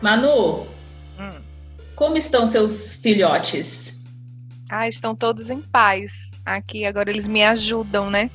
Manu, 0.00 0.66
hum. 1.18 1.40
como 1.94 2.16
estão 2.16 2.46
seus 2.46 3.02
filhotes? 3.02 4.06
Ah, 4.70 4.88
estão 4.88 5.14
todos 5.14 5.50
em 5.50 5.60
paz. 5.60 6.30
Aqui 6.44 6.86
agora 6.86 7.10
eles 7.10 7.28
me 7.28 7.44
ajudam, 7.44 8.08
né? 8.08 8.30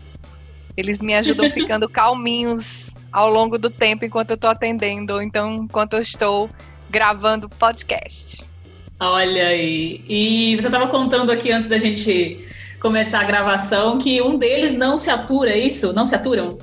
Eles 0.77 1.01
me 1.01 1.15
ajudam 1.15 1.49
ficando 1.51 1.89
calminhos 1.89 2.93
ao 3.11 3.29
longo 3.29 3.57
do 3.57 3.69
tempo 3.69 4.05
enquanto 4.05 4.31
eu 4.31 4.35
estou 4.35 4.49
atendendo, 4.49 5.13
ou 5.13 5.21
então 5.21 5.63
enquanto 5.63 5.93
eu 5.93 6.01
estou 6.01 6.49
gravando 6.89 7.49
podcast. 7.49 8.43
Olha 8.99 9.47
aí. 9.47 10.03
E 10.07 10.55
você 10.55 10.67
estava 10.67 10.87
contando 10.87 11.31
aqui 11.31 11.51
antes 11.51 11.67
da 11.67 11.79
gente 11.79 12.47
começar 12.79 13.21
a 13.21 13.23
gravação 13.23 13.97
que 13.97 14.21
um 14.21 14.37
deles 14.37 14.73
não 14.73 14.97
se 14.97 15.09
atura, 15.09 15.51
é 15.51 15.57
isso? 15.57 15.93
Não 15.93 16.05
se 16.05 16.13
aturam? 16.13 16.59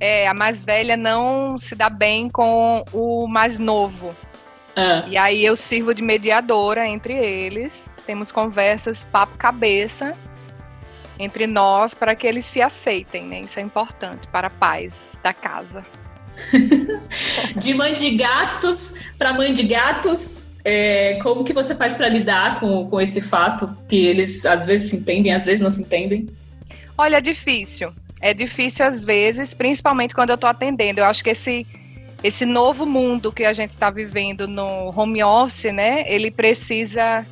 É, 0.00 0.26
a 0.26 0.34
mais 0.34 0.64
velha 0.64 0.96
não 0.96 1.56
se 1.56 1.74
dá 1.74 1.88
bem 1.88 2.28
com 2.28 2.84
o 2.92 3.28
mais 3.28 3.58
novo. 3.58 4.14
Ah. 4.76 5.04
E 5.08 5.16
aí 5.16 5.44
eu 5.44 5.56
sirvo 5.56 5.94
de 5.94 6.02
mediadora 6.02 6.86
entre 6.86 7.14
eles. 7.14 7.90
Temos 8.06 8.30
conversas 8.30 9.04
papo 9.04 9.36
cabeça 9.36 10.14
entre 11.18 11.46
nós 11.46 11.92
para 11.92 12.14
que 12.14 12.26
eles 12.26 12.44
se 12.44 12.62
aceitem, 12.62 13.26
né? 13.26 13.42
Isso 13.42 13.60
é 13.60 13.62
importante 13.62 14.26
para 14.28 14.46
a 14.46 14.50
paz 14.50 15.18
da 15.22 15.34
casa. 15.34 15.84
de 17.56 17.74
mãe 17.74 17.92
de 17.92 18.16
gatos 18.16 19.04
para 19.18 19.34
mãe 19.34 19.52
de 19.52 19.64
gatos, 19.64 20.50
é, 20.64 21.18
como 21.22 21.44
que 21.44 21.52
você 21.52 21.74
faz 21.74 21.96
para 21.96 22.08
lidar 22.08 22.60
com, 22.60 22.88
com 22.88 23.00
esse 23.00 23.20
fato 23.20 23.76
que 23.88 24.06
eles 24.06 24.46
às 24.46 24.64
vezes 24.64 24.90
se 24.90 24.96
entendem, 24.96 25.34
às 25.34 25.44
vezes 25.44 25.60
não 25.60 25.70
se 25.70 25.82
entendem? 25.82 26.28
Olha, 26.96 27.16
é 27.16 27.20
difícil. 27.20 27.92
É 28.20 28.34
difícil 28.34 28.84
às 28.84 29.04
vezes, 29.04 29.54
principalmente 29.54 30.14
quando 30.14 30.30
eu 30.30 30.34
estou 30.34 30.48
atendendo. 30.48 31.00
Eu 31.00 31.06
acho 31.06 31.24
que 31.24 31.30
esse 31.30 31.66
esse 32.22 32.44
novo 32.44 32.86
mundo 32.86 33.32
que 33.32 33.44
a 33.44 33.52
gente 33.52 33.70
está 33.70 33.90
vivendo 33.90 34.46
no 34.46 34.92
home 34.94 35.22
office, 35.22 35.72
né? 35.72 36.04
Ele 36.06 36.30
precisa 36.30 37.26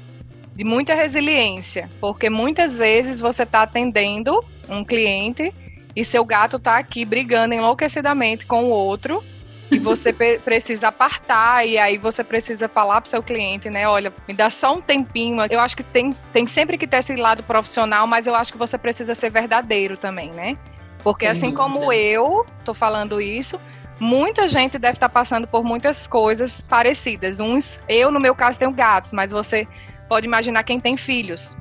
de 0.55 0.65
muita 0.65 0.95
resiliência, 0.95 1.89
porque 2.01 2.29
muitas 2.29 2.77
vezes 2.77 3.21
você 3.21 3.45
está 3.45 3.63
atendendo 3.63 4.39
um 4.69 4.85
cliente 4.85 5.55
e 5.95 6.05
seu 6.05 6.25
gato 6.25 6.57
está 6.57 6.79
aqui 6.79 7.05
brigando 7.05 7.55
enlouquecidamente 7.55 8.45
com 8.45 8.65
o 8.65 8.71
outro 8.71 9.23
e 9.71 9.79
você 9.79 10.13
precisa 10.13 10.89
apartar 10.89 11.67
e 11.67 11.79
aí 11.79 11.99
você 11.99 12.25
precisa 12.25 12.69
falar 12.69 13.01
para 13.01 13.09
o 13.09 13.11
seu 13.11 13.23
cliente, 13.23 13.71
né? 13.71 13.87
Olha, 13.87 14.13
me 14.27 14.35
dá 14.35 14.51
só 14.51 14.75
um 14.75 14.81
tempinho. 14.81 15.39
Eu 15.51 15.61
acho 15.61 15.77
que 15.77 15.83
tem, 15.83 16.13
tem 16.33 16.47
sempre 16.47 16.77
que 16.79 16.87
ter 16.87 16.99
esse 16.99 17.15
lado 17.15 17.43
profissional, 17.43 18.07
mas 18.07 18.27
eu 18.27 18.35
acho 18.35 18.53
que 18.53 18.59
você 18.59 18.79
precisa 18.79 19.15
ser 19.15 19.31
verdadeiro 19.31 19.97
também, 19.97 20.31
né? 20.31 20.57
Porque 21.05 21.27
Sem 21.27 21.29
assim 21.29 21.55
dúvida. 21.55 21.63
como 21.63 21.93
eu 21.93 22.45
tô 22.65 22.75
falando 22.75 23.21
isso, 23.21 23.61
muita 24.01 24.47
gente 24.49 24.79
deve 24.79 24.95
estar 24.95 25.09
tá 25.09 25.13
passando 25.13 25.47
por 25.47 25.65
muitas 25.65 26.07
coisas 26.07 26.69
parecidas. 26.69 27.41
Uns, 27.41 27.79
eu 27.89 28.11
no 28.11 28.21
meu 28.21 28.35
caso 28.35 28.59
tenho 28.59 28.73
gatos, 28.73 29.13
mas 29.13 29.31
você 29.31 29.67
pode 30.09 30.27
imaginar 30.27 30.63
quem 30.65 30.81
tem 30.81 30.97
filhos. 30.97 31.57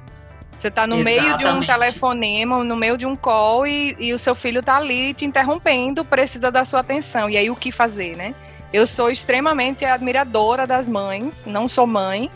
Você 0.55 0.69
está 0.69 0.87
no 0.87 0.95
Exatamente. 0.99 1.21
meio 1.21 1.37
de 1.37 1.45
um 1.45 1.65
telefonema, 1.65 2.63
no 2.63 2.75
meio 2.75 2.97
de 2.97 3.05
um 3.05 3.15
call 3.15 3.67
e, 3.67 3.95
e 3.99 4.11
o 4.11 4.17
seu 4.17 4.33
filho 4.33 4.59
está 4.59 4.77
ali 4.77 5.13
te 5.13 5.23
interrompendo, 5.23 6.03
precisa 6.03 6.51
da 6.51 6.65
sua 6.65 6.79
atenção. 6.79 7.29
E 7.29 7.37
aí 7.37 7.49
o 7.49 7.55
que 7.55 7.71
fazer, 7.71 8.17
né? 8.17 8.33
Eu 8.73 8.87
sou 8.87 9.11
extremamente 9.11 9.85
admiradora 9.85 10.65
das 10.65 10.87
mães, 10.87 11.45
não 11.45 11.69
sou 11.69 11.85
mãe, 11.85 12.29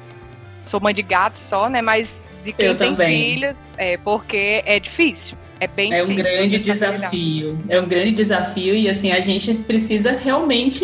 sou 0.63 0.79
mãe 0.79 0.93
de 0.93 1.01
gato 1.01 1.35
só, 1.35 1.67
né? 1.67 1.81
Mas 1.81 2.23
de 2.43 2.53
quem 2.53 2.67
Eu 2.67 2.77
tem 2.77 2.91
também. 2.91 3.33
filho, 3.33 3.57
é 3.77 3.97
porque 3.97 4.61
é 4.65 4.79
difícil. 4.79 5.35
É 5.61 5.67
bem 5.67 5.93
É 5.93 6.03
um 6.03 6.07
grande 6.15 6.57
desafio. 6.57 7.55
É 7.69 7.79
um 7.79 7.87
grande 7.87 8.13
desafio 8.13 8.73
e 8.73 8.89
assim 8.89 9.11
a 9.11 9.19
gente 9.19 9.53
precisa 9.59 10.11
realmente 10.11 10.83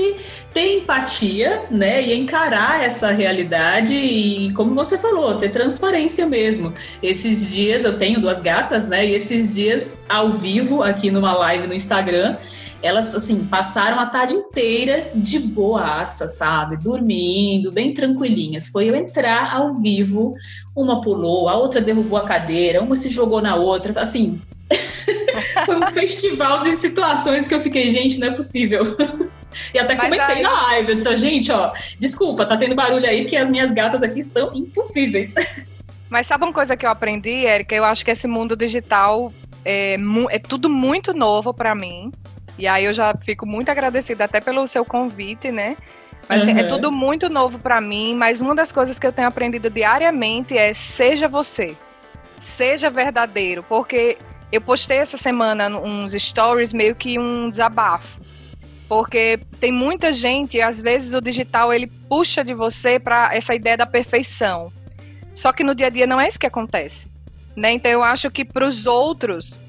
ter 0.54 0.78
empatia, 0.78 1.64
né, 1.72 2.04
e 2.04 2.14
encarar 2.14 2.84
essa 2.84 3.10
realidade 3.10 3.96
e 3.96 4.54
como 4.54 4.76
você 4.76 5.00
falou, 5.00 5.36
ter 5.36 5.50
transparência 5.50 6.28
mesmo. 6.28 6.76
Esses 7.02 7.56
dias 7.56 7.86
eu 7.86 7.98
tenho 7.98 8.22
duas 8.22 8.40
gatas, 8.40 8.88
né, 8.88 9.04
e 9.04 9.16
esses 9.16 9.56
dias 9.56 10.00
ao 10.08 10.30
vivo 10.30 10.84
aqui 10.84 11.10
numa 11.10 11.34
live 11.34 11.68
no 11.68 11.74
Instagram, 11.74 12.38
elas 12.84 13.16
assim 13.16 13.46
passaram 13.46 14.00
a 14.00 14.06
tarde 14.06 14.36
inteira 14.36 15.10
de 15.16 15.40
boaça, 15.40 16.28
sabe? 16.30 16.78
Dormindo, 16.78 17.72
bem 17.72 17.96
tranquilinhas. 17.96 18.68
Foi 18.68 18.88
eu 18.88 18.96
entrar 18.96 19.56
ao 19.56 19.82
vivo, 19.82 20.36
uma 20.76 21.02
pulou, 21.02 21.50
a 21.50 21.58
outra 21.58 21.82
derrubou 21.82 22.20
a 22.20 22.26
cadeira, 22.26 22.80
uma 22.80 22.96
se 22.96 23.10
jogou 23.10 23.42
na 23.42 23.56
outra, 23.56 24.00
assim, 24.00 24.40
Foi 25.66 25.76
um 25.76 25.88
festival 25.92 26.62
de 26.62 26.76
situações 26.76 27.48
que 27.48 27.56
eu 27.56 27.62
fiquei, 27.62 27.90
gente, 27.90 28.20
não 28.20 28.28
é 28.28 28.32
possível. 28.32 28.84
E 29.74 29.80
até 29.80 29.96
Mas 29.96 30.04
comentei 30.04 30.36
aí... 30.36 30.42
na 30.44 30.52
live, 30.64 30.90
eu 30.90 30.96
disse, 30.96 31.16
gente, 31.16 31.52
ó, 31.52 31.72
desculpa, 31.98 32.46
tá 32.46 32.58
tendo 32.58 32.76
barulho 32.76 33.08
aí 33.08 33.26
que 33.26 33.36
as 33.36 33.50
minhas 33.50 33.74
gatas 33.74 34.04
aqui 34.04 34.20
estão 34.20 34.54
impossíveis. 34.54 35.34
Mas 36.10 36.28
sabe 36.28 36.44
uma 36.44 36.54
coisa 36.54 36.78
que 36.78 36.86
eu 36.86 36.90
aprendi, 36.90 37.46
Erika? 37.46 37.74
Eu 37.74 37.84
acho 37.84 38.06
que 38.06 38.12
esse 38.12 38.28
mundo 38.28 38.56
digital 38.56 39.34
é, 39.66 39.98
é 40.30 40.40
tudo 40.40 40.70
muito 40.70 41.14
novo 41.14 41.54
para 41.54 41.74
mim. 41.74 42.12
E 42.58 42.68
aí 42.68 42.86
eu 42.86 42.94
já 42.94 43.16
fico 43.22 43.46
muito 43.46 43.70
agradecida 43.70 44.24
até 44.24 44.40
pelo 44.40 44.68
seu 44.68 44.86
convite, 44.86 45.52
né? 45.52 45.76
Mas 46.30 46.44
uhum. 46.44 46.58
é 46.58 46.64
tudo 46.64 46.92
muito 46.92 47.30
novo 47.30 47.60
para 47.60 47.80
mim, 47.80 48.16
mas 48.16 48.42
uma 48.42 48.56
das 48.56 48.72
coisas 48.72 49.00
que 49.00 49.08
eu 49.08 49.14
tenho 49.14 49.28
aprendido 49.28 49.70
diariamente 49.70 50.58
é 50.58 50.74
seja 50.74 51.28
você. 51.28 51.76
Seja 52.40 52.90
verdadeiro, 52.90 53.64
porque 53.64 54.18
eu 54.52 54.62
postei 54.62 54.98
essa 54.98 55.18
semana 55.18 55.68
uns 55.78 56.14
stories 56.14 56.74
meio 56.74 56.96
que 56.96 57.20
um 57.20 57.50
desabafo. 57.50 58.20
Porque 58.88 59.40
tem 59.60 59.72
muita 59.72 60.14
gente, 60.14 60.58
e 60.58 60.62
às 60.62 60.82
vezes 60.82 61.14
o 61.14 61.20
digital 61.20 61.74
ele 61.74 61.88
puxa 61.88 62.44
de 62.44 62.54
você 62.54 62.98
para 62.98 63.36
essa 63.36 63.54
ideia 63.54 63.76
da 63.76 63.86
perfeição. 63.86 64.72
Só 65.34 65.52
que 65.52 65.64
no 65.64 65.76
dia 65.76 65.88
a 65.88 65.90
dia 65.90 66.08
não 66.08 66.20
é 66.20 66.28
isso 66.28 66.40
que 66.40 66.46
acontece. 66.46 67.10
Né? 67.56 67.74
Então 67.74 67.92
eu 67.92 68.02
acho 68.02 68.32
que 68.32 68.46
para 68.46 68.66
os 68.66 68.86
outros 68.86 69.60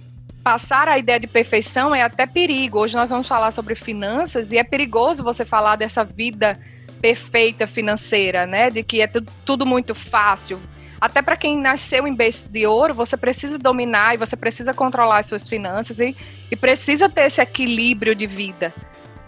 passar 0.44 0.88
a 0.88 0.96
ideia 0.96 1.18
de 1.18 1.26
perfeição 1.26 1.94
é 1.94 2.02
até 2.02 2.26
perigo. 2.26 2.78
Hoje 2.78 2.94
nós 2.94 3.10
vamos 3.10 3.26
falar 3.26 3.50
sobre 3.50 3.74
finanças 3.74 4.52
e 4.52 4.56
é 4.56 4.64
perigoso 4.64 5.22
você 5.22 5.44
falar 5.44 5.76
dessa 5.76 6.04
vida 6.04 6.58
perfeita 7.02 7.66
financeira, 7.66 8.46
né? 8.46 8.70
De 8.70 8.82
que 8.82 9.00
é 9.00 9.10
tudo 9.44 9.66
muito 9.66 9.94
fácil. 9.94 10.60
Até 11.00 11.22
para 11.22 11.36
quem 11.36 11.60
nasceu 11.60 12.06
em 12.06 12.14
berço 12.14 12.48
de 12.48 12.66
ouro, 12.66 12.92
você 12.92 13.16
precisa 13.16 13.58
dominar 13.58 14.14
e 14.14 14.18
você 14.18 14.36
precisa 14.36 14.74
controlar 14.74 15.18
as 15.18 15.26
suas 15.26 15.48
finanças 15.48 16.00
e, 16.00 16.16
e 16.50 16.56
precisa 16.56 17.08
ter 17.08 17.26
esse 17.26 17.40
equilíbrio 17.40 18.14
de 18.14 18.26
vida. 18.26 18.72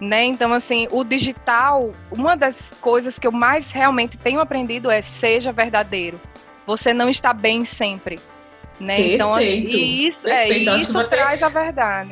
Né? 0.01 0.25
Então, 0.25 0.53
assim, 0.53 0.89
o 0.91 1.05
digital, 1.05 1.93
uma 2.11 2.35
das 2.35 2.73
coisas 2.81 3.19
que 3.19 3.27
eu 3.27 3.33
mais 3.33 3.71
realmente 3.71 4.17
tenho 4.17 4.41
aprendido 4.41 4.91
é 4.91 5.03
seja 5.03 5.53
verdadeiro. 5.53 6.21
Você 6.67 6.93
não 6.93 7.09
está 7.09 7.33
bem 7.33 7.65
sempre. 7.65 8.19
Né? 8.81 9.15
Então, 9.15 9.35
assim, 9.35 9.63
Perfeito. 9.63 9.77
Então, 9.77 10.09
isso, 10.09 10.29
é, 10.29 10.47
Perfeito. 10.47 10.71
É, 10.71 10.77
isso 10.77 10.93
você... 10.93 11.17
traz 11.17 11.43
a 11.43 11.49
verdade. 11.49 12.11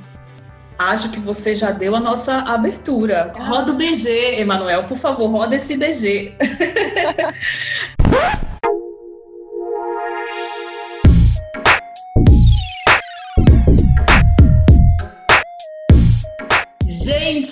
Acho 0.79 1.11
que 1.11 1.19
você 1.19 1.57
já 1.57 1.73
deu 1.73 1.97
a 1.97 2.01
nossa 2.01 2.43
abertura. 2.43 3.35
Roda 3.37 3.73
o 3.73 3.75
BG, 3.75 4.39
Emanuel, 4.39 4.85
por 4.85 4.97
favor, 4.97 5.29
roda 5.29 5.57
esse 5.57 5.77
BG. 5.77 6.37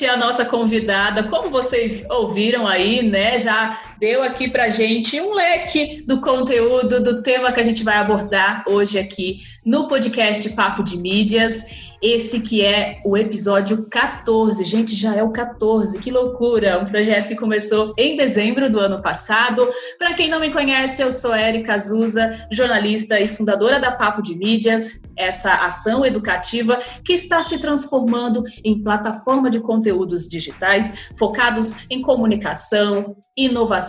A 0.05 0.17
nossa 0.17 0.45
convidada, 0.45 1.23
como 1.25 1.49
vocês 1.49 2.07
ouviram 2.11 2.67
aí, 2.67 3.03
né, 3.03 3.39
já 3.39 3.81
deu 3.99 4.23
aqui 4.23 4.49
pra 4.49 4.69
gente 4.69 5.21
um 5.21 5.33
leque 5.33 6.05
do 6.07 6.21
conteúdo 6.21 7.03
do 7.03 7.23
tema 7.23 7.53
que 7.53 7.61
a 7.61 7.62
gente 7.62 7.83
vai 7.83 7.97
abordar 7.97 8.65
hoje 8.67 8.99
aqui 8.99 9.39
no 9.65 9.89
podcast 9.89 10.51
Papo 10.51 10.83
de 10.83 10.97
Mídias. 10.97 11.87
Esse 12.03 12.41
que 12.41 12.62
é 12.62 12.99
o 13.05 13.17
episódio 13.17 13.89
14. 13.89 14.62
Gente, 14.65 14.95
já 14.95 15.15
é 15.17 15.23
o 15.23 15.31
14, 15.31 15.99
que 15.99 16.11
loucura! 16.11 16.79
Um 16.79 16.84
projeto 16.84 17.29
que 17.29 17.34
começou 17.34 17.95
em 17.97 18.17
dezembro 18.17 18.71
do 18.71 18.79
ano 18.79 19.01
passado. 19.01 19.66
Para 19.98 20.13
quem 20.13 20.28
não 20.28 20.39
me 20.39 20.53
conhece, 20.53 21.03
eu 21.03 21.10
sou 21.10 21.34
Erika 21.34 21.75
Azusa, 21.75 22.47
jornalista 22.53 23.19
e 23.19 23.27
fundadora 23.27 23.81
da 23.81 23.91
Papo 23.91 24.22
de 24.22 24.37
Mídias, 24.37 25.03
essa 25.16 25.54
ação 25.65 26.04
educativa 26.04 26.78
que 27.03 27.15
está 27.15 27.43
se 27.43 27.60
transformando 27.60 28.45
em 28.63 28.83
plataforma 28.83 29.51
de 29.51 29.60
conteúdos 29.60 30.28
digitais 30.28 31.09
focados 31.19 31.87
em 31.91 32.03
comunicação, 32.03 33.16
inovação, 33.34 33.85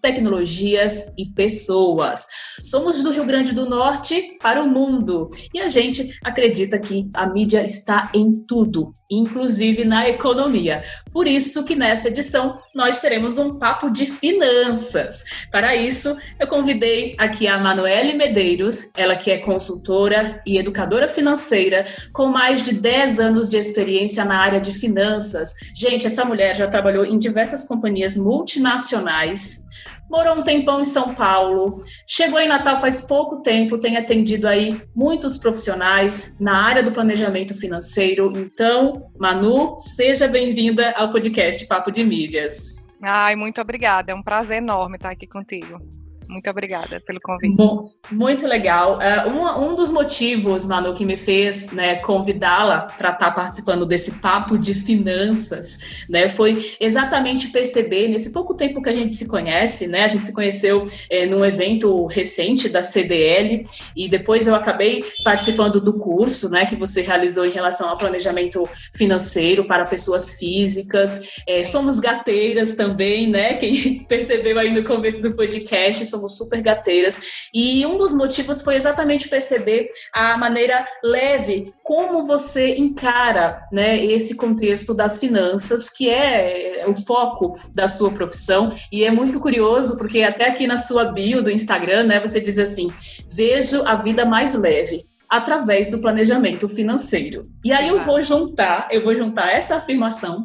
tecnologias 0.00 1.14
e 1.16 1.26
pessoas. 1.26 2.26
Somos 2.64 3.02
do 3.02 3.10
Rio 3.10 3.24
Grande 3.24 3.54
do 3.54 3.68
Norte 3.68 4.38
para 4.40 4.62
o 4.62 4.68
mundo. 4.68 5.30
E 5.52 5.60
a 5.60 5.68
gente 5.68 6.18
acredita 6.24 6.78
que 6.78 7.08
a 7.14 7.26
mídia 7.26 7.64
está 7.64 8.10
em 8.14 8.44
tudo, 8.46 8.92
inclusive 9.10 9.84
na 9.84 10.08
economia. 10.08 10.82
Por 11.10 11.26
isso 11.26 11.64
que 11.64 11.74
nessa 11.74 12.08
edição 12.08 12.60
nós 12.74 13.00
teremos 13.00 13.38
um 13.38 13.58
papo 13.58 13.90
de 13.90 14.06
finanças. 14.06 15.24
Para 15.50 15.74
isso, 15.74 16.16
eu 16.38 16.46
convidei 16.46 17.14
aqui 17.18 17.46
a 17.46 17.58
Manuele 17.58 18.14
Medeiros, 18.14 18.90
ela 18.96 19.16
que 19.16 19.30
é 19.30 19.38
consultora 19.38 20.42
e 20.46 20.58
educadora 20.58 21.08
financeira, 21.08 21.84
com 22.12 22.26
mais 22.26 22.62
de 22.62 22.74
10 22.74 23.18
anos 23.18 23.48
de 23.48 23.56
experiência 23.56 24.24
na 24.24 24.38
área 24.38 24.60
de 24.60 24.72
finanças. 24.72 25.54
Gente, 25.74 26.06
essa 26.06 26.24
mulher 26.24 26.54
já 26.54 26.68
trabalhou 26.68 27.04
em 27.04 27.18
diversas 27.18 27.66
companhias 27.66 28.16
multinacionais, 28.16 29.67
morou 30.10 30.36
um 30.36 30.42
tempão 30.42 30.80
em 30.80 30.84
São 30.84 31.14
Paulo, 31.14 31.82
chegou 32.06 32.40
em 32.40 32.48
Natal 32.48 32.76
faz 32.76 33.02
pouco 33.02 33.42
tempo, 33.42 33.78
tem 33.78 33.96
atendido 33.96 34.48
aí 34.48 34.80
muitos 34.94 35.38
profissionais 35.38 36.36
na 36.40 36.64
área 36.64 36.82
do 36.82 36.92
planejamento 36.92 37.54
financeiro. 37.54 38.32
Então, 38.36 39.10
Manu, 39.18 39.76
seja 39.78 40.26
bem-vinda 40.26 40.92
ao 40.92 41.12
podcast 41.12 41.66
Papo 41.66 41.90
de 41.90 42.04
Mídias. 42.04 42.88
Ai, 43.02 43.36
muito 43.36 43.60
obrigada. 43.60 44.12
É 44.12 44.14
um 44.14 44.22
prazer 44.22 44.58
enorme 44.58 44.96
estar 44.96 45.10
aqui 45.10 45.26
contigo. 45.26 45.80
Muito 46.28 46.48
obrigada 46.50 47.00
pelo 47.06 47.20
convite. 47.20 47.56
Bom, 47.56 47.90
muito 48.12 48.46
legal. 48.46 48.98
Uh, 48.98 49.30
um, 49.30 49.70
um, 49.70 49.74
dos 49.74 49.92
motivos, 49.92 50.66
Manu, 50.66 50.92
que 50.92 51.04
me 51.04 51.16
fez 51.16 51.72
né, 51.72 51.96
convidá-la 51.96 52.82
para 52.82 53.10
estar 53.10 53.26
tá 53.26 53.30
participando 53.30 53.86
desse 53.86 54.20
papo 54.20 54.58
de 54.58 54.74
finanças, 54.74 56.04
né, 56.08 56.28
foi 56.28 56.76
exatamente 56.78 57.48
perceber, 57.48 58.08
nesse 58.08 58.32
pouco 58.32 58.54
tempo 58.54 58.82
que 58.82 58.90
a 58.90 58.92
gente 58.92 59.14
se 59.14 59.26
conhece, 59.26 59.86
né, 59.86 60.04
a 60.04 60.08
gente 60.08 60.26
se 60.26 60.34
conheceu 60.34 60.86
é, 61.10 61.24
num 61.26 61.44
evento 61.44 62.06
recente 62.06 62.68
da 62.68 62.82
CDL, 62.82 63.64
e 63.96 64.08
depois 64.08 64.46
eu 64.46 64.54
acabei 64.54 65.04
participando 65.24 65.80
do 65.80 65.98
curso 65.98 66.50
né, 66.50 66.66
que 66.66 66.76
você 66.76 67.02
realizou 67.02 67.46
em 67.46 67.50
relação 67.50 67.88
ao 67.88 67.96
planejamento 67.96 68.68
financeiro 68.94 69.66
para 69.66 69.86
pessoas 69.86 70.38
físicas. 70.38 71.40
É, 71.46 71.64
somos 71.64 72.00
gateiras 72.00 72.74
também, 72.74 73.28
né? 73.28 73.54
Quem 73.54 74.04
percebeu 74.08 74.58
aí 74.58 74.70
no 74.70 74.84
começo 74.84 75.22
do 75.22 75.34
podcast, 75.34 76.04
somos 76.18 76.36
super 76.36 76.60
gateiras. 76.60 77.48
E 77.54 77.86
um 77.86 77.96
dos 77.96 78.14
motivos 78.14 78.62
foi 78.62 78.74
exatamente 78.74 79.28
perceber 79.28 79.88
a 80.12 80.36
maneira 80.36 80.84
leve 81.02 81.72
como 81.82 82.26
você 82.26 82.76
encara 82.76 83.62
né, 83.72 84.04
esse 84.04 84.36
contexto 84.36 84.94
das 84.94 85.18
finanças, 85.18 85.88
que 85.88 86.10
é 86.10 86.84
o 86.86 86.96
foco 86.96 87.58
da 87.72 87.88
sua 87.88 88.10
profissão. 88.10 88.72
E 88.92 89.04
é 89.04 89.10
muito 89.10 89.40
curioso, 89.40 89.96
porque 89.96 90.22
até 90.22 90.48
aqui 90.48 90.66
na 90.66 90.76
sua 90.76 91.12
bio 91.12 91.42
do 91.42 91.50
Instagram, 91.50 92.04
né, 92.04 92.20
você 92.20 92.40
diz 92.40 92.58
assim: 92.58 92.92
vejo 93.30 93.82
a 93.86 93.94
vida 93.94 94.24
mais 94.24 94.54
leve 94.54 95.06
através 95.28 95.90
do 95.90 96.00
planejamento 96.00 96.68
financeiro. 96.68 97.42
E 97.64 97.72
aí 97.72 97.88
eu 97.88 98.00
vou 98.00 98.22
juntar, 98.22 98.88
eu 98.90 99.02
vou 99.02 99.14
juntar 99.14 99.50
essa 99.52 99.76
afirmação 99.76 100.44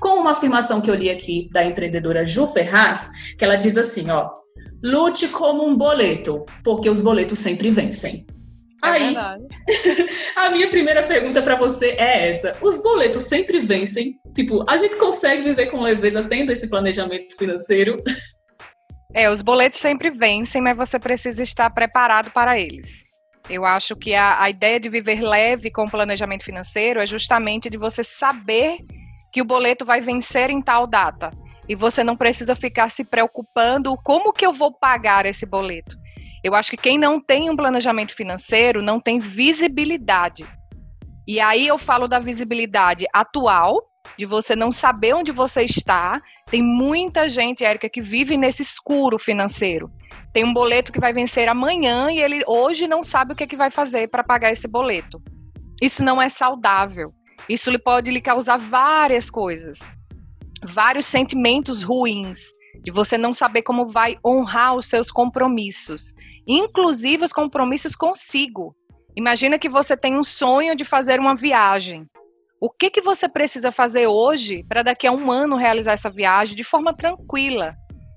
com 0.00 0.20
uma 0.20 0.32
afirmação 0.32 0.80
que 0.80 0.90
eu 0.90 0.94
li 0.94 1.10
aqui 1.10 1.48
da 1.52 1.64
empreendedora 1.64 2.24
Ju 2.24 2.46
Ferraz, 2.46 3.10
que 3.36 3.44
ela 3.44 3.56
diz 3.56 3.76
assim, 3.76 4.10
ó: 4.10 4.30
Lute 4.82 5.28
como 5.28 5.66
um 5.66 5.76
boleto, 5.76 6.44
porque 6.64 6.88
os 6.88 7.02
boletos 7.02 7.38
sempre 7.38 7.70
vencem. 7.70 8.26
É 8.84 8.88
Aí, 8.88 9.16
a 10.34 10.50
minha 10.50 10.68
primeira 10.68 11.04
pergunta 11.04 11.40
para 11.40 11.54
você 11.54 11.90
é 11.90 12.28
essa: 12.30 12.56
os 12.60 12.82
boletos 12.82 13.22
sempre 13.24 13.60
vencem? 13.60 14.18
Tipo, 14.34 14.68
a 14.68 14.76
gente 14.76 14.96
consegue 14.96 15.42
viver 15.44 15.66
com 15.66 15.80
leveza 15.80 16.24
tendo 16.24 16.50
esse 16.50 16.68
planejamento 16.68 17.36
financeiro? 17.36 17.96
É, 19.14 19.30
os 19.30 19.42
boletos 19.42 19.78
sempre 19.78 20.10
vencem, 20.10 20.60
mas 20.60 20.76
você 20.76 20.98
precisa 20.98 21.42
estar 21.42 21.70
preparado 21.70 22.30
para 22.30 22.58
eles. 22.58 23.11
Eu 23.48 23.64
acho 23.64 23.96
que 23.96 24.14
a, 24.14 24.42
a 24.42 24.50
ideia 24.50 24.78
de 24.78 24.88
viver 24.88 25.20
leve 25.20 25.70
com 25.70 25.84
o 25.84 25.90
planejamento 25.90 26.44
financeiro 26.44 27.00
é 27.00 27.06
justamente 27.06 27.68
de 27.68 27.76
você 27.76 28.04
saber 28.04 28.78
que 29.32 29.42
o 29.42 29.44
boleto 29.44 29.84
vai 29.84 30.00
vencer 30.00 30.50
em 30.50 30.60
tal 30.60 30.86
data 30.86 31.30
e 31.68 31.74
você 31.74 32.04
não 32.04 32.16
precisa 32.16 32.54
ficar 32.54 32.90
se 32.90 33.04
preocupando 33.04 33.96
como 34.04 34.32
que 34.32 34.44
eu 34.44 34.52
vou 34.52 34.72
pagar 34.72 35.26
esse 35.26 35.46
boleto. 35.46 35.96
Eu 36.44 36.54
acho 36.54 36.70
que 36.70 36.76
quem 36.76 36.98
não 36.98 37.20
tem 37.20 37.50
um 37.50 37.56
planejamento 37.56 38.14
financeiro 38.14 38.82
não 38.82 39.00
tem 39.00 39.18
visibilidade. 39.18 40.44
E 41.26 41.38
aí 41.38 41.66
eu 41.66 41.78
falo 41.78 42.08
da 42.08 42.18
visibilidade 42.18 43.06
atual, 43.12 43.80
de 44.18 44.26
você 44.26 44.54
não 44.54 44.70
saber 44.70 45.14
onde 45.14 45.32
você 45.32 45.62
está. 45.62 46.20
Tem 46.46 46.62
muita 46.62 47.28
gente, 47.28 47.64
Érica, 47.64 47.88
que 47.88 48.02
vive 48.02 48.36
nesse 48.36 48.62
escuro 48.62 49.18
financeiro. 49.18 49.90
Tem 50.32 50.44
um 50.44 50.52
boleto 50.52 50.92
que 50.92 51.00
vai 51.00 51.12
vencer 51.12 51.48
amanhã 51.48 52.10
e 52.10 52.20
ele 52.20 52.42
hoje 52.46 52.86
não 52.86 53.02
sabe 53.02 53.32
o 53.32 53.36
que, 53.36 53.44
é 53.44 53.46
que 53.46 53.56
vai 53.56 53.70
fazer 53.70 54.08
para 54.08 54.24
pagar 54.24 54.52
esse 54.52 54.68
boleto. 54.68 55.22
Isso 55.80 56.04
não 56.04 56.20
é 56.20 56.28
saudável. 56.28 57.10
Isso 57.48 57.70
lhe 57.70 57.78
pode 57.78 58.10
lhe 58.10 58.20
causar 58.20 58.58
várias 58.58 59.30
coisas 59.30 59.78
vários 60.62 61.06
sentimentos 61.06 61.82
ruins, 61.82 62.44
de 62.82 62.90
você 62.90 63.18
não 63.18 63.34
saber 63.34 63.62
como 63.62 63.88
vai 63.88 64.16
honrar 64.24 64.76
os 64.76 64.86
seus 64.86 65.10
compromissos, 65.10 66.14
inclusive 66.46 67.24
os 67.24 67.32
compromissos 67.32 67.96
consigo. 67.96 68.74
Imagina 69.16 69.58
que 69.58 69.68
você 69.68 69.96
tem 69.96 70.16
um 70.16 70.22
sonho 70.22 70.74
de 70.74 70.84
fazer 70.84 71.20
uma 71.20 71.34
viagem. 71.34 72.06
O 72.64 72.70
que, 72.70 72.90
que 72.90 73.00
você 73.00 73.28
precisa 73.28 73.72
fazer 73.72 74.06
hoje 74.06 74.62
para 74.68 74.84
daqui 74.84 75.04
a 75.04 75.10
um 75.10 75.32
ano 75.32 75.56
realizar 75.56 75.94
essa 75.94 76.08
viagem 76.08 76.54
de 76.54 76.62
forma 76.62 76.94
tranquila? 76.94 77.74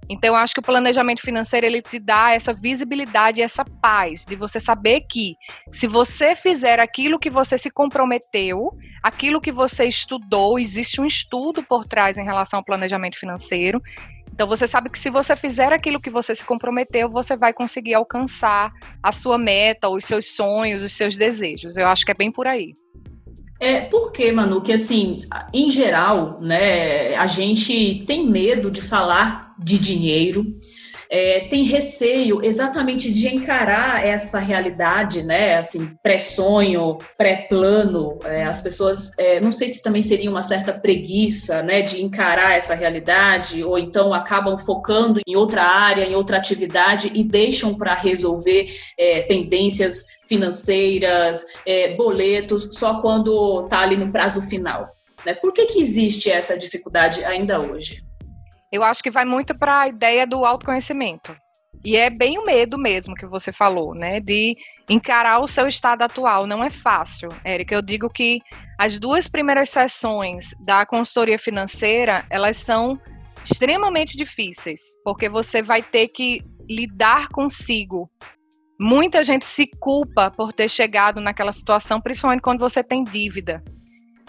Então, 0.08 0.30
eu 0.30 0.36
acho 0.36 0.54
que 0.54 0.60
o 0.60 0.64
planejamento 0.64 1.24
financeiro 1.24 1.66
ele 1.66 1.82
te 1.82 1.98
dá 1.98 2.32
essa 2.32 2.54
visibilidade, 2.54 3.42
essa 3.42 3.66
paz 3.82 4.24
de 4.24 4.36
você 4.36 4.60
saber 4.60 5.02
que 5.10 5.34
se 5.72 5.88
você 5.88 6.36
fizer 6.36 6.80
aquilo 6.80 7.18
que 7.18 7.32
você 7.32 7.58
se 7.58 7.72
comprometeu, 7.72 8.70
aquilo 9.02 9.42
que 9.42 9.52
você 9.52 9.86
estudou, 9.86 10.60
existe 10.60 11.02
um 11.02 11.08
estudo 11.08 11.64
por 11.64 11.88
trás 11.88 12.20
em 12.20 12.24
relação 12.24 12.60
ao 12.60 12.64
planejamento 12.64 13.18
financeiro. 13.18 13.82
Então, 14.32 14.48
você 14.48 14.68
sabe 14.68 14.92
que 14.92 15.00
se 15.00 15.10
você 15.10 15.36
fizer 15.36 15.74
aquilo 15.74 16.00
que 16.00 16.12
você 16.12 16.36
se 16.36 16.46
comprometeu, 16.46 17.10
você 17.10 17.36
vai 17.36 17.52
conseguir 17.52 17.96
alcançar 17.96 18.72
a 19.02 19.12
sua 19.12 19.40
meta, 19.40 19.90
os 19.90 20.06
seus 20.06 20.36
sonhos, 20.36 20.84
os 20.84 20.94
seus 20.94 21.18
desejos. 21.18 21.78
Eu 21.78 21.88
acho 21.88 22.06
que 22.06 22.12
é 22.12 22.16
bem 22.16 22.32
por 22.32 22.46
aí. 22.46 22.74
É, 23.60 23.82
por 23.82 24.12
que, 24.12 24.32
Manu, 24.32 24.62
que 24.62 24.74
assim, 24.74 25.18
em 25.54 25.70
geral, 25.70 26.38
né, 26.42 27.16
a 27.16 27.26
gente 27.26 28.04
tem 28.06 28.28
medo 28.30 28.70
de 28.70 28.82
falar 28.82 29.56
de 29.58 29.80
dinheiro, 29.80 30.46
é, 31.10 31.48
tem 31.50 31.64
receio 31.64 32.44
exatamente 32.44 33.12
de 33.12 33.28
encarar 33.28 34.06
essa 34.06 34.40
realidade, 34.40 35.24
né? 35.24 35.56
Assim, 35.58 35.96
pré-sonho, 36.02 36.98
pré-plano. 37.18 38.20
É, 38.26 38.46
as 38.46 38.62
pessoas, 38.62 39.18
é, 39.18 39.40
não 39.40 39.52
sei 39.52 39.70
se 39.70 39.84
também 39.84 40.02
seria 40.02 40.30
uma 40.30 40.44
certa 40.44 40.74
preguiça, 40.74 41.62
né, 41.62 41.82
de 41.82 42.04
encarar 42.04 42.56
essa 42.56 42.76
realidade, 42.76 43.64
ou 43.64 43.78
então 43.78 44.14
acabam 44.14 44.58
focando 44.58 45.20
em 45.28 45.36
outra 45.36 45.64
área, 45.64 46.04
em 46.06 46.16
outra 46.16 46.38
atividade 46.38 47.12
e 47.14 47.24
deixam 47.24 47.78
para 47.78 47.94
resolver 47.94 48.68
é, 48.98 49.22
pendências 49.24 50.06
financeiras, 50.28 51.46
é, 51.66 51.96
boletos, 51.96 52.78
só 52.78 53.02
quando 53.02 53.64
está 53.64 53.82
ali 53.82 53.98
no 53.98 54.12
prazo 54.12 54.42
final. 54.42 54.96
Né? 55.26 55.34
Por 55.34 55.54
que, 55.54 55.66
que 55.66 55.82
existe 55.82 56.30
essa 56.30 56.58
dificuldade 56.58 57.24
ainda 57.24 57.60
hoje? 57.60 58.04
Eu 58.72 58.84
acho 58.84 59.02
que 59.02 59.12
vai 59.12 59.26
muito 59.26 59.58
para 59.58 59.82
a 59.82 59.88
ideia 59.88 60.26
do 60.26 60.46
autoconhecimento. 60.46 61.36
E 61.84 61.96
é 61.96 62.10
bem 62.10 62.40
o 62.40 62.46
medo 62.46 62.78
mesmo 62.78 63.14
que 63.16 63.26
você 63.28 63.52
falou, 63.52 63.94
né? 63.94 64.20
De 64.20 64.56
encarar 64.90 65.40
o 65.40 65.48
seu 65.48 65.68
estado 65.68 66.02
atual. 66.02 66.48
Não 66.48 66.64
é 66.64 66.70
fácil, 66.70 67.30
Érica. 67.44 67.76
Eu 67.76 67.82
digo 67.82 68.10
que 68.10 68.40
as 68.80 69.00
duas 69.00 69.28
primeiras 69.28 69.70
sessões 69.70 70.50
da 70.66 70.86
consultoria 70.86 71.38
financeira, 71.38 72.26
elas 72.30 72.58
são 72.58 73.00
extremamente 73.44 74.18
difíceis, 74.18 74.82
porque 75.04 75.30
você 75.30 75.62
vai 75.62 75.82
ter 75.82 76.08
que 76.08 76.42
lidar 76.70 77.30
consigo. 77.30 78.10
Muita 78.80 79.24
gente 79.24 79.46
se 79.46 79.68
culpa 79.80 80.32
por 80.32 80.52
ter 80.52 80.68
chegado 80.68 81.22
naquela 81.22 81.52
situação, 81.52 82.02
principalmente 82.02 82.42
quando 82.42 82.60
você 82.60 82.84
tem 82.84 83.04
dívida. 83.04 83.64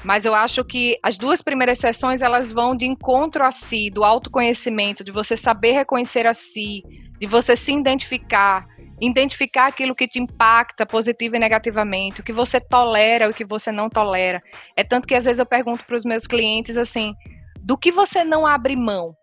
Mas 0.05 0.25
eu 0.25 0.35
acho 0.35 0.65
que 0.65 0.99
as 1.03 1.17
duas 1.17 1.43
primeiras 1.43 1.79
sessões 1.79 2.23
elas 2.23 2.53
vão 2.53 2.77
de 2.77 2.87
encontro 2.87 3.45
a 3.45 3.51
si, 3.51 3.91
do 3.91 4.05
autoconhecimento, 4.05 5.03
de 5.03 5.11
você 5.11 5.37
saber 5.37 5.73
reconhecer 5.73 6.27
a 6.27 6.35
si, 6.35 6.83
de 7.19 7.27
você 7.27 7.57
se 7.57 7.73
identificar, 7.73 8.67
identificar 9.01 9.67
aquilo 9.67 9.95
que 9.95 10.07
te 10.07 10.19
impacta 10.19 10.87
positivo 10.87 11.37
e 11.37 11.39
negativamente, 11.39 12.21
o 12.21 12.25
que 12.25 12.33
você 12.33 12.61
tolera 12.61 13.27
e 13.27 13.31
o 13.31 13.35
que 13.35 13.45
você 13.45 13.73
não 13.73 13.89
tolera. 13.89 14.43
É 14.77 14.85
tanto 14.85 15.09
que 15.09 15.15
às 15.15 15.25
vezes 15.25 15.39
eu 15.39 15.47
pergunto 15.47 15.85
para 15.85 15.97
os 15.97 16.05
meus 16.05 16.27
clientes 16.27 16.77
assim, 16.77 17.15
do 17.61 17.77
que 17.77 17.91
você 17.91 18.23
não 18.23 18.47
abre 18.47 18.77
mão? 18.77 19.15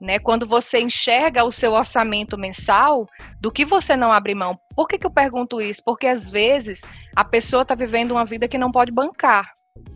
Né, 0.00 0.18
quando 0.18 0.46
você 0.46 0.80
enxerga 0.80 1.44
o 1.44 1.52
seu 1.52 1.72
orçamento 1.72 2.36
mensal, 2.36 3.06
do 3.40 3.50
que 3.50 3.64
você 3.64 3.96
não 3.96 4.12
abre 4.12 4.34
mão? 4.34 4.58
Por 4.74 4.86
que, 4.86 4.98
que 4.98 5.06
eu 5.06 5.10
pergunto 5.10 5.62
isso? 5.62 5.80
Porque 5.82 6.06
às 6.06 6.28
vezes 6.28 6.82
a 7.16 7.24
pessoa 7.24 7.62
está 7.62 7.74
vivendo 7.74 8.10
uma 8.10 8.24
vida 8.24 8.46
que 8.46 8.58
não 8.58 8.70
pode 8.70 8.92
bancar. 8.92 9.50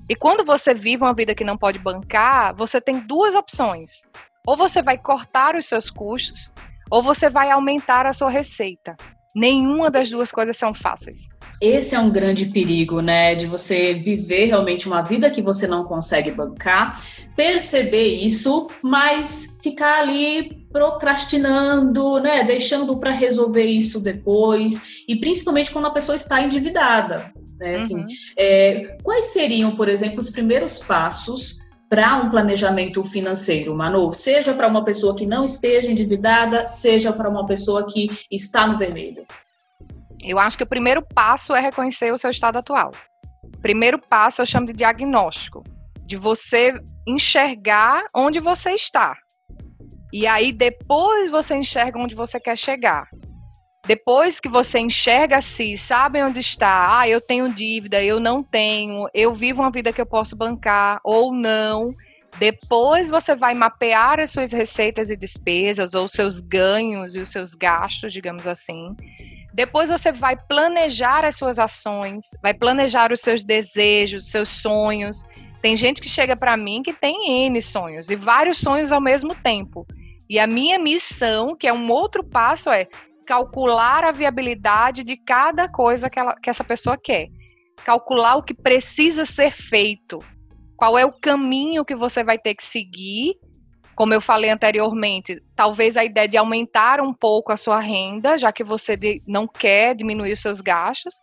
E 0.08 0.16
quando 0.16 0.42
você 0.42 0.72
vive 0.72 1.02
uma 1.02 1.14
vida 1.14 1.34
que 1.34 1.44
não 1.44 1.58
pode 1.58 1.78
bancar, 1.78 2.56
você 2.56 2.80
tem 2.80 2.98
duas 3.00 3.34
opções. 3.34 4.06
Ou 4.46 4.56
você 4.56 4.80
vai 4.80 4.96
cortar 4.96 5.54
os 5.54 5.66
seus 5.66 5.90
custos, 5.90 6.50
ou 6.90 7.02
você 7.02 7.28
vai 7.28 7.50
aumentar 7.50 8.06
a 8.06 8.14
sua 8.14 8.30
receita. 8.30 8.96
Nenhuma 9.36 9.90
das 9.90 10.08
duas 10.08 10.32
coisas 10.32 10.56
são 10.56 10.72
fáceis. 10.72 11.28
esse 11.60 11.94
é 11.94 11.98
um 11.98 12.10
grande 12.10 12.46
perigo, 12.46 13.02
né? 13.02 13.34
De 13.34 13.46
você 13.46 13.94
viver 13.94 14.46
realmente 14.46 14.86
uma 14.86 15.02
vida 15.02 15.30
que 15.30 15.42
você 15.42 15.66
não 15.66 15.84
consegue 15.84 16.30
bancar, 16.30 16.98
perceber 17.36 18.06
isso, 18.06 18.68
mas 18.82 19.58
ficar 19.62 20.00
ali 20.00 20.66
procrastinando, 20.72 22.18
né? 22.20 22.44
Deixando 22.44 22.98
para 22.98 23.10
resolver 23.10 23.64
isso 23.64 24.02
depois, 24.02 25.04
e 25.06 25.16
principalmente 25.16 25.70
quando 25.70 25.86
a 25.86 25.92
pessoa 25.92 26.16
está 26.16 26.40
endividada. 26.40 27.30
Né? 27.58 27.74
Assim, 27.74 28.00
uhum. 28.00 28.06
é, 28.36 28.96
quais 29.02 29.26
seriam, 29.26 29.74
por 29.74 29.88
exemplo, 29.88 30.20
os 30.20 30.30
primeiros 30.30 30.78
passos 30.78 31.66
para 31.88 32.16
um 32.16 32.30
planejamento 32.30 33.02
financeiro, 33.02 33.74
Manu? 33.74 34.12
Seja 34.12 34.54
para 34.54 34.68
uma 34.68 34.84
pessoa 34.84 35.16
que 35.16 35.26
não 35.26 35.44
esteja 35.44 35.90
endividada, 35.90 36.66
seja 36.68 37.12
para 37.12 37.28
uma 37.28 37.46
pessoa 37.46 37.86
que 37.86 38.08
está 38.30 38.66
no 38.66 38.78
vermelho. 38.78 39.26
Eu 40.22 40.38
acho 40.38 40.58
que 40.58 40.64
o 40.64 40.68
primeiro 40.68 41.02
passo 41.02 41.54
é 41.54 41.60
reconhecer 41.60 42.12
o 42.12 42.18
seu 42.18 42.30
estado 42.30 42.58
atual. 42.58 42.92
Primeiro 43.62 43.98
passo 43.98 44.42
eu 44.42 44.46
chamo 44.46 44.66
de 44.66 44.72
diagnóstico, 44.72 45.64
de 46.04 46.16
você 46.16 46.74
enxergar 47.06 48.04
onde 48.14 48.40
você 48.40 48.72
está. 48.72 49.16
E 50.12 50.26
aí 50.26 50.52
depois 50.52 51.30
você 51.30 51.56
enxerga 51.56 51.98
onde 51.98 52.14
você 52.14 52.38
quer 52.38 52.56
chegar. 52.56 53.08
Depois 53.88 54.38
que 54.38 54.50
você 54.50 54.78
enxerga 54.78 55.40
se 55.40 55.74
sabe 55.78 56.22
onde 56.22 56.40
está, 56.40 56.98
ah, 56.98 57.08
eu 57.08 57.22
tenho 57.22 57.48
dívida, 57.48 58.04
eu 58.04 58.20
não 58.20 58.42
tenho, 58.42 59.08
eu 59.14 59.32
vivo 59.32 59.62
uma 59.62 59.70
vida 59.70 59.94
que 59.94 60.00
eu 60.00 60.04
posso 60.04 60.36
bancar 60.36 61.00
ou 61.02 61.32
não. 61.32 61.90
Depois 62.38 63.08
você 63.08 63.34
vai 63.34 63.54
mapear 63.54 64.20
as 64.20 64.30
suas 64.30 64.52
receitas 64.52 65.08
e 65.08 65.16
despesas, 65.16 65.94
ou 65.94 66.06
seus 66.06 66.38
ganhos 66.38 67.14
e 67.14 67.20
os 67.20 67.30
seus 67.30 67.54
gastos, 67.54 68.12
digamos 68.12 68.46
assim. 68.46 68.94
Depois 69.54 69.88
você 69.88 70.12
vai 70.12 70.36
planejar 70.36 71.24
as 71.24 71.36
suas 71.36 71.58
ações, 71.58 72.26
vai 72.42 72.52
planejar 72.52 73.10
os 73.10 73.20
seus 73.20 73.42
desejos, 73.42 74.24
os 74.24 74.30
seus 74.30 74.50
sonhos. 74.50 75.24
Tem 75.62 75.74
gente 75.74 76.02
que 76.02 76.10
chega 76.10 76.36
para 76.36 76.58
mim 76.58 76.82
que 76.82 76.92
tem 76.92 77.46
N 77.46 77.62
sonhos 77.62 78.10
e 78.10 78.16
vários 78.16 78.58
sonhos 78.58 78.92
ao 78.92 79.00
mesmo 79.00 79.34
tempo. 79.34 79.86
E 80.28 80.38
a 80.38 80.46
minha 80.46 80.78
missão, 80.78 81.56
que 81.56 81.66
é 81.66 81.72
um 81.72 81.90
outro 81.90 82.22
passo, 82.22 82.68
é 82.68 82.86
calcular 83.28 84.04
a 84.04 84.10
viabilidade 84.10 85.04
de 85.04 85.14
cada 85.14 85.68
coisa 85.68 86.08
que, 86.08 86.18
ela, 86.18 86.34
que 86.34 86.48
essa 86.48 86.64
pessoa 86.64 86.96
quer. 86.96 87.26
Calcular 87.84 88.36
o 88.36 88.42
que 88.42 88.54
precisa 88.54 89.26
ser 89.26 89.52
feito. 89.52 90.18
Qual 90.78 90.96
é 90.96 91.04
o 91.04 91.12
caminho 91.12 91.84
que 91.84 91.94
você 91.94 92.24
vai 92.24 92.38
ter 92.38 92.54
que 92.54 92.64
seguir 92.64 93.34
como 93.94 94.14
eu 94.14 94.20
falei 94.20 94.48
anteriormente, 94.48 95.42
talvez 95.56 95.96
a 95.96 96.04
ideia 96.04 96.28
de 96.28 96.36
aumentar 96.36 97.00
um 97.00 97.12
pouco 97.12 97.50
a 97.50 97.56
sua 97.56 97.80
renda, 97.80 98.38
já 98.38 98.52
que 98.52 98.62
você 98.62 98.96
não 99.26 99.44
quer 99.48 99.92
diminuir 99.92 100.30
os 100.30 100.38
seus 100.38 100.60
gastos. 100.60 101.14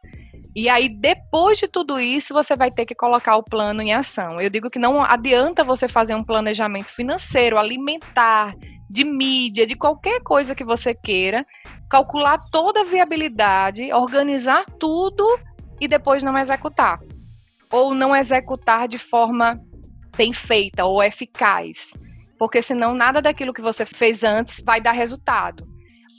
E 0.54 0.68
aí, 0.68 0.90
depois 0.90 1.58
de 1.58 1.70
tudo 1.70 1.98
isso, 1.98 2.34
você 2.34 2.54
vai 2.54 2.70
ter 2.70 2.86
que 2.86 2.94
colocar 2.94 3.38
o 3.38 3.44
plano 3.46 3.82
em 3.82 3.94
ação. 3.94 4.42
Eu 4.42 4.50
digo 4.50 4.70
que 4.70 4.78
não 4.78 5.02
adianta 5.02 5.64
você 5.64 5.88
fazer 5.88 6.16
um 6.16 6.24
planejamento 6.24 6.88
financeiro, 6.88 7.58
alimentar, 7.58 8.54
de 8.90 9.04
mídia, 9.04 9.66
de 9.66 9.76
qualquer 9.76 10.22
coisa 10.22 10.56
que 10.56 10.64
você 10.64 10.94
queira, 10.94 11.46
calcular 11.90 12.38
toda 12.52 12.82
a 12.82 12.86
viabilidade, 12.86 13.92
organizar 13.94 14.66
tudo 14.80 15.40
e 15.80 15.88
depois 15.88 16.24
não 16.24 16.38
executar. 16.38 17.00
Ou 17.72 17.94
não 17.94 18.16
executar 18.16 18.88
de 18.88 18.98
forma 18.98 19.60
bem 20.16 20.32
feita 20.32 20.86
ou 20.86 21.04
eficaz 21.04 21.92
porque 22.38 22.62
senão 22.62 22.94
nada 22.94 23.22
daquilo 23.22 23.54
que 23.54 23.62
você 23.62 23.86
fez 23.86 24.24
antes 24.24 24.62
vai 24.64 24.82
dar 24.82 24.92
resultado. 24.92 25.68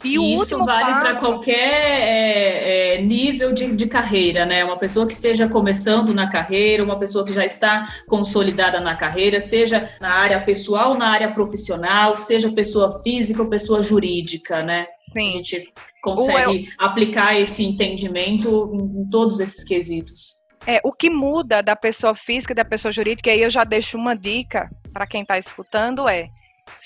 E, 0.04 0.16
e 0.16 0.34
isso 0.34 0.64
vale 0.64 1.00
para 1.00 1.16
qualquer 1.16 1.54
é, 1.54 2.96
é, 2.96 3.02
nível 3.02 3.52
de, 3.52 3.74
de, 3.74 3.86
carreira, 3.86 4.44
né? 4.44 4.64
Uma 4.64 4.78
pessoa 4.78 5.06
que 5.06 5.12
esteja 5.12 5.48
começando 5.48 6.12
na 6.12 6.28
carreira, 6.28 6.84
uma 6.84 6.98
pessoa 6.98 7.24
que 7.24 7.32
já 7.32 7.44
está 7.44 7.84
consolidada 8.06 8.80
na 8.80 8.94
carreira, 8.94 9.40
seja 9.40 9.88
na 10.00 10.12
área 10.14 10.40
pessoal, 10.40 10.94
na 10.94 11.08
área 11.08 11.32
profissional, 11.32 12.16
seja 12.16 12.52
pessoa 12.52 13.02
física 13.02 13.42
ou 13.42 13.48
pessoa 13.48 13.80
jurídica, 13.80 14.62
né? 14.62 14.86
Sim. 15.12 15.28
A 15.28 15.30
gente 15.30 15.72
consegue 16.02 16.66
eu... 16.66 16.86
aplicar 16.86 17.38
esse 17.40 17.64
entendimento 17.64 18.70
em, 18.74 19.02
em 19.02 19.08
todos 19.08 19.40
esses 19.40 19.64
quesitos. 19.64 20.42
É, 20.66 20.80
o 20.82 20.92
que 20.92 21.08
muda 21.08 21.62
da 21.62 21.76
pessoa 21.76 22.14
física 22.14 22.52
e 22.52 22.56
da 22.56 22.64
pessoa 22.64 22.90
jurídica, 22.90 23.30
e 23.30 23.34
aí 23.34 23.42
eu 23.42 23.50
já 23.50 23.62
deixo 23.62 23.96
uma 23.96 24.14
dica 24.14 24.68
para 24.92 25.06
quem 25.06 25.22
está 25.22 25.38
escutando, 25.38 26.08
é 26.08 26.28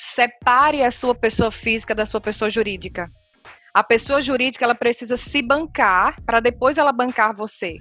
separe 0.01 0.83
a 0.83 0.91
sua 0.91 1.15
pessoa 1.15 1.51
física 1.51 1.95
da 1.95 2.07
sua 2.07 2.21
pessoa 2.21 2.49
jurídica. 2.49 3.07
A 3.75 3.85
pessoa 3.85 4.21
jurídica 4.21 4.65
ela 4.65 4.75
precisa 4.75 5.17
se 5.17 5.43
bancar 5.43 6.17
para 6.25 6.41
depois 6.41 6.79
ela 6.79 6.91
bancar 6.91 7.37
você. 7.37 7.75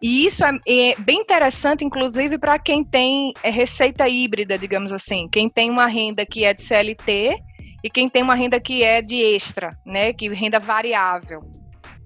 E 0.00 0.24
isso 0.24 0.44
é, 0.44 0.52
é 0.66 0.94
bem 1.00 1.20
interessante, 1.20 1.84
inclusive, 1.84 2.38
para 2.38 2.58
quem 2.58 2.84
tem 2.84 3.32
é, 3.42 3.50
receita 3.50 4.08
híbrida, 4.08 4.56
digamos 4.56 4.92
assim. 4.92 5.28
Quem 5.28 5.48
tem 5.48 5.68
uma 5.70 5.86
renda 5.86 6.24
que 6.24 6.44
é 6.44 6.54
de 6.54 6.62
CLT 6.62 7.36
e 7.84 7.90
quem 7.90 8.08
tem 8.08 8.22
uma 8.22 8.34
renda 8.34 8.60
que 8.60 8.82
é 8.82 9.02
de 9.02 9.16
extra, 9.16 9.70
né? 9.84 10.12
Que 10.12 10.28
renda 10.28 10.58
variável. 10.58 11.40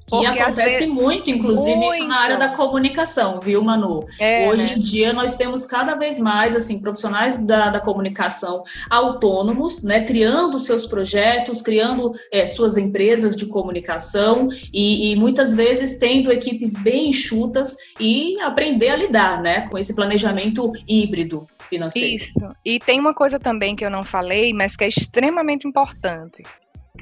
Que 0.07 0.11
Porque 0.11 0.27
acontece 0.27 0.79
vezes, 0.79 0.95
muito, 0.95 1.31
inclusive, 1.31 1.75
muito. 1.75 1.97
isso 1.97 2.07
na 2.07 2.21
área 2.21 2.37
da 2.37 2.51
comunicação, 2.51 3.41
viu, 3.41 3.61
Manu? 3.61 4.07
É, 4.21 4.49
Hoje 4.49 4.67
né? 4.67 4.75
em 4.75 4.79
dia 4.79 5.13
nós 5.13 5.35
temos 5.35 5.67
cada 5.67 5.97
vez 5.97 6.21
mais 6.21 6.55
assim 6.55 6.81
profissionais 6.81 7.45
da, 7.45 7.71
da 7.71 7.81
comunicação 7.81 8.63
autônomos, 8.89 9.83
né, 9.83 10.05
criando 10.05 10.61
seus 10.61 10.87
projetos, 10.87 11.61
criando 11.61 12.13
é, 12.31 12.47
suas 12.47 12.77
empresas 12.77 13.37
de 13.37 13.47
comunicação 13.47 14.49
e, 14.73 15.11
e, 15.11 15.17
muitas 15.17 15.57
vezes 15.57 15.99
tendo 15.99 16.31
equipes 16.31 16.73
bem 16.75 17.09
enxutas 17.09 17.77
e 17.99 18.41
aprender 18.41 18.91
a 18.91 18.97
lidar, 18.97 19.43
né, 19.43 19.69
com 19.69 19.77
esse 19.77 19.95
planejamento 19.97 20.71
híbrido 20.89 21.49
financeiro. 21.69 22.25
Isso. 22.25 22.49
E 22.65 22.79
tem 22.79 23.01
uma 23.01 23.13
coisa 23.13 23.41
também 23.41 23.75
que 23.75 23.85
eu 23.85 23.91
não 23.91 24.05
falei, 24.05 24.53
mas 24.53 24.77
que 24.77 24.85
é 24.85 24.89
extremamente 24.89 25.67
importante 25.67 26.45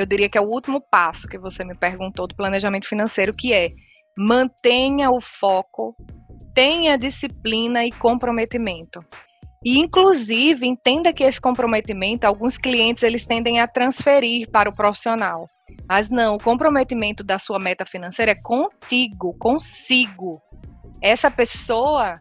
eu 0.02 0.06
diria 0.06 0.28
que 0.28 0.38
é 0.38 0.40
o 0.40 0.48
último 0.48 0.80
passo 0.90 1.28
que 1.28 1.38
você 1.38 1.64
me 1.64 1.74
perguntou 1.76 2.26
do 2.26 2.36
planejamento 2.36 2.88
financeiro, 2.88 3.34
que 3.34 3.52
é 3.52 3.68
mantenha 4.16 5.10
o 5.10 5.20
foco, 5.20 5.94
tenha 6.54 6.96
disciplina 6.96 7.84
e 7.84 7.92
comprometimento. 7.92 9.04
E 9.64 9.78
inclusive 9.78 10.66
entenda 10.66 11.12
que 11.12 11.24
esse 11.24 11.40
comprometimento, 11.40 12.26
alguns 12.26 12.58
clientes 12.58 13.02
eles 13.02 13.24
tendem 13.24 13.60
a 13.60 13.66
transferir 13.66 14.50
para 14.50 14.68
o 14.68 14.74
profissional. 14.74 15.46
Mas 15.88 16.10
não, 16.10 16.36
o 16.36 16.42
comprometimento 16.42 17.24
da 17.24 17.38
sua 17.38 17.58
meta 17.58 17.86
financeira 17.86 18.32
é 18.32 18.42
contigo, 18.42 19.34
consigo. 19.38 20.40
Essa 21.00 21.30
pessoa 21.30 22.12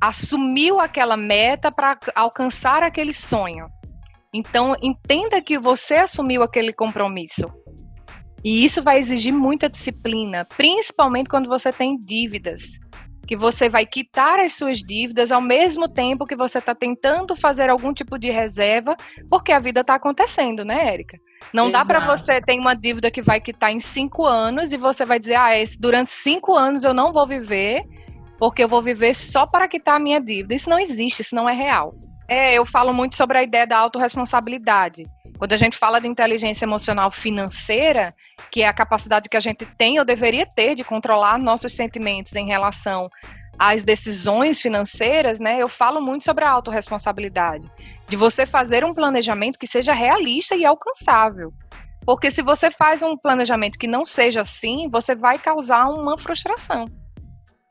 assumiu 0.00 0.78
aquela 0.78 1.16
meta 1.16 1.72
para 1.72 1.98
alcançar 2.14 2.82
aquele 2.84 3.12
sonho. 3.12 3.66
Então, 4.32 4.74
entenda 4.82 5.40
que 5.40 5.58
você 5.58 5.94
assumiu 5.94 6.42
aquele 6.42 6.72
compromisso. 6.72 7.46
E 8.44 8.64
isso 8.64 8.82
vai 8.82 8.98
exigir 8.98 9.32
muita 9.32 9.68
disciplina, 9.68 10.44
principalmente 10.44 11.28
quando 11.28 11.48
você 11.48 11.72
tem 11.72 11.96
dívidas. 11.98 12.78
Que 13.26 13.36
você 13.36 13.68
vai 13.68 13.84
quitar 13.84 14.38
as 14.38 14.52
suas 14.52 14.78
dívidas 14.78 15.32
ao 15.32 15.40
mesmo 15.40 15.88
tempo 15.88 16.24
que 16.24 16.36
você 16.36 16.58
está 16.58 16.74
tentando 16.74 17.34
fazer 17.36 17.68
algum 17.68 17.92
tipo 17.92 18.18
de 18.18 18.30
reserva, 18.30 18.96
porque 19.28 19.52
a 19.52 19.58
vida 19.58 19.80
está 19.80 19.94
acontecendo, 19.96 20.64
né, 20.64 20.92
Érica? 20.92 21.18
Não 21.52 21.68
Exato. 21.68 21.88
dá 21.88 22.00
para 22.00 22.16
você 22.16 22.40
ter 22.40 22.58
uma 22.58 22.74
dívida 22.74 23.10
que 23.10 23.22
vai 23.22 23.40
quitar 23.40 23.72
em 23.72 23.80
cinco 23.80 24.26
anos 24.26 24.72
e 24.72 24.76
você 24.76 25.04
vai 25.04 25.18
dizer, 25.18 25.34
ah, 25.36 25.58
esse, 25.58 25.78
durante 25.78 26.10
cinco 26.10 26.54
anos 26.54 26.84
eu 26.84 26.94
não 26.94 27.12
vou 27.12 27.26
viver, 27.26 27.82
porque 28.38 28.62
eu 28.62 28.68
vou 28.68 28.82
viver 28.82 29.14
só 29.14 29.46
para 29.46 29.68
quitar 29.68 29.96
a 29.96 30.00
minha 30.00 30.20
dívida. 30.20 30.54
Isso 30.54 30.70
não 30.70 30.78
existe, 30.78 31.20
isso 31.20 31.34
não 31.34 31.48
é 31.48 31.54
real. 31.54 31.94
É, 32.28 32.56
eu 32.56 32.66
falo 32.66 32.92
muito 32.92 33.16
sobre 33.16 33.38
a 33.38 33.42
ideia 33.42 33.66
da 33.66 33.78
autorresponsabilidade. 33.78 35.04
Quando 35.38 35.52
a 35.54 35.56
gente 35.56 35.76
fala 35.78 35.98
de 35.98 36.06
inteligência 36.06 36.66
emocional 36.66 37.10
financeira, 37.10 38.14
que 38.50 38.62
é 38.62 38.68
a 38.68 38.72
capacidade 38.72 39.28
que 39.28 39.36
a 39.36 39.40
gente 39.40 39.64
tem 39.78 39.98
ou 39.98 40.04
deveria 40.04 40.44
ter 40.44 40.74
de 40.74 40.84
controlar 40.84 41.38
nossos 41.38 41.74
sentimentos 41.74 42.34
em 42.36 42.46
relação 42.46 43.08
às 43.58 43.82
decisões 43.82 44.60
financeiras, 44.60 45.40
né? 45.40 45.60
Eu 45.60 45.68
falo 45.68 46.02
muito 46.02 46.24
sobre 46.24 46.44
a 46.44 46.50
autorresponsabilidade, 46.50 47.70
de 48.06 48.16
você 48.16 48.44
fazer 48.44 48.84
um 48.84 48.94
planejamento 48.94 49.58
que 49.58 49.66
seja 49.66 49.92
realista 49.92 50.54
e 50.54 50.66
alcançável. 50.66 51.52
Porque 52.04 52.30
se 52.30 52.42
você 52.42 52.70
faz 52.70 53.02
um 53.02 53.16
planejamento 53.16 53.78
que 53.78 53.86
não 53.86 54.04
seja 54.04 54.42
assim, 54.42 54.88
você 54.90 55.14
vai 55.14 55.38
causar 55.38 55.88
uma 55.88 56.18
frustração. 56.18 56.86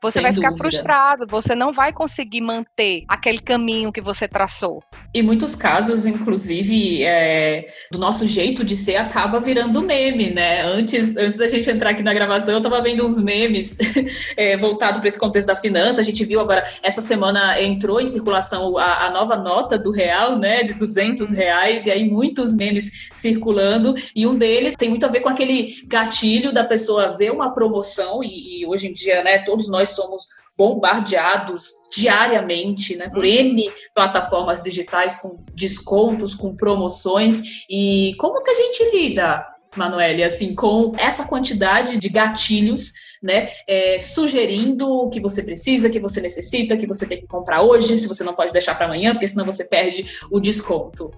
Você 0.00 0.20
Sem 0.20 0.22
vai 0.22 0.32
ficar 0.32 0.50
dúvida. 0.50 0.70
frustrado, 0.70 1.26
você 1.28 1.54
não 1.54 1.72
vai 1.72 1.92
conseguir 1.92 2.40
manter 2.40 3.04
aquele 3.08 3.38
caminho 3.38 3.92
que 3.92 4.00
você 4.00 4.28
traçou. 4.28 4.82
Em 5.12 5.22
muitos 5.22 5.56
casos, 5.56 6.06
inclusive, 6.06 7.02
é, 7.02 7.66
do 7.90 7.98
nosso 7.98 8.26
jeito 8.26 8.64
de 8.64 8.76
ser 8.76 8.96
acaba 8.96 9.40
virando 9.40 9.82
meme, 9.82 10.30
né? 10.30 10.62
Antes, 10.62 11.16
antes 11.16 11.36
da 11.36 11.48
gente 11.48 11.68
entrar 11.68 11.90
aqui 11.90 12.02
na 12.02 12.14
gravação, 12.14 12.54
eu 12.54 12.58
estava 12.58 12.80
vendo 12.80 13.04
uns 13.04 13.18
memes 13.18 13.76
é, 14.36 14.56
voltado 14.56 15.00
para 15.00 15.08
esse 15.08 15.18
contexto 15.18 15.48
da 15.48 15.56
finança. 15.56 16.00
A 16.00 16.04
gente 16.04 16.24
viu 16.24 16.40
agora, 16.40 16.62
essa 16.82 17.02
semana 17.02 17.60
entrou 17.60 18.00
em 18.00 18.06
circulação 18.06 18.78
a, 18.78 19.06
a, 19.06 19.10
nova 19.10 19.36
nota 19.36 19.76
do 19.76 19.90
real, 19.90 20.38
né? 20.38 20.62
De 20.62 20.74
200 20.74 21.32
reais, 21.32 21.86
e 21.86 21.90
aí 21.90 22.08
muitos 22.08 22.54
memes 22.54 23.08
circulando. 23.12 23.96
E 24.14 24.26
um 24.26 24.36
deles 24.36 24.76
tem 24.76 24.88
muito 24.88 25.04
a 25.04 25.08
ver 25.08 25.20
com 25.20 25.28
aquele 25.28 25.82
gatilho 25.86 26.52
da 26.52 26.62
pessoa 26.62 27.16
ver 27.16 27.32
uma 27.32 27.52
promoção, 27.52 28.22
e, 28.22 28.60
e 28.60 28.66
hoje 28.66 28.86
em 28.88 28.92
dia, 28.92 29.24
né, 29.24 29.38
todos 29.38 29.68
nós 29.68 29.87
somos 29.90 30.28
bombardeados 30.56 31.72
diariamente 31.94 32.96
né, 32.96 33.08
por 33.10 33.24
N 33.24 33.70
plataformas 33.94 34.60
digitais 34.60 35.20
com 35.20 35.38
descontos, 35.54 36.34
com 36.34 36.56
promoções. 36.56 37.64
E 37.70 38.14
como 38.18 38.42
que 38.42 38.50
a 38.50 38.54
gente 38.54 38.90
lida, 38.92 39.46
Manuele, 39.76 40.24
assim, 40.24 40.54
com 40.56 40.92
essa 40.98 41.28
quantidade 41.28 41.96
de 41.98 42.08
gatilhos, 42.08 42.92
né, 43.22 43.48
é, 43.68 44.00
sugerindo 44.00 44.88
o 44.88 45.08
que 45.08 45.20
você 45.20 45.44
precisa, 45.44 45.90
que 45.90 46.00
você 46.00 46.20
necessita, 46.20 46.76
que 46.76 46.86
você 46.86 47.06
tem 47.06 47.20
que 47.20 47.26
comprar 47.26 47.62
hoje, 47.62 47.96
se 47.96 48.08
você 48.08 48.24
não 48.24 48.34
pode 48.34 48.52
deixar 48.52 48.74
para 48.74 48.86
amanhã, 48.86 49.12
porque 49.12 49.28
senão 49.28 49.44
você 49.44 49.68
perde 49.68 50.06
o 50.30 50.40
desconto. 50.40 51.12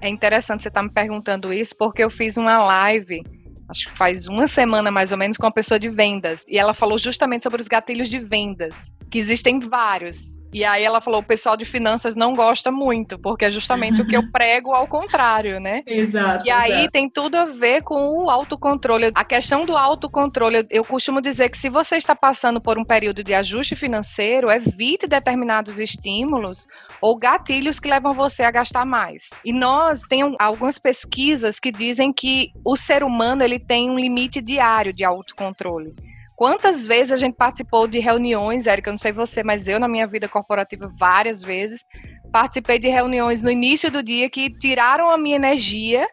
É 0.00 0.08
interessante 0.08 0.62
você 0.62 0.68
estar 0.68 0.80
tá 0.80 0.86
me 0.86 0.92
perguntando 0.92 1.52
isso, 1.52 1.74
porque 1.76 2.02
eu 2.02 2.10
fiz 2.10 2.36
uma 2.36 2.62
live 2.64 3.22
acho 3.68 3.88
que 3.88 3.96
faz 3.96 4.26
uma 4.26 4.46
semana 4.46 4.90
mais 4.90 5.12
ou 5.12 5.18
menos, 5.18 5.36
com 5.36 5.46
uma 5.46 5.52
pessoa 5.52 5.78
de 5.78 5.88
vendas. 5.88 6.44
E 6.48 6.58
ela 6.58 6.74
falou 6.74 6.98
justamente 6.98 7.42
sobre 7.42 7.60
os 7.60 7.68
gatilhos 7.68 8.08
de 8.08 8.18
vendas, 8.18 8.90
que 9.10 9.18
existem 9.18 9.58
vários. 9.58 10.36
E 10.52 10.64
aí 10.64 10.82
ela 10.82 11.00
falou, 11.00 11.20
o 11.20 11.24
pessoal 11.24 11.56
de 11.56 11.64
finanças 11.64 12.14
não 12.14 12.32
gosta 12.32 12.70
muito, 12.70 13.18
porque 13.18 13.44
é 13.44 13.50
justamente 13.50 14.00
o 14.00 14.06
que 14.06 14.16
eu 14.16 14.22
prego 14.32 14.72
ao 14.72 14.86
contrário, 14.86 15.60
né? 15.60 15.82
Exato. 15.86 16.46
E 16.46 16.50
aí 16.50 16.72
exato. 16.72 16.92
tem 16.92 17.10
tudo 17.10 17.36
a 17.36 17.44
ver 17.44 17.82
com 17.82 18.24
o 18.24 18.30
autocontrole. 18.30 19.10
A 19.14 19.24
questão 19.24 19.64
do 19.64 19.76
autocontrole, 19.76 20.66
eu 20.70 20.84
costumo 20.84 21.20
dizer 21.20 21.50
que 21.50 21.58
se 21.58 21.68
você 21.68 21.96
está 21.96 22.14
passando 22.14 22.60
por 22.60 22.78
um 22.78 22.84
período 22.84 23.22
de 23.22 23.34
ajuste 23.34 23.76
financeiro, 23.76 24.50
evite 24.50 25.06
determinados 25.06 25.78
estímulos 25.78 26.66
ou 27.00 27.16
gatilhos 27.16 27.78
que 27.78 27.88
levam 27.88 28.14
você 28.14 28.42
a 28.42 28.50
gastar 28.50 28.86
mais. 28.86 29.30
E 29.44 29.52
nós 29.52 30.00
temos 30.02 30.36
algumas 30.38 30.78
pesquisas 30.78 31.60
que 31.60 31.70
dizem 31.70 32.12
que 32.12 32.50
o 32.64 32.76
ser 32.76 33.02
humano 33.02 33.42
ele 33.42 33.58
tem 33.58 33.90
um 33.90 33.98
limite 33.98 34.40
diário 34.40 34.92
de 34.92 35.04
autocontrole. 35.04 35.94
Quantas 36.36 36.86
vezes 36.86 37.12
a 37.12 37.16
gente 37.16 37.34
participou 37.34 37.88
de 37.88 37.98
reuniões, 37.98 38.66
Érica, 38.66 38.90
eu 38.90 38.92
não 38.92 38.98
sei 38.98 39.10
você, 39.10 39.42
mas 39.42 39.66
eu 39.66 39.80
na 39.80 39.88
minha 39.88 40.06
vida 40.06 40.28
corporativa 40.28 40.92
várias 40.98 41.42
vezes 41.42 41.82
participei 42.30 42.78
de 42.78 42.88
reuniões 42.88 43.42
no 43.42 43.50
início 43.50 43.90
do 43.90 44.02
dia 44.02 44.28
que 44.28 44.50
tiraram 44.58 45.08
a 45.08 45.16
minha 45.16 45.36
energia 45.36 46.06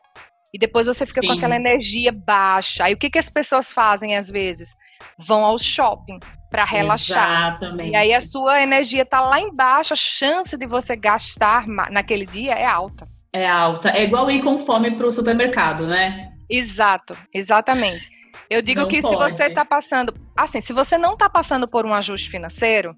e 0.53 0.57
depois 0.57 0.87
você 0.87 1.05
fica 1.05 1.19
Sim. 1.19 1.27
com 1.27 1.33
aquela 1.33 1.57
energia 1.57 2.11
baixa. 2.13 2.85
Aí 2.85 2.93
o 2.93 2.97
que, 2.97 3.09
que 3.09 3.19
as 3.19 3.29
pessoas 3.29 3.71
fazem 3.71 4.15
às 4.15 4.29
vezes? 4.29 4.69
Vão 5.17 5.43
ao 5.43 5.59
shopping 5.59 6.19
para 6.49 6.63
relaxar. 6.63 7.57
Exatamente. 7.57 7.91
E 7.91 7.95
aí 7.95 8.13
a 8.13 8.21
sua 8.21 8.63
energia 8.63 9.03
tá 9.05 9.19
lá 9.19 9.41
embaixo, 9.41 9.91
a 9.91 9.97
chance 9.97 10.55
de 10.55 10.65
você 10.65 10.95
gastar 10.95 11.67
naquele 11.67 12.25
dia 12.25 12.53
é 12.53 12.65
alta. 12.65 13.05
É 13.33 13.49
alta. 13.49 13.89
É 13.89 14.03
igual 14.03 14.31
ir 14.31 14.41
com 14.41 14.57
fome 14.57 14.91
para 14.91 15.07
o 15.07 15.11
supermercado, 15.11 15.85
né? 15.85 16.31
Exato, 16.49 17.17
exatamente. 17.33 18.12
Eu 18.53 18.61
digo 18.61 18.81
não 18.81 18.87
que 18.87 19.01
pode. 19.01 19.13
se 19.13 19.19
você 19.19 19.43
está 19.47 19.65
passando, 19.65 20.13
assim, 20.37 20.61
se 20.61 20.71
você 20.71 20.97
não 20.97 21.13
está 21.13 21.29
passando 21.29 21.67
por 21.67 21.85
um 21.85 21.93
ajuste 21.93 22.29
financeiro, 22.29 22.95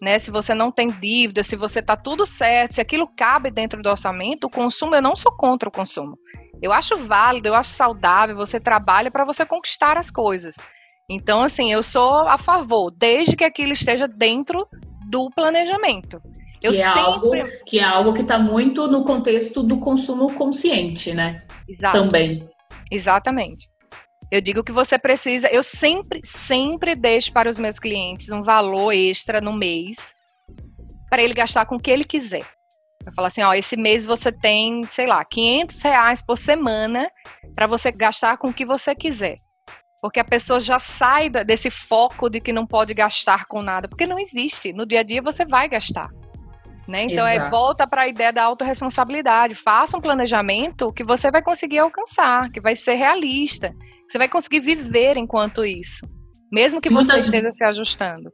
né, 0.00 0.18
se 0.18 0.30
você 0.30 0.54
não 0.54 0.70
tem 0.70 0.90
dívida, 0.90 1.42
se 1.42 1.56
você 1.56 1.80
está 1.80 1.96
tudo 1.96 2.24
certo, 2.24 2.74
se 2.74 2.80
aquilo 2.80 3.08
cabe 3.16 3.50
dentro 3.50 3.82
do 3.82 3.88
orçamento, 3.88 4.44
o 4.44 4.50
consumo, 4.50 4.94
eu 4.94 5.02
não 5.02 5.16
sou 5.16 5.32
contra 5.32 5.68
o 5.68 5.72
consumo. 5.72 6.16
Eu 6.60 6.72
acho 6.72 6.96
válido, 6.96 7.48
eu 7.48 7.54
acho 7.54 7.70
saudável, 7.70 8.36
você 8.36 8.60
trabalha 8.60 9.10
para 9.10 9.24
você 9.24 9.44
conquistar 9.44 9.98
as 9.98 10.10
coisas. 10.10 10.54
Então, 11.10 11.42
assim, 11.42 11.72
eu 11.72 11.82
sou 11.82 12.28
a 12.28 12.38
favor, 12.38 12.90
desde 12.90 13.36
que 13.36 13.44
aquilo 13.44 13.72
esteja 13.72 14.06
dentro 14.06 14.66
do 15.10 15.28
planejamento. 15.30 16.20
Que, 16.60 16.68
eu 16.68 16.72
é, 16.72 16.74
sempre... 16.74 17.00
algo, 17.00 17.30
que 17.66 17.78
é 17.80 17.84
algo 17.84 18.12
que 18.12 18.22
está 18.22 18.38
muito 18.38 18.86
no 18.86 19.04
contexto 19.04 19.62
do 19.62 19.78
consumo 19.78 20.32
consciente, 20.34 21.12
né? 21.12 21.42
Exato. 21.68 21.98
Também. 21.98 22.48
Exatamente. 22.90 23.71
Eu 24.32 24.40
digo 24.40 24.64
que 24.64 24.72
você 24.72 24.98
precisa, 24.98 25.46
eu 25.48 25.62
sempre, 25.62 26.22
sempre 26.24 26.94
deixo 26.94 27.30
para 27.34 27.50
os 27.50 27.58
meus 27.58 27.78
clientes 27.78 28.30
um 28.30 28.42
valor 28.42 28.90
extra 28.90 29.42
no 29.42 29.52
mês 29.52 30.14
para 31.10 31.22
ele 31.22 31.34
gastar 31.34 31.66
com 31.66 31.76
o 31.76 31.78
que 31.78 31.90
ele 31.90 32.02
quiser. 32.02 32.46
Eu 33.04 33.12
falo 33.12 33.26
assim, 33.26 33.42
ó, 33.42 33.52
esse 33.52 33.76
mês 33.76 34.06
você 34.06 34.32
tem, 34.32 34.84
sei 34.84 35.06
lá, 35.06 35.22
500 35.22 35.82
reais 35.82 36.22
por 36.22 36.38
semana 36.38 37.10
para 37.54 37.66
você 37.66 37.92
gastar 37.92 38.38
com 38.38 38.48
o 38.48 38.54
que 38.54 38.64
você 38.64 38.94
quiser. 38.94 39.36
Porque 40.00 40.18
a 40.18 40.24
pessoa 40.24 40.58
já 40.58 40.78
sai 40.78 41.28
desse 41.28 41.70
foco 41.70 42.30
de 42.30 42.40
que 42.40 42.54
não 42.54 42.66
pode 42.66 42.94
gastar 42.94 43.44
com 43.44 43.60
nada, 43.60 43.86
porque 43.86 44.06
não 44.06 44.18
existe. 44.18 44.72
No 44.72 44.86
dia 44.86 45.00
a 45.00 45.02
dia 45.02 45.20
você 45.20 45.44
vai 45.44 45.68
gastar. 45.68 46.08
Né? 46.86 47.04
Então 47.04 47.26
é, 47.26 47.48
volta 47.48 47.86
para 47.86 48.02
a 48.02 48.08
ideia 48.08 48.32
da 48.32 48.42
autorresponsabilidade. 48.42 49.54
Faça 49.54 49.96
um 49.96 50.00
planejamento 50.00 50.92
que 50.92 51.04
você 51.04 51.30
vai 51.30 51.42
conseguir 51.42 51.78
alcançar, 51.78 52.50
que 52.50 52.60
vai 52.60 52.74
ser 52.74 52.94
realista. 52.94 53.72
Você 54.08 54.18
vai 54.18 54.28
conseguir 54.28 54.60
viver 54.60 55.16
enquanto 55.16 55.64
isso, 55.64 56.06
mesmo 56.52 56.80
que 56.80 56.90
Muitas... 56.90 57.22
você 57.22 57.36
esteja 57.36 57.50
se 57.50 57.64
ajustando. 57.64 58.30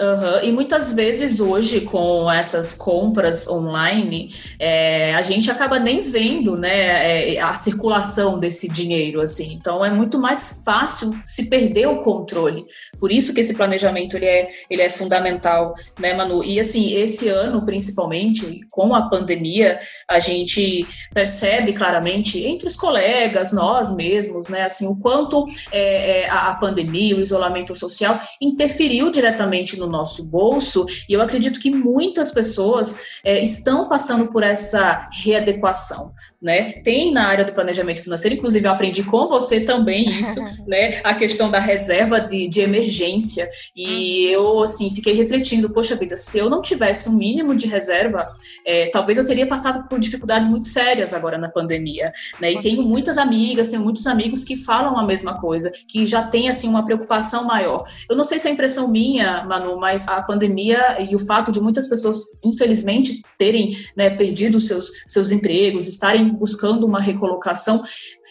Uhum. 0.00 0.42
E 0.42 0.52
muitas 0.52 0.94
vezes 0.94 1.40
hoje, 1.40 1.80
com 1.80 2.30
essas 2.30 2.74
compras 2.74 3.48
online, 3.48 4.30
é, 4.58 5.14
a 5.14 5.22
gente 5.22 5.50
acaba 5.50 5.78
nem 5.78 6.02
vendo 6.02 6.54
né, 6.54 7.34
é, 7.34 7.40
a 7.40 7.54
circulação 7.54 8.38
desse 8.38 8.68
dinheiro. 8.68 9.22
assim. 9.22 9.54
Então 9.54 9.82
é 9.82 9.90
muito 9.90 10.18
mais 10.18 10.62
fácil 10.64 11.18
se 11.24 11.48
perder 11.48 11.86
o 11.88 12.00
controle. 12.00 12.62
Por 13.00 13.10
isso 13.10 13.32
que 13.32 13.40
esse 13.40 13.56
planejamento 13.56 14.16
ele 14.16 14.26
é, 14.26 14.48
ele 14.68 14.82
é 14.82 14.90
fundamental, 14.90 15.74
né, 15.98 16.12
Manu? 16.12 16.44
E 16.44 16.60
assim, 16.60 16.94
esse 16.94 17.28
ano, 17.28 17.64
principalmente, 17.64 18.60
com 18.70 18.94
a 18.94 19.08
pandemia, 19.08 19.78
a 20.08 20.18
gente 20.18 20.86
percebe 21.14 21.72
claramente 21.72 22.44
entre 22.46 22.68
os 22.68 22.76
colegas, 22.76 23.50
nós 23.52 23.94
mesmos, 23.96 24.48
né, 24.48 24.62
assim, 24.62 24.86
o 24.86 24.98
quanto 24.98 25.46
é, 25.72 26.24
é 26.24 26.30
a 26.30 26.54
pandemia, 26.54 27.16
o 27.16 27.20
isolamento 27.20 27.74
social 27.74 28.20
interferiu 28.40 29.10
diretamente 29.10 29.78
no 29.78 29.85
no 29.86 29.92
nosso 29.92 30.30
bolso, 30.30 30.86
e 31.08 31.12
eu 31.12 31.22
acredito 31.22 31.60
que 31.60 31.70
muitas 31.70 32.32
pessoas 32.32 33.20
é, 33.24 33.42
estão 33.42 33.88
passando 33.88 34.26
por 34.28 34.42
essa 34.42 35.08
readequação 35.12 36.10
né? 36.40 36.72
Tem 36.82 37.12
na 37.12 37.26
área 37.26 37.44
do 37.44 37.52
planejamento 37.52 38.02
financeiro, 38.02 38.36
inclusive 38.36 38.66
eu 38.66 38.70
aprendi 38.70 39.02
com 39.02 39.26
você 39.26 39.60
também 39.60 40.06
isso, 40.18 40.40
né? 40.66 41.00
A 41.02 41.14
questão 41.14 41.50
da 41.50 41.58
reserva 41.58 42.20
de, 42.20 42.48
de 42.48 42.60
emergência. 42.60 43.48
E 43.74 44.26
eu, 44.26 44.62
assim, 44.62 44.90
fiquei 44.90 45.14
refletindo, 45.14 45.70
poxa 45.70 45.96
vida, 45.96 46.16
se 46.16 46.38
eu 46.38 46.50
não 46.50 46.60
tivesse 46.60 47.08
um 47.08 47.16
mínimo 47.16 47.54
de 47.54 47.66
reserva, 47.66 48.26
é, 48.64 48.90
talvez 48.90 49.18
eu 49.18 49.24
teria 49.24 49.46
passado 49.46 49.88
por 49.88 49.98
dificuldades 49.98 50.48
muito 50.48 50.66
sérias 50.66 51.14
agora 51.14 51.38
na 51.38 51.48
pandemia, 51.48 52.12
né? 52.40 52.52
E 52.52 52.60
tenho 52.60 52.82
muitas 52.82 53.18
amigas, 53.18 53.70
tenho 53.70 53.82
muitos 53.82 54.06
amigos 54.06 54.44
que 54.44 54.56
falam 54.56 54.98
a 54.98 55.04
mesma 55.04 55.40
coisa, 55.40 55.70
que 55.88 56.06
já 56.06 56.22
tem, 56.24 56.48
assim, 56.48 56.68
uma 56.68 56.84
preocupação 56.84 57.44
maior. 57.44 57.84
Eu 58.08 58.16
não 58.16 58.24
sei 58.24 58.38
se 58.38 58.48
é 58.48 58.50
impressão 58.50 58.90
minha, 58.90 59.44
Manu, 59.44 59.78
mas 59.78 60.06
a 60.08 60.22
pandemia 60.22 61.00
e 61.00 61.14
o 61.14 61.18
fato 61.18 61.50
de 61.50 61.60
muitas 61.60 61.88
pessoas, 61.88 62.38
infelizmente, 62.44 63.22
terem 63.38 63.76
né, 63.96 64.10
perdido 64.10 64.60
seus, 64.60 64.90
seus 65.06 65.32
empregos, 65.32 65.88
estarem 65.88 66.25
buscando 66.32 66.86
uma 66.86 67.00
recolocação, 67.00 67.82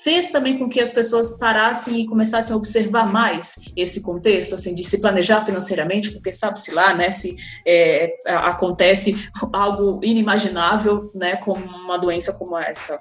fez 0.04 0.32
também 0.32 0.58
com 0.58 0.70
que 0.70 0.80
as 0.80 0.94
pessoas 0.94 1.38
parassem 1.40 2.02
e 2.02 2.06
começassem 2.08 2.54
a 2.54 2.58
observar 2.58 3.12
mais 3.12 3.72
esse 3.76 4.04
contexto, 4.04 4.56
assim, 4.56 4.76
de 4.76 4.84
se 4.84 5.02
planejar 5.02 5.46
financeiramente, 5.46 6.12
porque 6.12 6.32
sabe-se 6.32 6.72
lá, 6.74 6.94
né, 6.94 7.10
se 7.10 7.36
é, 7.66 8.16
acontece 8.28 9.30
algo 9.54 10.00
inimaginável, 10.04 11.10
né, 11.16 11.38
como 11.38 11.66
uma 11.66 11.98
doença 11.98 12.38
como 12.38 12.58
essa. 12.58 13.00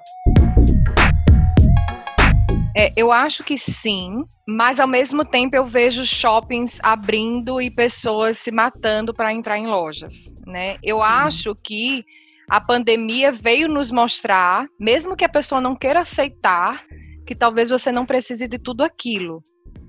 É, 2.77 2.91
eu 2.97 3.09
acho 3.09 3.41
que 3.41 3.57
sim, 3.57 4.25
mas 4.45 4.81
ao 4.81 4.87
mesmo 4.87 5.23
tempo 5.23 5.55
eu 5.55 5.65
vejo 5.65 6.05
shoppings 6.05 6.77
abrindo 6.83 7.61
e 7.61 7.71
pessoas 7.71 8.37
se 8.37 8.51
matando 8.51 9.13
para 9.13 9.31
entrar 9.31 9.57
em 9.57 9.65
lojas, 9.65 10.33
né? 10.45 10.75
Eu 10.83 10.97
sim. 10.97 11.01
acho 11.03 11.55
que 11.63 12.03
a 12.49 12.61
pandemia 12.61 13.31
veio 13.31 13.67
nos 13.67 13.91
mostrar, 13.91 14.67
mesmo 14.79 15.15
que 15.15 15.25
a 15.25 15.29
pessoa 15.29 15.59
não 15.59 15.75
queira 15.75 16.01
aceitar, 16.01 16.83
que 17.25 17.35
talvez 17.35 17.69
você 17.69 17.91
não 17.91 18.05
precise 18.05 18.47
de 18.47 18.59
tudo 18.59 18.83
aquilo 18.83 19.43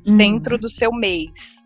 uhum. 0.06 0.16
dentro 0.16 0.58
do 0.58 0.68
seu 0.68 0.90
mês. 0.92 1.56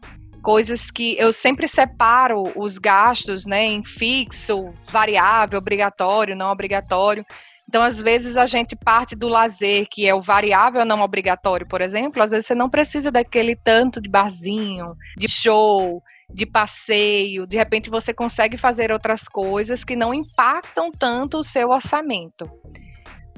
Coisas 0.43 0.91
que 0.91 1.17
eu 1.19 1.33
sempre 1.33 1.69
separo 1.69 2.45
os 2.57 2.79
gastos, 2.79 3.47
né, 3.47 3.65
em 3.67 3.85
fixo, 3.85 4.73
variável, 4.91 5.59
obrigatório, 5.59 6.35
não 6.35 6.51
obrigatório. 6.51 7.25
Então, 7.69 7.83
às 7.83 8.01
vezes, 8.01 8.37
a 8.37 8.47
gente 8.47 8.75
parte 8.75 9.15
do 9.15 9.29
lazer, 9.29 9.87
que 9.89 10.09
é 10.09 10.13
o 10.13 10.21
variável 10.21 10.85
não 10.85 11.03
obrigatório, 11.03 11.69
por 11.69 11.81
exemplo, 11.81 12.21
às 12.21 12.33
vezes 12.33 12.47
você 12.47 12.55
não 12.55 12.69
precisa 12.69 13.13
daquele 13.13 13.55
tanto 13.55 14.01
de 14.01 14.09
barzinho, 14.09 14.87
de 15.17 15.29
show, 15.29 16.03
de 16.33 16.47
passeio, 16.47 17.47
de 17.47 17.57
repente 17.57 17.91
você 17.91 18.15
consegue 18.15 18.57
fazer 18.57 18.91
outras 18.91 19.23
coisas 19.23 19.85
que 19.85 19.97
não 19.97 20.15
impactam 20.15 20.91
tanto 20.91 21.39
o 21.39 21.45
seu 21.45 21.69
orçamento. 21.69 22.45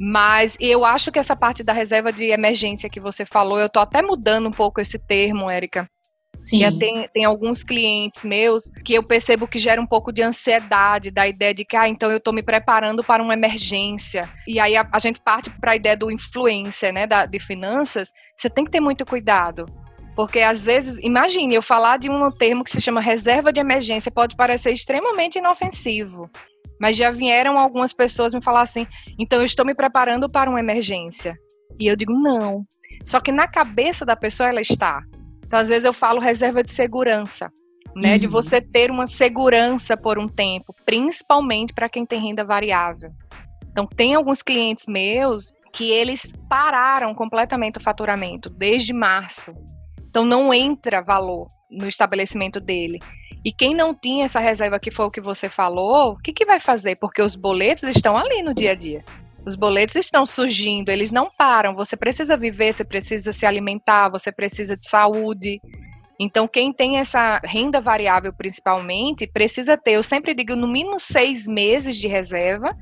Mas 0.00 0.56
eu 0.58 0.84
acho 0.84 1.12
que 1.12 1.18
essa 1.18 1.36
parte 1.36 1.62
da 1.62 1.72
reserva 1.72 2.12
de 2.12 2.24
emergência 2.24 2.90
que 2.90 3.00
você 3.00 3.24
falou, 3.24 3.58
eu 3.58 3.68
tô 3.68 3.78
até 3.78 4.02
mudando 4.02 4.48
um 4.48 4.52
pouco 4.52 4.80
esse 4.80 4.98
termo, 4.98 5.50
Érica. 5.50 5.88
Sim. 6.34 6.60
Tem, 6.78 7.08
tem 7.12 7.24
alguns 7.24 7.62
clientes 7.62 8.24
meus 8.24 8.64
que 8.84 8.94
eu 8.94 9.02
percebo 9.02 9.46
que 9.46 9.58
gera 9.58 9.80
um 9.80 9.86
pouco 9.86 10.12
de 10.12 10.22
ansiedade 10.22 11.10
da 11.10 11.28
ideia 11.28 11.54
de 11.54 11.64
que, 11.64 11.76
ah, 11.76 11.88
então 11.88 12.10
eu 12.10 12.16
estou 12.16 12.32
me 12.32 12.42
preparando 12.42 13.04
para 13.04 13.22
uma 13.22 13.34
emergência. 13.34 14.28
E 14.46 14.58
aí 14.58 14.74
a, 14.74 14.88
a 14.90 14.98
gente 14.98 15.20
parte 15.20 15.50
para 15.50 15.72
a 15.72 15.76
ideia 15.76 15.96
do 15.96 16.10
influência, 16.10 16.90
né, 16.90 17.06
da, 17.06 17.26
de 17.26 17.38
finanças. 17.38 18.08
Você 18.36 18.50
tem 18.50 18.64
que 18.64 18.70
ter 18.70 18.80
muito 18.80 19.04
cuidado. 19.04 19.66
Porque 20.14 20.40
às 20.40 20.64
vezes, 20.66 20.98
imagine, 21.02 21.54
eu 21.54 21.62
falar 21.62 21.98
de 21.98 22.10
um 22.10 22.30
termo 22.30 22.64
que 22.64 22.70
se 22.70 22.80
chama 22.80 23.00
reserva 23.00 23.52
de 23.52 23.60
emergência 23.60 24.12
pode 24.12 24.36
parecer 24.36 24.72
extremamente 24.72 25.38
inofensivo. 25.38 26.30
Mas 26.80 26.96
já 26.96 27.10
vieram 27.10 27.58
algumas 27.58 27.92
pessoas 27.92 28.34
me 28.34 28.42
falar 28.42 28.62
assim: 28.62 28.86
então 29.18 29.38
eu 29.38 29.46
estou 29.46 29.64
me 29.64 29.74
preparando 29.74 30.30
para 30.30 30.50
uma 30.50 30.60
emergência. 30.60 31.36
E 31.78 31.86
eu 31.86 31.96
digo: 31.96 32.12
não. 32.12 32.64
Só 33.04 33.20
que 33.20 33.32
na 33.32 33.48
cabeça 33.48 34.04
da 34.04 34.16
pessoa 34.16 34.48
ela 34.48 34.60
está. 34.60 35.02
Então, 35.46 35.58
às 35.58 35.68
vezes, 35.68 35.84
eu 35.84 35.92
falo 35.92 36.20
reserva 36.20 36.62
de 36.62 36.70
segurança. 36.70 37.50
Né, 37.94 38.14
uhum. 38.14 38.18
de 38.20 38.26
você 38.26 38.58
ter 38.58 38.90
uma 38.90 39.06
segurança 39.06 39.98
por 39.98 40.18
um 40.18 40.26
tempo, 40.26 40.74
principalmente 40.86 41.74
para 41.74 41.90
quem 41.90 42.06
tem 42.06 42.22
renda 42.22 42.42
variável. 42.42 43.10
Então, 43.70 43.86
tem 43.86 44.14
alguns 44.14 44.40
clientes 44.40 44.86
meus 44.88 45.52
que 45.74 45.90
eles 45.90 46.32
pararam 46.48 47.14
completamente 47.14 47.78
o 47.78 47.82
faturamento 47.82 48.48
desde 48.48 48.94
março. 48.94 49.52
Então 50.12 50.26
não 50.26 50.52
entra 50.52 51.00
valor 51.00 51.48
no 51.70 51.88
estabelecimento 51.88 52.60
dele. 52.60 52.98
E 53.42 53.50
quem 53.50 53.74
não 53.74 53.94
tinha 53.94 54.26
essa 54.26 54.38
reserva 54.38 54.78
que 54.78 54.90
foi 54.90 55.06
o 55.06 55.10
que 55.10 55.22
você 55.22 55.48
falou, 55.48 56.12
o 56.12 56.18
que, 56.18 56.34
que 56.34 56.44
vai 56.44 56.60
fazer? 56.60 56.96
Porque 56.96 57.22
os 57.22 57.34
boletos 57.34 57.84
estão 57.84 58.14
ali 58.14 58.42
no 58.42 58.52
dia 58.52 58.72
a 58.72 58.74
dia. 58.74 59.02
Os 59.46 59.56
boletos 59.56 59.96
estão 59.96 60.26
surgindo, 60.26 60.90
eles 60.90 61.10
não 61.10 61.30
param. 61.30 61.74
Você 61.74 61.96
precisa 61.96 62.36
viver, 62.36 62.74
você 62.74 62.84
precisa 62.84 63.32
se 63.32 63.46
alimentar, 63.46 64.10
você 64.10 64.30
precisa 64.30 64.76
de 64.76 64.86
saúde. 64.86 65.58
Então, 66.20 66.46
quem 66.46 66.74
tem 66.74 66.98
essa 66.98 67.40
renda 67.42 67.80
variável 67.80 68.34
principalmente, 68.34 69.26
precisa 69.26 69.78
ter, 69.78 69.92
eu 69.92 70.02
sempre 70.02 70.34
digo, 70.34 70.54
no 70.54 70.68
mínimo 70.68 71.00
seis 71.00 71.48
meses 71.48 71.96
de 71.96 72.06
reserva, 72.06 72.76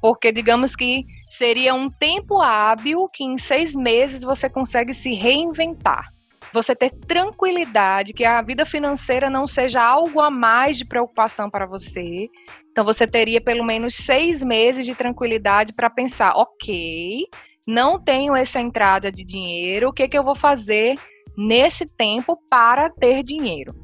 porque 0.00 0.30
digamos 0.30 0.76
que 0.76 1.02
seria 1.28 1.74
um 1.74 1.90
tempo 1.90 2.40
hábil 2.40 3.08
que 3.12 3.24
em 3.24 3.36
seis 3.36 3.74
meses 3.74 4.22
você 4.22 4.48
consegue 4.48 4.94
se 4.94 5.12
reinventar 5.14 6.06
você 6.52 6.74
ter 6.74 6.90
tranquilidade, 6.90 8.12
que 8.12 8.24
a 8.24 8.40
vida 8.42 8.64
financeira 8.64 9.28
não 9.28 9.46
seja 9.46 9.82
algo 9.82 10.20
a 10.20 10.30
mais 10.30 10.78
de 10.78 10.84
preocupação 10.84 11.50
para 11.50 11.66
você. 11.66 12.28
Então, 12.70 12.84
você 12.84 13.06
teria 13.06 13.40
pelo 13.40 13.64
menos 13.64 13.94
seis 13.94 14.42
meses 14.42 14.84
de 14.84 14.94
tranquilidade 14.94 15.72
para 15.72 15.90
pensar: 15.90 16.34
ok, 16.36 17.24
não 17.66 17.98
tenho 17.98 18.34
essa 18.34 18.60
entrada 18.60 19.10
de 19.10 19.24
dinheiro, 19.24 19.88
o 19.88 19.92
que, 19.92 20.08
que 20.08 20.16
eu 20.16 20.24
vou 20.24 20.34
fazer 20.34 20.98
nesse 21.36 21.86
tempo 21.86 22.38
para 22.48 22.88
ter 22.90 23.22
dinheiro? 23.22 23.74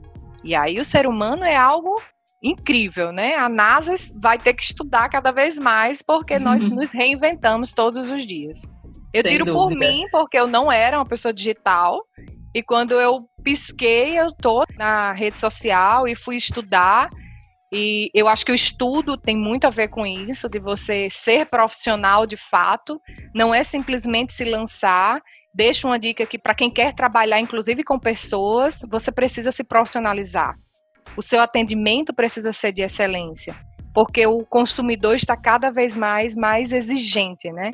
E 0.45 0.55
aí, 0.55 0.79
o 0.81 0.85
ser 0.85 1.07
humano 1.07 1.45
é 1.45 1.57
algo 1.57 2.01
incrível, 2.43 3.13
né? 3.13 3.37
A 3.37 3.49
NASA 3.49 3.95
vai 4.21 4.37
ter 4.37 4.55
que 4.55 4.65
estudar 4.65 5.09
cada 5.09 5.31
vez 5.31 5.59
mais, 5.59 6.03
porque 6.03 6.39
nós 6.39 6.63
nos 6.69 6.91
reinventamos 6.91 7.73
todos 7.73 8.11
os 8.11 8.27
dias. 8.27 8.63
Eu 9.13 9.23
Sem 9.23 9.33
tiro 9.33 9.45
dúvida. 9.45 9.79
por 9.79 9.79
mim, 9.79 10.07
porque 10.11 10.39
eu 10.39 10.47
não 10.47 10.73
era 10.73 10.99
uma 10.99 11.05
pessoa 11.05 11.33
digital, 11.33 12.05
e 12.55 12.63
quando 12.63 12.93
eu 12.93 13.19
pisquei, 13.43 14.19
eu 14.19 14.33
tô 14.33 14.65
na 14.77 15.13
rede 15.13 15.39
social 15.39 16.07
e 16.07 16.15
fui 16.15 16.37
estudar. 16.37 17.09
E 17.73 18.11
eu 18.13 18.29
acho 18.29 18.45
que 18.45 18.53
o 18.53 18.55
estudo 18.55 19.17
tem 19.17 19.35
muito 19.35 19.67
a 19.67 19.71
ver 19.71 19.89
com 19.89 20.07
isso, 20.07 20.49
de 20.51 20.59
você 20.59 21.09
ser 21.11 21.47
profissional 21.47 22.27
de 22.27 22.37
fato, 22.37 23.01
não 23.35 23.55
é 23.55 23.65
simplesmente 23.65 24.35
se 24.35 24.45
lançar. 24.45 25.23
Deixo 25.55 25.87
uma 25.87 25.99
dica 25.99 26.25
aqui 26.25 26.39
para 26.39 26.55
quem 26.55 26.71
quer 26.71 26.93
trabalhar, 26.93 27.41
inclusive 27.41 27.83
com 27.83 27.99
pessoas, 27.99 28.81
você 28.91 29.11
precisa 29.11 29.51
se 29.51 29.65
profissionalizar. 29.65 30.53
O 31.17 31.23
seu 31.23 31.41
atendimento 31.41 32.15
precisa 32.15 32.53
ser 32.53 32.73
de 32.73 32.83
excelência, 32.83 33.57
porque 33.95 34.27
o 34.27 34.45
consumidor 34.45 35.15
está 35.15 35.35
cada 35.35 35.71
vez 35.71 35.97
mais 35.97 36.37
mais 36.37 36.73
exigente, 36.73 37.51
né? 37.51 37.71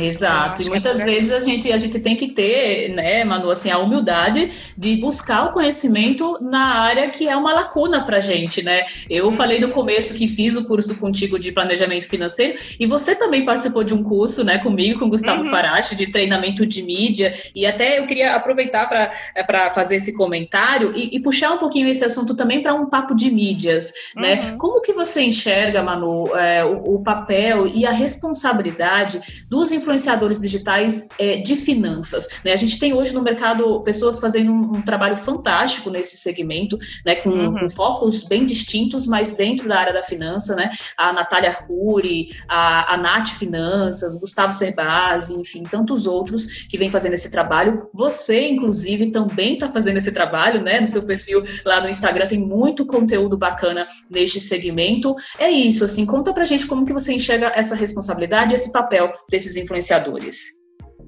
Exato, 0.00 0.62
e 0.62 0.66
muitas 0.66 1.02
vezes 1.02 1.32
a 1.32 1.40
gente, 1.40 1.72
a 1.72 1.78
gente 1.78 1.98
tem 2.00 2.16
que 2.16 2.28
ter, 2.28 2.88
né, 2.90 3.24
Manu, 3.24 3.50
assim, 3.50 3.70
a 3.70 3.78
humildade 3.78 4.50
de 4.76 4.96
buscar 4.96 5.46
o 5.46 5.52
conhecimento 5.52 6.38
na 6.40 6.80
área 6.80 7.10
que 7.10 7.28
é 7.28 7.36
uma 7.36 7.52
lacuna 7.52 8.04
para 8.04 8.20
gente, 8.20 8.62
né? 8.62 8.84
Eu 9.08 9.30
falei 9.32 9.60
no 9.60 9.70
começo 9.70 10.14
que 10.14 10.28
fiz 10.28 10.56
o 10.56 10.64
curso 10.64 10.98
contigo 10.98 11.38
de 11.38 11.52
planejamento 11.52 12.06
financeiro 12.08 12.58
e 12.78 12.86
você 12.86 13.14
também 13.14 13.44
participou 13.44 13.84
de 13.84 13.94
um 13.94 14.02
curso, 14.02 14.44
né, 14.44 14.58
comigo, 14.58 14.98
com 14.98 15.08
Gustavo 15.08 15.42
uhum. 15.42 15.50
Farache, 15.50 15.94
de 15.94 16.10
treinamento 16.10 16.66
de 16.66 16.82
mídia, 16.82 17.34
e 17.54 17.66
até 17.66 17.98
eu 17.98 18.06
queria 18.06 18.34
aproveitar 18.34 18.88
para 18.88 19.12
é, 19.34 19.74
fazer 19.74 19.96
esse 19.96 20.16
comentário 20.16 20.92
e, 20.94 21.16
e, 21.16 21.20
puxar 21.20 21.52
um 21.52 21.58
pouquinho 21.58 21.88
esse 21.88 22.04
assunto 22.04 22.34
também 22.34 22.62
para 22.62 22.74
um 22.74 22.86
papo 22.86 23.14
de 23.14 23.30
mídias, 23.30 23.92
né? 24.14 24.34
uhum. 24.34 24.50
né? 24.50 24.56
Como 24.58 24.80
que 24.80 24.92
você 24.92 25.22
enxerga, 25.22 25.82
Manu, 25.82 26.34
é, 26.36 26.64
o, 26.64 26.96
o 26.96 27.02
papel 27.02 27.66
e 27.66 27.86
a 27.86 27.90
responsabilidade 27.90 29.20
dos 29.50 29.72
influenciadores 29.86 30.40
digitais 30.40 31.08
é, 31.18 31.38
de 31.38 31.54
finanças. 31.54 32.40
Né? 32.44 32.52
A 32.52 32.56
gente 32.56 32.78
tem 32.78 32.92
hoje 32.92 33.14
no 33.14 33.22
mercado 33.22 33.80
pessoas 33.82 34.18
fazendo 34.18 34.50
um, 34.50 34.76
um 34.76 34.82
trabalho 34.82 35.16
fantástico 35.16 35.90
nesse 35.90 36.16
segmento, 36.16 36.76
né? 37.04 37.14
com, 37.16 37.30
uhum. 37.30 37.60
com, 37.60 37.68
focos 37.68 38.24
bem 38.24 38.44
distintos, 38.44 39.06
mas 39.06 39.34
dentro 39.34 39.68
da 39.68 39.78
área 39.78 39.92
da 39.92 40.02
finança, 40.02 40.56
né? 40.56 40.70
A 40.96 41.12
Natália 41.12 41.50
Arcuri, 41.50 42.28
a, 42.48 42.94
a 42.94 42.96
Nath 42.96 43.28
Finanças, 43.28 44.18
Gustavo 44.18 44.52
Cerbasi, 44.52 45.38
enfim, 45.38 45.62
tantos 45.62 46.06
outros 46.06 46.66
que 46.68 46.78
vêm 46.78 46.90
fazendo 46.90 47.14
esse 47.14 47.30
trabalho. 47.30 47.88
Você, 47.92 48.48
inclusive, 48.48 49.10
também 49.10 49.54
está 49.54 49.68
fazendo 49.68 49.98
esse 49.98 50.12
trabalho, 50.12 50.62
né? 50.62 50.80
No 50.80 50.86
seu 50.86 51.04
perfil 51.06 51.44
lá 51.64 51.80
no 51.80 51.88
Instagram 51.88 52.26
tem 52.26 52.38
muito 52.38 52.86
conteúdo 52.86 53.36
bacana 53.36 53.86
neste 54.10 54.40
segmento. 54.40 55.14
É 55.38 55.50
isso, 55.50 55.84
assim, 55.84 56.06
conta 56.06 56.32
pra 56.32 56.44
gente 56.44 56.66
como 56.66 56.86
que 56.86 56.92
você 56.92 57.12
enxerga 57.12 57.52
essa 57.54 57.74
responsabilidade, 57.74 58.54
esse 58.54 58.72
papel 58.72 59.12
desses 59.28 59.56
influenciadores 59.56 59.75
influenciadores? 59.76 60.46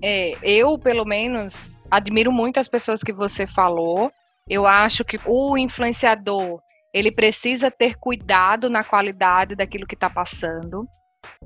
É, 0.02 0.36
eu, 0.42 0.78
pelo 0.78 1.04
menos, 1.04 1.80
admiro 1.90 2.30
muito 2.30 2.60
as 2.60 2.68
pessoas 2.68 3.02
que 3.02 3.12
você 3.12 3.46
falou. 3.46 4.12
Eu 4.48 4.66
acho 4.66 5.04
que 5.04 5.18
o 5.26 5.56
influenciador, 5.56 6.60
ele 6.92 7.12
precisa 7.12 7.70
ter 7.70 7.96
cuidado 7.96 8.70
na 8.70 8.84
qualidade 8.84 9.54
daquilo 9.54 9.86
que 9.86 9.94
está 9.94 10.08
passando. 10.08 10.86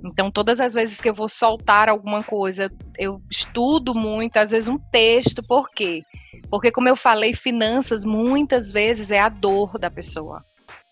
Então, 0.04 0.30
todas 0.30 0.60
as 0.60 0.74
vezes 0.74 1.00
que 1.00 1.08
eu 1.08 1.14
vou 1.14 1.28
soltar 1.28 1.88
alguma 1.88 2.22
coisa, 2.22 2.70
eu 2.98 3.20
estudo 3.30 3.94
muito, 3.94 4.36
às 4.36 4.50
vezes 4.50 4.68
um 4.68 4.78
texto, 4.90 5.42
por 5.46 5.70
quê? 5.70 6.02
Porque, 6.50 6.70
como 6.70 6.88
eu 6.88 6.96
falei, 6.96 7.34
finanças 7.34 8.04
muitas 8.04 8.70
vezes 8.70 9.10
é 9.10 9.18
a 9.18 9.28
dor 9.28 9.78
da 9.78 9.90
pessoa. 9.90 10.44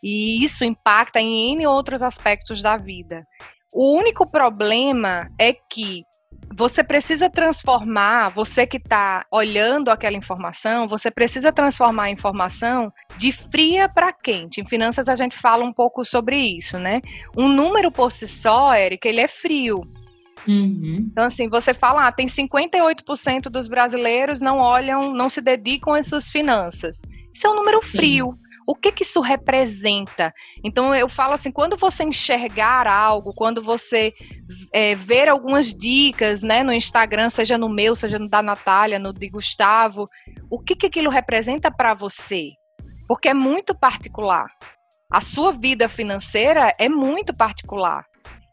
E 0.03 0.43
isso 0.43 0.64
impacta 0.64 1.21
em 1.21 1.53
N 1.53 1.66
outros 1.66 2.03
aspectos 2.03 2.62
da 2.62 2.77
vida. 2.77 3.27
O 3.73 3.97
único 3.97 4.29
problema 4.31 5.29
é 5.38 5.53
que 5.53 6.05
você 6.52 6.82
precisa 6.82 7.30
transformar, 7.30 8.30
você 8.30 8.66
que 8.66 8.76
está 8.76 9.24
olhando 9.30 9.88
aquela 9.88 10.16
informação, 10.16 10.88
você 10.88 11.10
precisa 11.10 11.52
transformar 11.52 12.04
a 12.04 12.10
informação 12.10 12.92
de 13.16 13.30
fria 13.30 13.88
para 13.88 14.12
quente. 14.12 14.60
Em 14.60 14.66
finanças 14.66 15.08
a 15.08 15.14
gente 15.14 15.36
fala 15.36 15.64
um 15.64 15.72
pouco 15.72 16.04
sobre 16.04 16.36
isso, 16.36 16.78
né? 16.78 17.00
Um 17.36 17.48
número 17.48 17.92
por 17.92 18.10
si 18.10 18.26
só, 18.26 18.74
Érica, 18.74 19.08
ele 19.08 19.20
é 19.20 19.28
frio. 19.28 19.82
Uhum. 20.48 21.08
Então, 21.12 21.26
assim, 21.26 21.48
você 21.48 21.72
fala, 21.72 22.06
ah, 22.06 22.12
tem 22.12 22.26
58% 22.26 23.42
dos 23.44 23.68
brasileiros 23.68 24.40
não 24.40 24.58
olham, 24.58 25.12
não 25.12 25.28
se 25.28 25.40
dedicam 25.40 25.94
às 25.94 26.08
suas 26.08 26.30
finanças. 26.30 27.02
Isso 27.32 27.46
é 27.46 27.50
um 27.50 27.54
número 27.54 27.80
frio. 27.80 28.26
Sim. 28.32 28.49
O 28.66 28.75
que, 28.75 28.92
que 28.92 29.03
isso 29.03 29.20
representa? 29.20 30.33
Então, 30.64 30.94
eu 30.94 31.09
falo 31.09 31.35
assim: 31.35 31.51
quando 31.51 31.77
você 31.77 32.05
enxergar 32.05 32.87
algo, 32.87 33.33
quando 33.35 33.62
você 33.62 34.12
é, 34.73 34.94
ver 34.94 35.29
algumas 35.29 35.75
dicas 35.75 36.42
né, 36.42 36.62
no 36.62 36.73
Instagram, 36.73 37.31
seja 37.31 37.59
no 37.59 37.68
meu, 37.68 37.94
seja 37.94 38.18
no 38.18 38.29
da 38.29 38.42
Natália, 38.42 38.99
no 38.99 39.12
de 39.12 39.29
Gustavo, 39.29 40.07
o 40.51 40.59
que, 40.59 40.75
que 40.75 40.87
aquilo 40.87 41.11
representa 41.11 41.70
para 41.70 41.94
você? 41.94 42.49
Porque 43.09 43.29
é 43.29 43.35
muito 43.35 43.75
particular. 43.75 44.46
A 45.11 45.20
sua 45.20 45.51
vida 45.51 45.88
financeira 45.88 46.73
é 46.79 46.88
muito 46.88 47.35
particular. 47.35 48.05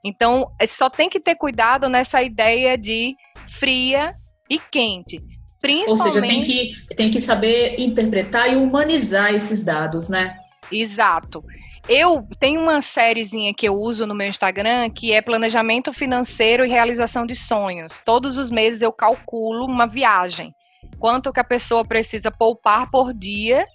Então, 0.03 0.51
é, 0.59 0.65
só 0.65 0.89
tem 0.89 1.09
que 1.09 1.19
ter 1.19 1.35
cuidado 1.35 1.89
nessa 1.89 2.23
ideia 2.23 2.77
de 2.77 3.15
fria 3.47 4.11
e 4.49 4.57
quente. 4.57 5.19
Principalmente... 5.67 6.07
Ou 6.07 6.13
seja, 6.13 6.21
tem 6.21 6.41
que, 6.41 6.95
tem 6.95 7.11
que 7.11 7.19
saber 7.19 7.79
interpretar 7.79 8.51
e 8.51 8.55
humanizar 8.55 9.33
esses 9.33 9.63
dados, 9.63 10.09
né? 10.09 10.37
Exato. 10.71 11.43
Eu 11.89 12.27
tenho 12.39 12.61
uma 12.61 12.81
sériezinha 12.81 13.53
que 13.53 13.67
eu 13.67 13.73
uso 13.73 14.05
no 14.05 14.13
meu 14.13 14.27
Instagram 14.27 14.89
que 14.89 15.13
é 15.13 15.21
planejamento 15.21 15.93
financeiro 15.93 16.65
e 16.65 16.69
realização 16.69 17.25
de 17.25 17.33
sonhos. 17.33 18.01
Todos 18.05 18.37
os 18.37 18.51
meses 18.51 18.81
eu 18.81 18.91
calculo 18.91 19.65
uma 19.65 19.87
viagem. 19.87 20.53
Quanto 20.99 21.31
que 21.31 21.39
a 21.39 21.45
pessoa 21.45 21.85
precisa 21.85 22.29
poupar 22.29 22.89
por 22.91 23.13
dia 23.13 23.65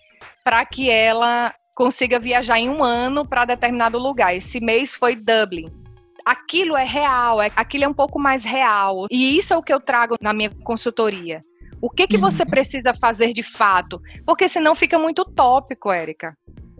para 0.44 0.64
que 0.66 0.90
ela 0.90 1.54
consiga 1.74 2.18
viajar 2.18 2.58
em 2.58 2.68
um 2.68 2.84
ano 2.84 3.26
para 3.26 3.44
determinado 3.44 3.98
lugar. 3.98 4.34
Esse 4.34 4.60
mês 4.60 4.94
foi 4.94 5.16
Dublin. 5.16 5.66
Aquilo 6.24 6.76
é 6.76 6.84
real, 6.84 7.42
é, 7.42 7.50
aquilo 7.56 7.84
é 7.84 7.88
um 7.88 7.94
pouco 7.94 8.18
mais 8.18 8.44
real. 8.44 9.06
E 9.10 9.36
isso 9.36 9.52
é 9.52 9.56
o 9.56 9.62
que 9.62 9.72
eu 9.72 9.80
trago 9.80 10.16
na 10.20 10.32
minha 10.32 10.50
consultoria. 10.62 11.40
O 11.82 11.90
que, 11.90 12.06
que 12.06 12.16
você 12.16 12.44
uhum. 12.44 12.50
precisa 12.50 12.94
fazer 12.94 13.32
de 13.32 13.42
fato? 13.42 14.00
Porque 14.24 14.48
senão 14.48 14.72
fica 14.72 15.00
muito 15.00 15.22
utópico, 15.22 15.90
Érica. 15.90 16.32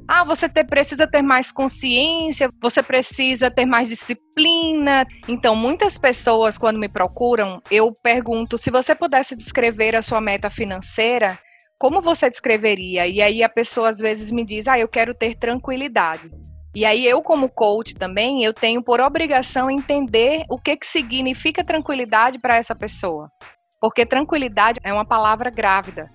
Ah, 0.07 0.23
você 0.23 0.49
ter, 0.49 0.65
precisa 0.65 1.09
ter 1.09 1.23
mais 1.23 1.51
consciência, 1.51 2.49
você 2.61 2.83
precisa 2.85 3.51
ter 3.51 3.67
mais 3.67 3.89
disciplina. 3.89 5.05
Então, 5.29 5.57
muitas 5.57 5.99
pessoas, 5.99 6.57
quando 6.57 6.79
me 6.79 6.89
procuram, 6.89 7.61
eu 7.69 7.93
pergunto 8.01 8.57
se 8.57 8.71
você 8.71 8.95
pudesse 8.95 9.35
descrever 9.35 9.97
a 9.97 10.03
sua 10.03 10.21
meta 10.21 10.49
financeira, 10.51 11.37
como 11.79 12.01
você 12.01 12.31
descreveria? 12.31 13.09
E 13.09 13.21
aí 13.21 13.43
a 13.43 13.49
pessoa 13.49 13.89
às 13.89 13.99
vezes 13.99 14.31
me 14.31 14.45
diz, 14.45 14.69
ah, 14.69 14.79
eu 14.79 14.87
quero 14.87 15.15
ter 15.15 15.35
tranquilidade. 15.35 16.31
E 16.75 16.85
aí 16.85 17.05
eu, 17.05 17.21
como 17.21 17.51
coach 17.51 17.95
também, 17.95 18.45
eu 18.45 18.55
tenho 18.55 18.83
por 18.83 19.01
obrigação 19.01 19.69
entender 19.69 20.45
o 20.49 20.59
que, 20.59 20.77
que 20.77 20.87
significa 20.87 21.65
tranquilidade 21.65 22.39
para 22.39 22.57
essa 22.57 22.75
pessoa. 22.75 23.31
Porque 23.83 24.07
tranquilidade 24.07 24.79
é 24.85 24.93
uma 24.93 25.05
palavra 25.05 25.51
grávida. 25.51 26.09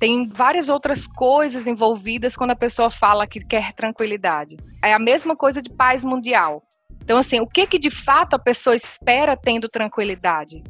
Tem 0.00 0.26
várias 0.26 0.70
outras 0.70 1.06
coisas 1.06 1.66
envolvidas 1.66 2.34
quando 2.34 2.52
a 2.52 2.56
pessoa 2.56 2.88
fala 2.88 3.26
que 3.26 3.38
quer 3.38 3.74
tranquilidade. 3.74 4.56
É 4.82 4.94
a 4.94 4.98
mesma 4.98 5.36
coisa 5.36 5.60
de 5.60 5.68
paz 5.68 6.02
mundial. 6.02 6.62
Então, 7.02 7.18
assim, 7.18 7.38
o 7.38 7.46
que, 7.46 7.66
que 7.66 7.78
de 7.78 7.90
fato 7.90 8.34
a 8.34 8.38
pessoa 8.38 8.74
espera 8.74 9.36
tendo 9.36 9.68
tranquilidade? 9.68 10.62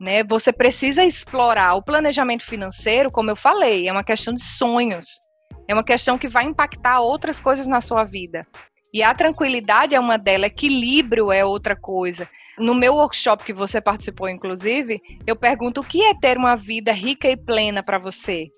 Né? 0.00 0.24
Você 0.24 0.50
precisa 0.50 1.04
explorar 1.04 1.74
o 1.74 1.82
planejamento 1.82 2.44
financeiro, 2.44 3.10
como 3.10 3.30
eu 3.30 3.36
falei, 3.36 3.86
é 3.86 3.92
uma 3.92 4.02
questão 4.02 4.32
de 4.32 4.42
sonhos. 4.42 5.20
É 5.68 5.74
uma 5.74 5.84
questão 5.84 6.16
que 6.16 6.26
vai 6.26 6.44
impactar 6.44 7.00
outras 7.00 7.38
coisas 7.38 7.68
na 7.68 7.82
sua 7.82 8.02
vida. 8.02 8.46
E 8.92 9.02
a 9.02 9.14
tranquilidade 9.14 9.94
é 9.94 10.00
uma 10.00 10.18
delas, 10.18 10.50
equilíbrio 10.50 11.32
é 11.32 11.44
outra 11.44 11.74
coisa. 11.74 12.28
No 12.58 12.74
meu 12.74 12.94
workshop 12.94 13.42
que 13.42 13.52
você 13.52 13.80
participou, 13.80 14.28
inclusive, 14.28 15.00
eu 15.26 15.34
pergunto 15.34 15.80
o 15.80 15.84
que 15.84 16.02
é 16.02 16.14
ter 16.14 16.36
uma 16.36 16.56
vida 16.56 16.92
rica 16.92 17.28
e 17.28 17.36
plena 17.36 17.82
para 17.82 17.98
você. 17.98 18.48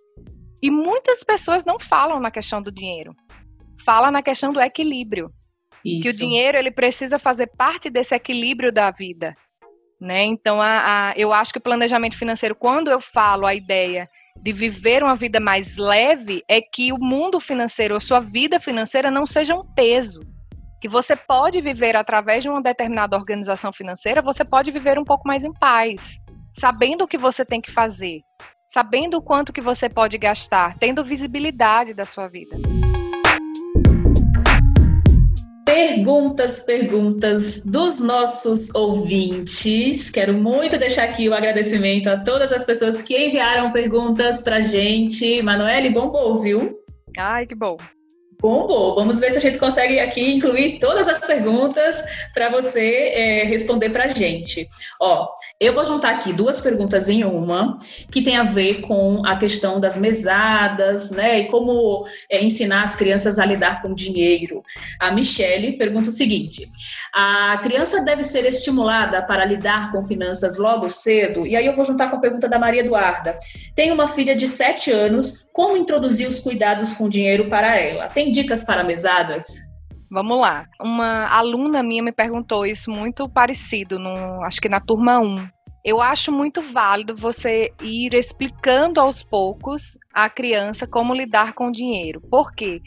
E 0.61 0.71
muitas 0.71 1.23
pessoas 1.23 1.65
não 1.65 1.79
falam 1.79 2.19
na 2.19 2.31
questão 2.31 2.61
do 2.61 2.73
dinheiro. 2.73 3.15
Fala 3.85 4.11
na 4.11 4.23
questão 4.23 4.53
do 4.53 4.61
equilíbrio. 4.61 5.31
Isso. 5.85 6.03
Que 6.03 6.09
o 6.09 6.17
dinheiro 6.17 6.59
ele 6.59 6.71
precisa 6.71 7.19
fazer 7.19 7.47
parte 7.57 7.89
desse 7.89 8.15
equilíbrio 8.15 8.73
da 8.73 8.91
vida. 8.91 9.37
Né? 10.01 10.25
Então, 10.25 10.61
a, 10.61 11.11
a, 11.11 11.15
eu 11.17 11.33
acho 11.33 11.53
que 11.53 11.59
o 11.59 11.63
planejamento 11.63 12.17
financeiro, 12.17 12.57
quando 12.57 12.91
eu 12.91 13.01
falo 13.01 13.47
a 13.47 13.55
ideia 13.55 14.09
de 14.41 14.53
viver 14.53 15.03
uma 15.03 15.17
vida 15.17 15.41
mais 15.41 15.77
leve, 15.77 16.43
é 16.49 16.61
que 16.61 16.93
o 16.93 16.99
mundo 16.99 17.41
financeiro, 17.41 17.97
a 17.97 18.01
sua 18.01 18.21
vida 18.21 18.61
financeira 18.61 19.11
não 19.11 19.27
seja 19.27 19.55
um 19.55 19.63
peso. 19.75 20.21
Que 20.81 20.89
você 20.89 21.17
pode 21.17 21.61
viver 21.61 21.97
através 21.97 22.43
de 22.43 22.49
uma 22.49 22.61
determinada 22.61 23.17
organização 23.17 23.73
financeira, 23.73 24.21
você 24.21 24.45
pode 24.45 24.71
viver 24.71 24.99
um 24.99 25.05
pouco 25.05 25.27
mais 25.27 25.45
em 25.45 25.53
paz, 25.53 26.19
sabendo 26.53 27.05
o 27.05 27.09
que 27.09 27.17
você 27.17 27.45
tem 27.45 27.61
que 27.61 27.71
fazer, 27.71 28.21
sabendo 28.67 29.17
o 29.17 29.23
quanto 29.23 29.53
que 29.53 29.63
você 29.63 29.89
pode 29.89 30.19
gastar, 30.19 30.77
tendo 30.79 31.05
visibilidade 31.05 31.95
da 31.95 32.05
sua 32.05 32.29
vida 32.29 32.74
perguntas, 35.75 36.61
perguntas 36.61 37.65
dos 37.65 37.99
nossos 37.99 38.73
ouvintes. 38.77 40.09
Quero 40.09 40.33
muito 40.33 40.79
deixar 40.79 41.03
aqui 41.03 41.29
o 41.29 41.35
agradecimento 41.35 42.07
a 42.07 42.17
todas 42.17 42.53
as 42.53 42.65
pessoas 42.65 43.03
que 43.03 43.19
enviaram 43.19 43.73
perguntas 43.73 44.41
para 44.43 44.61
gente. 44.61 45.43
Manoel, 45.43 45.93
bom, 45.93 46.37
viu? 46.37 46.79
Ai, 47.19 47.45
que 47.45 47.57
bom. 47.57 47.77
Bombou. 48.45 48.95
Vamos 48.95 49.21
ver 49.21 49.31
se 49.31 49.39
a 49.39 49.41
gente 49.41 49.59
consegue 49.59 49.99
aqui 49.99 50.35
incluir 50.35 50.79
todas 50.79 51.09
as 51.09 51.19
perguntas 51.19 52.05
para 52.35 52.51
você 52.51 53.11
é, 53.15 53.45
responder 53.45 53.89
para 53.89 54.05
a 54.05 54.09
gente. 54.09 54.69
Ó, 55.01 55.29
eu 55.59 55.73
vou 55.73 55.83
juntar 55.87 56.11
aqui 56.11 56.31
duas 56.31 56.61
perguntas 56.61 57.09
em 57.09 57.25
uma, 57.25 57.79
que 58.13 58.21
tem 58.21 58.37
a 58.37 58.43
ver 58.43 58.83
com 58.83 59.25
a 59.25 59.39
questão 59.39 59.81
das 59.81 59.97
mesadas, 59.97 61.11
né? 61.11 61.41
E 61.41 61.47
como 61.47 62.07
é, 62.31 62.45
ensinar 62.45 62.83
as 62.83 62.95
crianças 62.95 63.39
a 63.39 63.47
lidar 63.47 63.81
com 63.81 63.95
dinheiro. 63.95 64.63
A 65.01 65.11
Michele 65.11 65.79
pergunta 65.79 66.11
o 66.11 66.13
seguinte: 66.13 66.69
a 67.15 67.59
criança 67.63 68.05
deve 68.05 68.23
ser 68.23 68.45
estimulada 68.45 69.23
para 69.23 69.47
lidar 69.47 69.91
com 69.91 70.05
finanças 70.05 70.59
logo 70.59 70.91
cedo? 70.91 71.47
E 71.47 71.57
aí 71.57 71.65
eu 71.65 71.75
vou 71.75 71.87
juntar 71.87 72.11
com 72.11 72.17
a 72.17 72.21
pergunta 72.21 72.47
da 72.47 72.59
Maria 72.59 72.83
Eduarda. 72.83 73.39
Tenho 73.75 73.95
uma 73.95 74.07
filha 74.07 74.37
de 74.37 74.47
7 74.47 74.91
anos, 74.91 75.47
como 75.51 75.79
introduzir 75.79 76.29
os 76.29 76.41
cuidados 76.41 76.93
com 76.93 77.09
dinheiro 77.09 77.49
para 77.49 77.81
ela? 77.81 78.09
Tem 78.09 78.34
dicas 78.35 78.65
para 78.65 78.83
mesadas? 78.83 79.47
Vamos 80.11 80.39
lá. 80.39 80.67
Uma 80.81 81.27
aluna 81.29 81.83
minha 81.83 82.03
me 82.03 82.13
perguntou 82.13 82.67
isso 82.67 82.91
muito 82.91 83.29
parecido, 83.29 83.99
no, 83.99 84.43
acho 84.45 84.61
que 84.61 84.69
na 84.69 84.81
turma 84.81 85.19
1. 85.19 85.49
Eu 85.85 86.01
acho 86.01 86.33
muito 86.33 86.63
válido 86.63 87.15
você 87.15 87.71
ir 87.83 88.15
explicando 88.15 89.01
aos 89.01 89.23
poucos 89.23 89.99
à 90.13 90.31
criança 90.31 90.87
como 90.87 91.15
lidar 91.15 91.53
com 91.53 91.69
o 91.69 91.73
dinheiro. 91.73 92.21
Por 92.23 92.53
quê? 92.53 92.81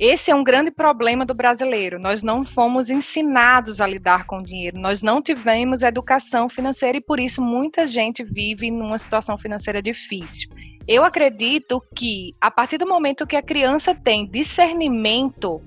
Esse 0.00 0.30
é 0.30 0.34
um 0.34 0.42
grande 0.42 0.70
problema 0.70 1.26
do 1.26 1.34
brasileiro. 1.34 2.00
Nós 2.00 2.22
não 2.22 2.44
fomos 2.44 2.88
ensinados 2.88 3.80
a 3.80 3.86
lidar 3.86 4.24
com 4.24 4.42
dinheiro, 4.42 4.80
nós 4.80 5.02
não 5.02 5.20
tivemos 5.20 5.82
educação 5.82 6.48
financeira 6.48 6.96
e 6.96 7.02
por 7.02 7.20
isso 7.20 7.42
muita 7.42 7.84
gente 7.84 8.24
vive 8.24 8.70
numa 8.70 8.96
situação 8.96 9.36
financeira 9.38 9.82
difícil. 9.82 10.48
Eu 10.88 11.04
acredito 11.04 11.82
que 11.94 12.32
a 12.40 12.50
partir 12.50 12.78
do 12.78 12.86
momento 12.86 13.26
que 13.26 13.36
a 13.36 13.42
criança 13.42 13.94
tem 13.94 14.26
discernimento, 14.26 15.62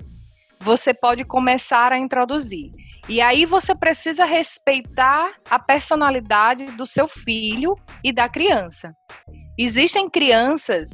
você 0.60 0.92
pode 0.92 1.24
começar 1.24 1.92
a 1.92 1.98
introduzir. 1.98 2.70
E 3.08 3.20
aí 3.20 3.44
você 3.44 3.74
precisa 3.74 4.24
respeitar 4.24 5.34
a 5.48 5.58
personalidade 5.58 6.66
do 6.72 6.86
seu 6.86 7.06
filho 7.06 7.76
e 8.02 8.12
da 8.12 8.28
criança. 8.28 8.94
Existem 9.58 10.08
crianças 10.08 10.88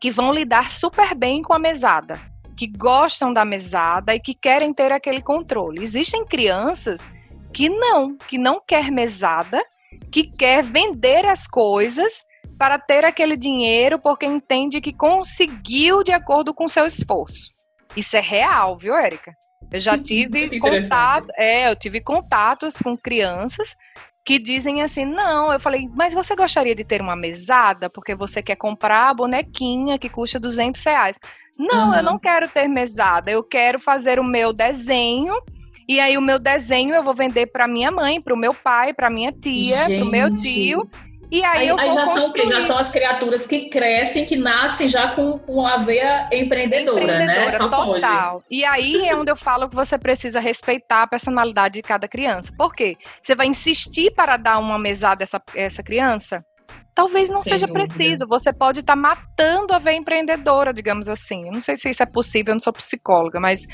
que 0.00 0.10
vão 0.10 0.32
lidar 0.32 0.70
super 0.70 1.14
bem 1.14 1.42
com 1.42 1.54
a 1.54 1.58
mesada 1.58 2.20
que 2.56 2.66
gostam 2.68 3.32
da 3.32 3.44
mesada 3.44 4.14
e 4.14 4.20
que 4.20 4.34
querem 4.34 4.72
ter 4.72 4.92
aquele 4.92 5.20
controle. 5.20 5.82
Existem 5.82 6.24
crianças 6.24 7.00
que 7.52 7.68
não, 7.68 8.16
que 8.16 8.38
não 8.38 8.60
quer 8.64 8.90
mesada, 8.90 9.62
que 10.10 10.24
quer 10.24 10.62
vender 10.62 11.26
as 11.26 11.46
coisas 11.46 12.24
para 12.64 12.78
ter 12.78 13.04
aquele 13.04 13.36
dinheiro 13.36 13.98
porque 13.98 14.24
entende 14.24 14.80
que 14.80 14.90
conseguiu 14.90 16.02
de 16.02 16.12
acordo 16.12 16.54
com 16.54 16.66
seu 16.66 16.86
esforço. 16.86 17.50
Isso 17.94 18.16
é 18.16 18.20
real, 18.20 18.78
viu, 18.78 18.94
Érica? 18.94 19.34
Eu 19.70 19.78
já 19.78 19.98
tive 19.98 20.58
contato, 20.58 21.28
é, 21.36 21.70
eu 21.70 21.76
tive 21.76 22.00
contatos 22.00 22.76
com 22.76 22.96
crianças 22.96 23.76
que 24.24 24.38
dizem 24.38 24.80
assim: 24.80 25.04
não, 25.04 25.52
eu 25.52 25.60
falei, 25.60 25.90
mas 25.94 26.14
você 26.14 26.34
gostaria 26.34 26.74
de 26.74 26.84
ter 26.84 27.02
uma 27.02 27.14
mesada 27.14 27.90
porque 27.90 28.14
você 28.14 28.42
quer 28.42 28.56
comprar 28.56 29.10
a 29.10 29.14
bonequinha 29.14 29.98
que 29.98 30.08
custa 30.08 30.40
200 30.40 30.82
reais? 30.82 31.18
Não, 31.58 31.90
uhum. 31.90 31.94
eu 31.96 32.02
não 32.02 32.18
quero 32.18 32.48
ter 32.48 32.66
mesada, 32.66 33.30
eu 33.30 33.44
quero 33.44 33.78
fazer 33.78 34.18
o 34.18 34.24
meu 34.24 34.54
desenho. 34.54 35.34
E 35.86 36.00
aí 36.00 36.16
o 36.16 36.22
meu 36.22 36.38
desenho 36.38 36.94
eu 36.94 37.04
vou 37.04 37.14
vender 37.14 37.48
para 37.48 37.68
minha 37.68 37.90
mãe, 37.90 38.22
para 38.22 38.32
o 38.32 38.38
meu 38.38 38.54
pai, 38.54 38.94
para 38.94 39.10
minha 39.10 39.30
tia, 39.30 39.84
para 39.84 40.02
o 40.02 40.10
meu 40.10 40.34
tio. 40.34 40.88
E 41.34 41.44
aí, 41.44 41.68
aí, 41.68 41.80
aí 41.80 41.90
já 41.90 42.06
são 42.06 42.32
que 42.32 42.46
já 42.46 42.60
são 42.60 42.78
as 42.78 42.88
criaturas 42.88 43.44
que 43.44 43.68
crescem, 43.68 44.24
que 44.24 44.36
nascem 44.36 44.88
já 44.88 45.16
com, 45.16 45.36
com 45.36 45.66
a 45.66 45.78
veia 45.78 46.28
empreendedora, 46.32 47.04
né? 47.04 47.24
empreendedora 47.24 47.44
né? 47.46 47.50
Só 47.50 47.68
total. 47.68 48.32
Pode. 48.34 48.44
E 48.52 48.64
aí 48.64 49.08
é 49.08 49.16
onde 49.16 49.32
eu 49.32 49.36
falo 49.36 49.68
que 49.68 49.74
você 49.74 49.98
precisa 49.98 50.38
respeitar 50.38 51.02
a 51.02 51.08
personalidade 51.08 51.74
de 51.74 51.82
cada 51.82 52.06
criança. 52.06 52.52
Por 52.56 52.72
quê? 52.72 52.96
Você 53.20 53.34
vai 53.34 53.48
insistir 53.48 54.12
para 54.14 54.36
dar 54.36 54.58
uma 54.60 54.78
mesada 54.78 55.22
a 55.22 55.24
essa, 55.24 55.42
essa 55.56 55.82
criança? 55.82 56.40
Talvez 56.94 57.28
não 57.28 57.38
Sem 57.38 57.54
seja 57.54 57.66
dúvida. 57.66 57.92
preciso. 57.92 58.28
Você 58.28 58.52
pode 58.52 58.78
estar 58.78 58.94
tá 58.94 59.00
matando 59.00 59.74
a 59.74 59.80
veia 59.80 59.96
empreendedora, 59.96 60.72
digamos 60.72 61.08
assim. 61.08 61.46
Eu 61.46 61.52
não 61.52 61.60
sei 61.60 61.74
se 61.74 61.90
isso 61.90 62.02
é 62.04 62.06
possível, 62.06 62.52
eu 62.52 62.54
não 62.54 62.60
sou 62.60 62.72
psicóloga, 62.72 63.40
mas 63.40 63.66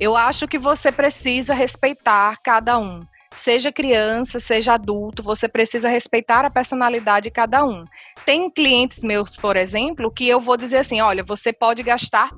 eu 0.00 0.16
acho 0.16 0.48
que 0.48 0.58
você 0.58 0.90
precisa 0.90 1.54
respeitar 1.54 2.34
cada 2.42 2.76
um. 2.80 2.98
Seja 3.36 3.70
criança, 3.70 4.40
seja 4.40 4.72
adulto, 4.72 5.22
você 5.22 5.46
precisa 5.46 5.90
respeitar 5.90 6.44
a 6.44 6.50
personalidade 6.50 7.24
de 7.24 7.30
cada 7.30 7.64
um. 7.64 7.84
Tem 8.24 8.50
clientes 8.50 9.02
meus, 9.02 9.36
por 9.36 9.56
exemplo, 9.56 10.10
que 10.10 10.26
eu 10.26 10.40
vou 10.40 10.56
dizer 10.56 10.78
assim: 10.78 11.00
olha, 11.00 11.22
você 11.22 11.52
pode 11.52 11.82
gastar 11.82 12.30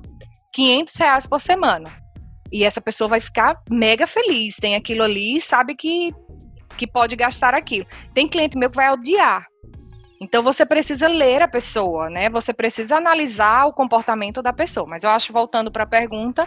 500 0.53 0.95
reais 0.95 1.25
por 1.25 1.39
semana. 1.39 1.89
E 2.51 2.63
essa 2.63 2.81
pessoa 2.81 3.07
vai 3.07 3.21
ficar 3.21 3.55
mega 3.69 4.05
feliz, 4.05 4.57
tem 4.57 4.75
aquilo 4.75 5.03
ali 5.03 5.37
e 5.37 5.41
sabe 5.41 5.73
que, 5.73 6.11
que 6.77 6.85
pode 6.85 7.15
gastar 7.15 7.53
aquilo. 7.53 7.85
Tem 8.13 8.27
cliente 8.27 8.57
meu 8.57 8.69
que 8.69 8.75
vai 8.75 8.91
odiar. 8.91 9.45
Então 10.21 10.43
você 10.43 10.65
precisa 10.65 11.07
ler 11.07 11.41
a 11.41 11.47
pessoa, 11.47 12.09
né? 12.09 12.29
Você 12.29 12.53
precisa 12.53 12.97
analisar 12.97 13.67
o 13.67 13.73
comportamento 13.73 14.41
da 14.41 14.51
pessoa. 14.51 14.85
Mas 14.87 15.03
eu 15.03 15.09
acho, 15.11 15.31
voltando 15.31 15.71
para 15.71 15.83
a 15.83 15.87
pergunta, 15.87 16.45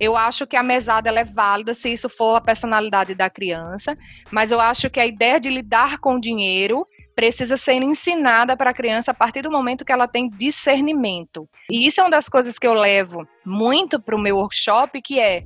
eu 0.00 0.16
acho 0.16 0.46
que 0.46 0.56
a 0.56 0.62
mesada 0.62 1.10
é 1.10 1.24
válida 1.24 1.74
se 1.74 1.92
isso 1.92 2.08
for 2.08 2.36
a 2.36 2.40
personalidade 2.40 3.14
da 3.14 3.28
criança, 3.28 3.94
mas 4.30 4.50
eu 4.50 4.58
acho 4.58 4.88
que 4.88 4.98
a 4.98 5.06
ideia 5.06 5.38
de 5.38 5.50
lidar 5.50 5.98
com 5.98 6.14
o 6.14 6.20
dinheiro 6.20 6.86
precisa 7.14 7.58
ser 7.58 7.82
ensinada 7.82 8.56
para 8.56 8.70
a 8.70 8.74
criança 8.74 9.10
a 9.10 9.14
partir 9.14 9.42
do 9.42 9.50
momento 9.50 9.84
que 9.84 9.92
ela 9.92 10.08
tem 10.08 10.30
discernimento. 10.30 11.46
E 11.70 11.86
isso 11.86 12.00
é 12.00 12.04
uma 12.04 12.10
das 12.10 12.30
coisas 12.30 12.58
que 12.58 12.66
eu 12.66 12.72
levo 12.72 13.28
muito 13.44 14.00
para 14.00 14.16
o 14.16 14.20
meu 14.20 14.38
workshop, 14.38 15.02
que 15.02 15.20
é 15.20 15.42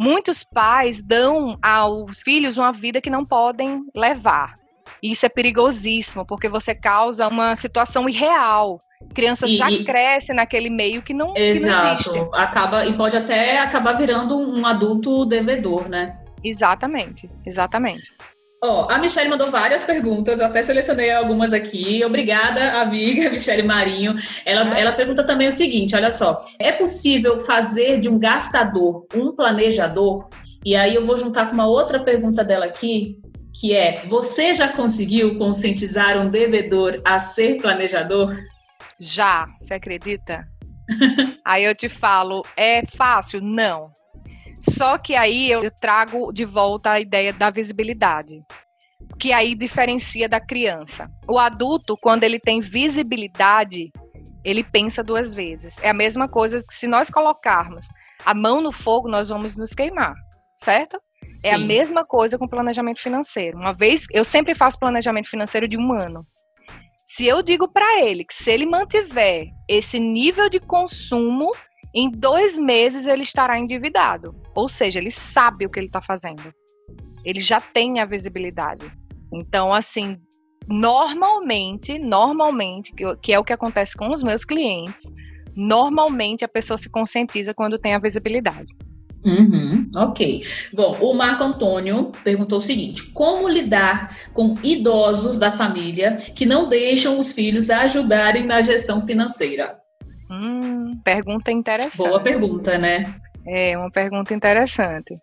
muitos 0.00 0.42
pais 0.42 1.00
dão 1.00 1.56
aos 1.62 2.22
filhos 2.22 2.58
uma 2.58 2.72
vida 2.72 3.00
que 3.00 3.08
não 3.08 3.24
podem 3.24 3.84
levar. 3.94 4.61
Isso 5.02 5.26
é 5.26 5.28
perigosíssimo, 5.28 6.24
porque 6.24 6.48
você 6.48 6.74
causa 6.74 7.26
uma 7.26 7.56
situação 7.56 8.08
irreal. 8.08 8.78
Criança 9.12 9.46
e, 9.46 9.56
já 9.56 9.66
cresce 9.84 10.32
naquele 10.32 10.70
meio 10.70 11.02
que 11.02 11.12
não. 11.12 11.36
Exato. 11.36 12.12
Que 12.12 12.18
não 12.18 12.34
Acaba, 12.34 12.86
e 12.86 12.92
pode 12.92 13.16
até 13.16 13.58
acabar 13.58 13.94
virando 13.94 14.38
um 14.38 14.64
adulto 14.64 15.26
devedor, 15.26 15.88
né? 15.88 16.16
Exatamente, 16.44 17.28
exatamente. 17.44 18.02
Ó, 18.64 18.86
oh, 18.86 18.92
a 18.92 18.98
Michelle 18.98 19.28
mandou 19.28 19.50
várias 19.50 19.84
perguntas, 19.84 20.38
eu 20.38 20.46
até 20.46 20.62
selecionei 20.62 21.10
algumas 21.10 21.52
aqui. 21.52 22.04
Obrigada, 22.04 22.80
amiga 22.80 23.28
Michelle 23.30 23.64
Marinho. 23.64 24.14
Ela, 24.46 24.78
ela 24.78 24.92
pergunta 24.92 25.24
também 25.24 25.48
o 25.48 25.52
seguinte: 25.52 25.96
olha 25.96 26.12
só, 26.12 26.40
é 26.60 26.70
possível 26.70 27.40
fazer 27.40 27.98
de 27.98 28.08
um 28.08 28.20
gastador 28.20 29.04
um 29.16 29.34
planejador? 29.34 30.28
E 30.64 30.76
aí 30.76 30.94
eu 30.94 31.04
vou 31.04 31.16
juntar 31.16 31.46
com 31.46 31.54
uma 31.54 31.66
outra 31.66 31.98
pergunta 31.98 32.44
dela 32.44 32.66
aqui, 32.66 33.18
que 33.52 33.74
é: 33.74 34.04
você 34.06 34.54
já 34.54 34.72
conseguiu 34.72 35.38
conscientizar 35.38 36.18
um 36.18 36.30
devedor 36.30 37.00
a 37.04 37.20
ser 37.20 37.60
planejador? 37.60 38.36
Já, 38.98 39.46
você 39.58 39.74
acredita? 39.74 40.42
aí 41.44 41.64
eu 41.64 41.74
te 41.74 41.88
falo, 41.88 42.42
é 42.56 42.84
fácil? 42.86 43.40
Não. 43.40 43.92
Só 44.60 44.96
que 44.96 45.14
aí 45.14 45.50
eu 45.50 45.68
trago 45.70 46.32
de 46.32 46.44
volta 46.44 46.92
a 46.92 47.00
ideia 47.00 47.32
da 47.32 47.50
visibilidade, 47.50 48.44
que 49.18 49.32
aí 49.32 49.56
diferencia 49.56 50.28
da 50.28 50.40
criança. 50.40 51.10
O 51.28 51.38
adulto, 51.38 51.96
quando 52.00 52.22
ele 52.22 52.38
tem 52.38 52.60
visibilidade, 52.60 53.90
ele 54.44 54.62
pensa 54.62 55.02
duas 55.02 55.34
vezes. 55.34 55.78
É 55.82 55.90
a 55.90 55.94
mesma 55.94 56.28
coisa 56.28 56.62
que 56.66 56.74
se 56.74 56.86
nós 56.86 57.10
colocarmos 57.10 57.88
a 58.24 58.34
mão 58.34 58.60
no 58.60 58.70
fogo, 58.70 59.08
nós 59.08 59.28
vamos 59.28 59.56
nos 59.56 59.72
queimar, 59.72 60.14
certo? 60.52 61.00
Sim. 61.42 61.48
É 61.48 61.54
a 61.54 61.58
mesma 61.58 62.04
coisa 62.04 62.38
com 62.38 62.46
planejamento 62.46 63.00
financeiro. 63.00 63.58
Uma 63.58 63.72
vez, 63.72 64.06
eu 64.12 64.24
sempre 64.24 64.54
faço 64.54 64.78
planejamento 64.78 65.28
financeiro 65.28 65.66
de 65.66 65.76
um 65.76 65.92
ano. 65.92 66.20
Se 67.04 67.26
eu 67.26 67.42
digo 67.42 67.68
para 67.68 68.00
ele 68.00 68.24
que 68.24 68.32
se 68.32 68.50
ele 68.50 68.64
mantiver 68.64 69.48
esse 69.68 69.98
nível 69.98 70.48
de 70.48 70.60
consumo, 70.60 71.50
em 71.94 72.10
dois 72.10 72.58
meses 72.58 73.06
ele 73.06 73.22
estará 73.22 73.58
endividado. 73.58 74.34
Ou 74.54 74.68
seja, 74.68 74.98
ele 74.98 75.10
sabe 75.10 75.66
o 75.66 75.70
que 75.70 75.80
ele 75.80 75.86
está 75.86 76.00
fazendo. 76.00 76.54
Ele 77.24 77.40
já 77.40 77.60
tem 77.60 78.00
a 78.00 78.06
visibilidade. 78.06 78.90
Então, 79.32 79.72
assim, 79.74 80.16
normalmente, 80.68 81.98
normalmente, 81.98 82.92
que 83.20 83.32
é 83.32 83.38
o 83.38 83.44
que 83.44 83.52
acontece 83.52 83.96
com 83.96 84.10
os 84.10 84.22
meus 84.22 84.44
clientes, 84.44 85.04
normalmente 85.56 86.44
a 86.44 86.48
pessoa 86.48 86.78
se 86.78 86.88
conscientiza 86.88 87.52
quando 87.52 87.78
tem 87.78 87.94
a 87.94 87.98
visibilidade. 87.98 88.72
Uhum, 89.24 89.88
ok. 89.94 90.42
Bom, 90.72 90.98
o 91.00 91.14
Marco 91.14 91.44
Antônio 91.44 92.10
perguntou 92.24 92.58
o 92.58 92.60
seguinte: 92.60 93.12
como 93.12 93.48
lidar 93.48 94.16
com 94.32 94.54
idosos 94.62 95.38
da 95.38 95.52
família 95.52 96.16
que 96.16 96.44
não 96.44 96.68
deixam 96.68 97.18
os 97.18 97.32
filhos 97.32 97.70
ajudarem 97.70 98.44
na 98.44 98.60
gestão 98.60 99.00
financeira? 99.00 99.78
Hum, 100.30 100.90
pergunta 101.04 101.52
interessante. 101.52 102.08
Boa 102.08 102.20
pergunta, 102.20 102.76
né? 102.76 103.14
É, 103.46 103.76
uma 103.76 103.90
pergunta 103.90 104.34
interessante. 104.34 105.14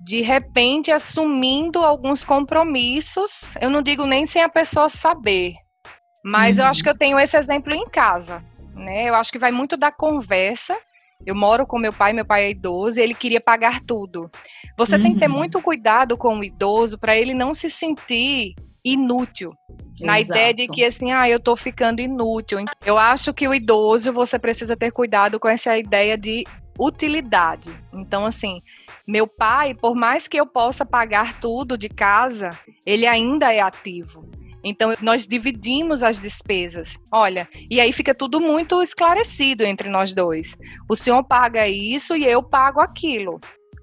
De 0.00 0.20
repente, 0.20 0.90
assumindo 0.90 1.78
alguns 1.78 2.24
compromissos, 2.24 3.54
eu 3.60 3.70
não 3.70 3.82
digo 3.82 4.04
nem 4.04 4.26
sem 4.26 4.42
a 4.42 4.48
pessoa 4.48 4.88
saber, 4.88 5.54
mas 6.24 6.58
uhum. 6.58 6.64
eu 6.64 6.68
acho 6.68 6.82
que 6.82 6.88
eu 6.88 6.98
tenho 6.98 7.18
esse 7.18 7.36
exemplo 7.36 7.72
em 7.72 7.88
casa, 7.88 8.42
né? 8.74 9.08
Eu 9.08 9.14
acho 9.14 9.30
que 9.30 9.38
vai 9.38 9.52
muito 9.52 9.76
da 9.76 9.92
conversa 9.92 10.76
eu 11.26 11.34
moro 11.34 11.66
com 11.66 11.78
meu 11.78 11.92
pai, 11.92 12.12
meu 12.12 12.24
pai 12.24 12.44
é 12.44 12.50
idoso, 12.50 12.98
e 12.98 13.02
ele 13.02 13.14
queria 13.14 13.40
pagar 13.40 13.80
tudo. 13.86 14.30
Você 14.76 14.96
uhum. 14.96 15.02
tem 15.02 15.14
que 15.14 15.20
ter 15.20 15.30
uhum. 15.30 15.36
muito 15.36 15.60
cuidado 15.60 16.16
com 16.16 16.38
o 16.38 16.44
idoso 16.44 16.98
para 16.98 17.16
ele 17.16 17.32
não 17.34 17.54
se 17.54 17.70
sentir 17.70 18.54
inútil. 18.84 19.50
Exato. 19.68 20.06
Na 20.06 20.20
ideia 20.20 20.52
de 20.52 20.64
que 20.64 20.84
assim, 20.84 21.12
ah, 21.12 21.28
eu 21.28 21.38
tô 21.38 21.54
ficando 21.54 22.00
inútil. 22.00 22.58
Eu 22.84 22.98
acho 22.98 23.32
que 23.32 23.46
o 23.46 23.54
idoso 23.54 24.12
você 24.12 24.38
precisa 24.38 24.76
ter 24.76 24.90
cuidado 24.90 25.38
com 25.38 25.48
essa 25.48 25.78
ideia 25.78 26.18
de 26.18 26.44
utilidade. 26.78 27.70
Então, 27.92 28.26
assim, 28.26 28.60
meu 29.06 29.26
pai, 29.26 29.74
por 29.74 29.94
mais 29.94 30.26
que 30.26 30.38
eu 30.38 30.46
possa 30.46 30.84
pagar 30.84 31.38
tudo 31.40 31.78
de 31.78 31.88
casa, 31.88 32.50
ele 32.84 33.06
ainda 33.06 33.52
é 33.52 33.60
ativo. 33.60 34.28
Então, 34.64 34.94
nós 35.02 35.28
dividimos 35.28 36.02
as 36.02 36.18
despesas. 36.18 36.94
Olha, 37.12 37.46
e 37.70 37.78
aí 37.80 37.92
fica 37.92 38.14
tudo 38.14 38.40
muito 38.40 38.82
esclarecido 38.82 39.62
entre 39.62 39.90
nós 39.90 40.14
dois. 40.14 40.56
O 40.88 40.96
senhor 40.96 41.22
paga 41.22 41.68
isso 41.68 42.16
e 42.16 42.24
eu 42.24 42.42
pago 42.42 42.80
aquilo, 42.80 43.38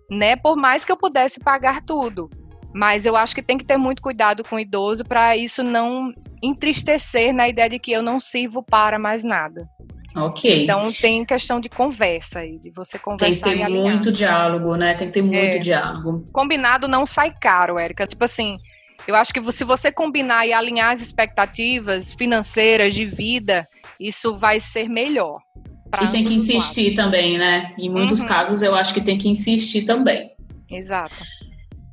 né? 0.10 0.36
Por 0.36 0.58
mais 0.58 0.84
que 0.84 0.92
eu 0.92 0.98
pudesse 0.98 1.40
pagar 1.40 1.82
tudo. 1.84 2.30
Mas 2.74 3.06
eu 3.06 3.16
acho 3.16 3.36
que 3.36 3.44
tem 3.44 3.58
que 3.58 3.66
ter 3.66 3.78
muito 3.78 4.02
cuidado 4.02 4.44
com 4.44 4.56
o 4.56 4.60
idoso 4.60 5.04
para 5.04 5.36
isso 5.36 5.62
não 5.62 6.12
entristecer 6.42 7.34
na 7.34 7.48
ideia 7.48 7.70
de 7.70 7.78
que 7.78 7.92
eu 7.92 8.02
não 8.02 8.20
sirvo 8.20 8.64
para 8.64 8.98
mais 8.98 9.24
nada. 9.24 9.68
Ok. 10.16 10.64
Então 10.64 10.92
tem 10.92 11.24
questão 11.24 11.60
de 11.60 11.70
conversa 11.70 12.40
aí, 12.40 12.58
de 12.60 12.72
você 12.72 12.98
conversar. 12.98 13.44
Tem 13.44 13.58
que 13.58 13.64
ter 13.64 13.70
muito 13.70 14.12
diálogo, 14.12 14.76
né? 14.76 14.94
Tem 14.94 15.08
que 15.08 15.14
ter 15.14 15.22
muito 15.22 15.58
é. 15.58 15.60
diálogo. 15.60 16.26
Combinado 16.34 16.88
não 16.88 17.06
sai 17.06 17.34
caro, 17.40 17.78
Érica. 17.78 18.08
Tipo 18.08 18.26
assim, 18.26 18.58
eu 19.08 19.16
acho 19.16 19.34
que 19.34 19.52
se 19.52 19.64
você 19.64 19.92
combinar 19.92 20.48
e 20.48 20.54
alinhar 20.54 20.92
as 20.92 21.02
expectativas 21.02 22.14
financeiras 22.14 22.94
de 22.94 23.06
vida, 23.06 23.68
isso 24.00 24.38
vai 24.38 24.60
ser 24.60 24.88
melhor. 24.90 25.40
E 26.02 26.08
tem 26.08 26.24
que 26.24 26.34
insistir 26.34 26.96
também, 26.96 27.38
né? 27.38 27.74
Em 27.78 27.90
muitos 27.90 28.22
uhum. 28.22 28.28
casos 28.28 28.62
eu 28.62 28.74
acho 28.74 28.94
que 28.94 29.02
tem 29.02 29.18
que 29.18 29.28
insistir 29.28 29.86
também. 29.86 30.32
Exato. 30.70 31.12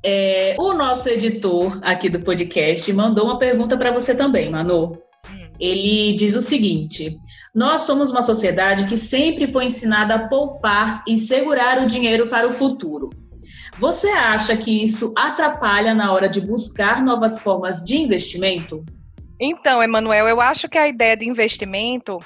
É, 0.04 0.54
o 0.58 0.72
nosso 0.72 1.08
editor 1.08 1.80
aqui 1.82 2.08
do 2.08 2.20
podcast 2.20 2.92
mandou 2.92 3.24
uma 3.24 3.38
pergunta 3.38 3.76
para 3.76 3.90
você 3.90 4.16
também, 4.16 4.48
Manu. 4.48 4.92
Hum. 5.28 5.48
Ele 5.58 6.14
diz 6.14 6.36
o 6.36 6.42
seguinte: 6.42 7.18
Nós 7.52 7.82
somos 7.82 8.12
uma 8.12 8.22
sociedade 8.22 8.86
que 8.86 8.96
sempre 8.96 9.48
foi 9.48 9.64
ensinada 9.64 10.14
a 10.14 10.28
poupar 10.28 11.02
e 11.08 11.18
segurar 11.18 11.82
o 11.82 11.86
dinheiro 11.86 12.28
para 12.28 12.46
o 12.46 12.52
futuro. 12.52 13.10
Você 13.78 14.08
acha 14.08 14.56
que 14.56 14.82
isso 14.82 15.14
atrapalha 15.16 15.94
na 15.94 16.12
hora 16.12 16.28
de 16.28 16.40
buscar 16.40 17.00
novas 17.00 17.38
formas 17.38 17.84
de 17.84 17.96
investimento? 17.96 18.84
Então, 19.40 19.80
Emanuel, 19.80 20.26
eu 20.26 20.40
acho 20.40 20.68
que 20.68 20.76
a 20.76 20.88
ideia 20.88 21.16
de 21.16 21.28
investimento, 21.28 22.18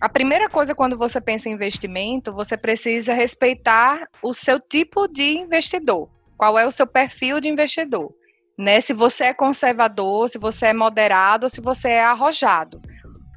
a 0.00 0.08
primeira 0.08 0.48
coisa 0.48 0.76
quando 0.76 0.96
você 0.96 1.20
pensa 1.20 1.48
em 1.48 1.52
investimento, 1.52 2.32
você 2.32 2.56
precisa 2.56 3.12
respeitar 3.12 4.06
o 4.22 4.32
seu 4.32 4.60
tipo 4.60 5.08
de 5.08 5.38
investidor. 5.38 6.08
Qual 6.38 6.56
é 6.56 6.64
o 6.64 6.70
seu 6.70 6.86
perfil 6.86 7.40
de 7.40 7.48
investidor? 7.48 8.14
Né? 8.56 8.80
Se 8.80 8.92
você 8.92 9.24
é 9.24 9.34
conservador, 9.34 10.28
se 10.28 10.38
você 10.38 10.66
é 10.66 10.72
moderado, 10.72 11.50
se 11.50 11.60
você 11.60 11.88
é 11.88 12.04
arrojado. 12.04 12.80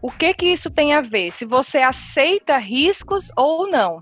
O 0.04 0.12
que 0.12 0.36
que 0.36 0.46
isso 0.46 0.70
tem 0.70 0.94
a 0.94 1.02
ver? 1.02 1.32
Se 1.32 1.46
você 1.46 1.80
aceita 1.80 2.60
riscos 2.60 3.32
ou 3.36 3.68
não 3.68 4.00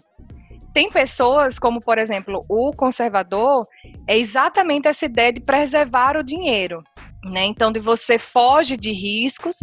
tem 0.77 0.91
pessoas, 0.91 1.57
como 1.57 1.79
por 1.81 1.97
exemplo 1.97 2.45
o 2.47 2.71
conservador, 2.71 3.65
é 4.07 4.15
exatamente 4.15 4.87
essa 4.87 5.07
ideia 5.07 5.33
de 5.33 5.39
preservar 5.39 6.15
o 6.15 6.21
dinheiro. 6.21 6.83
Né? 7.31 7.45
Então, 7.45 7.71
de 7.71 7.79
você 7.79 8.19
foge 8.19 8.77
de 8.77 8.91
riscos 8.91 9.55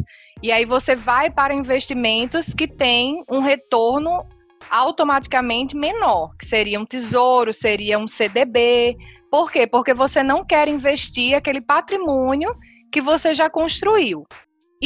e 0.43 0.51
aí 0.51 0.65
você 0.65 0.97
vai 0.97 1.31
para 1.31 1.55
investimentos 1.55 2.53
que 2.53 2.67
têm 2.67 3.23
um 3.31 3.39
retorno 3.39 4.27
automaticamente 4.69 5.77
menor, 5.77 6.35
que 6.37 6.47
seria 6.47 6.81
um 6.81 6.85
tesouro, 6.85 7.55
seria 7.55 7.97
um 7.97 8.09
CDB. 8.09 8.97
Por 9.31 9.53
quê? 9.53 9.69
Porque 9.69 9.95
você 9.95 10.21
não 10.21 10.45
quer 10.45 10.67
investir 10.67 11.37
aquele 11.37 11.61
patrimônio 11.61 12.51
que 12.91 13.01
você 13.01 13.33
já 13.33 13.49
construiu. 13.49 14.27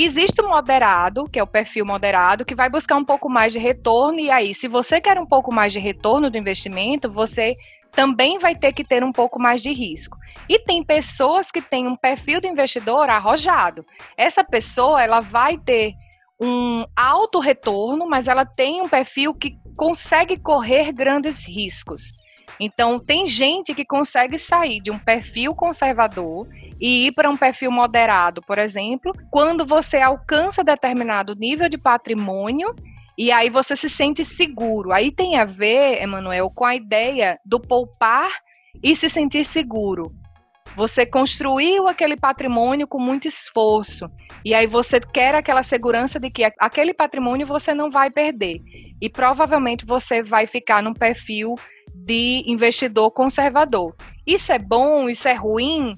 Existe 0.01 0.41
o 0.41 0.49
moderado, 0.49 1.25
que 1.25 1.41
é 1.41 1.43
o 1.43 1.47
perfil 1.47 1.85
moderado, 1.85 2.45
que 2.45 2.55
vai 2.55 2.71
buscar 2.71 2.97
um 2.97 3.05
pouco 3.05 3.29
mais 3.29 3.53
de 3.53 3.59
retorno. 3.59 4.21
E 4.21 4.31
aí, 4.31 4.55
se 4.55 4.69
você 4.69 5.01
quer 5.01 5.19
um 5.19 5.27
pouco 5.27 5.53
mais 5.53 5.73
de 5.73 5.81
retorno 5.81 6.31
do 6.31 6.39
investimento, 6.39 7.11
você 7.11 7.55
também 7.91 8.39
vai 8.39 8.55
ter 8.55 8.73
que 8.73 8.85
ter 8.85 9.03
um 9.03 9.11
pouco 9.11 9.41
mais 9.41 9.61
de 9.61 9.73
risco. 9.73 10.17
E 10.49 10.57
tem 10.61 10.85
pessoas 10.85 11.51
que 11.51 11.61
têm 11.61 11.89
um 11.89 11.97
perfil 11.97 12.41
de 12.41 12.47
investidor 12.47 13.11
arrojado. 13.11 13.85
Essa 14.17 14.45
pessoa, 14.45 15.03
ela 15.03 15.19
vai 15.19 15.59
ter 15.59 15.95
um 16.41 16.85
alto 16.95 17.41
retorno, 17.41 18.09
mas 18.09 18.29
ela 18.29 18.47
tem 18.47 18.81
um 18.81 18.89
perfil 18.89 19.35
que 19.35 19.59
consegue 19.77 20.39
correr 20.39 20.93
grandes 20.93 21.45
riscos. 21.45 22.13
Então, 22.61 22.99
tem 22.99 23.27
gente 23.27 23.75
que 23.75 23.85
consegue 23.85 24.39
sair 24.39 24.81
de 24.81 24.91
um 24.91 24.99
perfil 24.99 25.55
conservador 25.55 26.49
e 26.81 27.07
ir 27.07 27.13
para 27.13 27.31
um 27.31 27.37
perfil 27.37 27.71
moderado, 27.71 28.41
por 28.43 28.59
exemplo, 28.59 29.13
quando 29.31 29.67
você 29.67 29.99
alcança 29.99 30.65
determinado 30.65 31.35
nível 31.35 31.69
de 31.69 31.79
patrimônio 31.79 32.75
e 33.17 33.33
aí 33.33 33.51
você 33.51 33.75
se 33.75 33.91
sente 33.91 34.25
seguro. 34.25 34.93
Aí 34.93 35.11
tem 35.11 35.37
a 35.37 35.45
ver, 35.45 36.01
Emanuel, 36.01 36.49
com 36.55 36.65
a 36.65 36.77
ideia 36.77 37.37
do 37.45 37.59
poupar 37.59 38.31
e 38.81 38.95
se 38.95 39.11
sentir 39.11 39.45
seguro. 39.45 40.13
Você 40.77 41.05
construiu 41.05 41.89
aquele 41.89 42.17
patrimônio 42.17 42.87
com 42.87 43.01
muito 43.01 43.27
esforço. 43.27 44.09
E 44.45 44.55
aí 44.55 44.69
você 44.69 45.01
quer 45.01 45.35
aquela 45.35 45.65
segurança 45.65 46.21
de 46.21 46.31
que 46.31 46.45
aquele 46.61 46.95
patrimônio 46.95 47.45
você 47.45 47.75
não 47.75 47.91
vai 47.91 48.09
perder. 48.09 48.61
E 49.03 49.11
provavelmente 49.11 49.85
você 49.85 50.23
vai 50.23 50.47
ficar 50.47 50.81
num 50.81 50.95
perfil 50.95 51.57
de 52.05 52.43
investidor 52.47 53.11
conservador. 53.13 53.95
Isso 54.27 54.53
é 54.53 54.59
bom, 54.59 55.09
isso 55.09 55.27
é 55.29 55.35
ruim? 55.35 55.95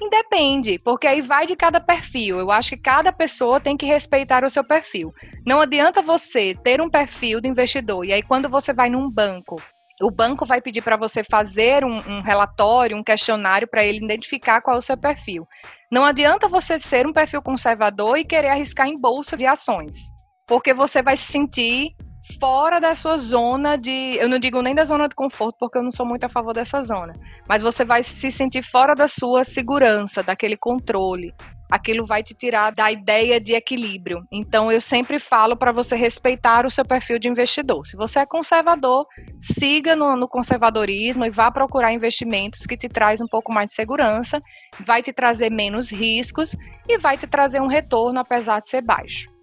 Independe, 0.00 0.78
porque 0.84 1.06
aí 1.06 1.20
vai 1.20 1.46
de 1.46 1.56
cada 1.56 1.80
perfil. 1.80 2.38
Eu 2.38 2.50
acho 2.50 2.70
que 2.70 2.76
cada 2.76 3.12
pessoa 3.12 3.60
tem 3.60 3.76
que 3.76 3.86
respeitar 3.86 4.44
o 4.44 4.50
seu 4.50 4.64
perfil. 4.64 5.12
Não 5.46 5.60
adianta 5.60 6.02
você 6.02 6.54
ter 6.64 6.80
um 6.80 6.90
perfil 6.90 7.40
de 7.40 7.48
investidor 7.48 8.04
e 8.04 8.12
aí 8.12 8.22
quando 8.22 8.48
você 8.48 8.72
vai 8.72 8.90
num 8.90 9.10
banco, 9.12 9.56
o 10.02 10.10
banco 10.10 10.44
vai 10.44 10.60
pedir 10.60 10.82
para 10.82 10.96
você 10.96 11.22
fazer 11.22 11.84
um, 11.84 11.98
um, 11.98 12.20
relatório, 12.20 12.96
um 12.96 13.02
questionário 13.02 13.68
para 13.68 13.84
ele 13.84 14.04
identificar 14.04 14.60
qual 14.60 14.76
é 14.76 14.78
o 14.78 14.82
seu 14.82 14.96
perfil. 14.96 15.46
Não 15.90 16.04
adianta 16.04 16.48
você 16.48 16.80
ser 16.80 17.06
um 17.06 17.12
perfil 17.12 17.40
conservador 17.40 18.18
e 18.18 18.24
querer 18.24 18.48
arriscar 18.48 18.88
em 18.88 19.00
bolsa 19.00 19.36
de 19.36 19.46
ações, 19.46 20.08
porque 20.46 20.74
você 20.74 21.02
vai 21.02 21.16
se 21.16 21.30
sentir 21.30 21.94
fora 22.40 22.80
da 22.80 22.94
sua 22.94 23.16
zona 23.16 23.76
de. 23.76 24.16
Eu 24.16 24.28
não 24.28 24.38
digo 24.38 24.62
nem 24.62 24.74
da 24.74 24.84
zona 24.84 25.08
de 25.08 25.14
conforto, 25.14 25.56
porque 25.58 25.78
eu 25.78 25.82
não 25.82 25.90
sou 25.90 26.06
muito 26.06 26.24
a 26.24 26.28
favor 26.28 26.54
dessa 26.54 26.80
zona. 26.82 27.12
Mas 27.48 27.62
você 27.62 27.84
vai 27.84 28.02
se 28.02 28.30
sentir 28.30 28.62
fora 28.62 28.94
da 28.94 29.06
sua 29.06 29.44
segurança, 29.44 30.22
daquele 30.22 30.56
controle. 30.56 31.34
Aquilo 31.70 32.06
vai 32.06 32.22
te 32.22 32.34
tirar 32.34 32.70
da 32.70 32.92
ideia 32.92 33.40
de 33.40 33.52
equilíbrio. 33.54 34.22
Então, 34.30 34.70
eu 34.70 34.80
sempre 34.80 35.18
falo 35.18 35.56
para 35.56 35.72
você 35.72 35.96
respeitar 35.96 36.64
o 36.64 36.70
seu 36.70 36.84
perfil 36.84 37.18
de 37.18 37.28
investidor. 37.28 37.84
Se 37.86 37.96
você 37.96 38.20
é 38.20 38.26
conservador, 38.26 39.06
siga 39.40 39.96
no, 39.96 40.14
no 40.14 40.28
conservadorismo 40.28 41.24
e 41.24 41.30
vá 41.30 41.50
procurar 41.50 41.92
investimentos 41.92 42.60
que 42.60 42.76
te 42.76 42.88
traz 42.88 43.20
um 43.20 43.26
pouco 43.26 43.52
mais 43.52 43.70
de 43.70 43.74
segurança, 43.74 44.40
vai 44.86 45.02
te 45.02 45.12
trazer 45.12 45.50
menos 45.50 45.90
riscos 45.90 46.54
e 46.88 46.98
vai 46.98 47.16
te 47.16 47.26
trazer 47.26 47.60
um 47.60 47.66
retorno, 47.66 48.20
apesar 48.20 48.60
de 48.60 48.68
ser 48.68 48.82
baixo. 48.82 49.33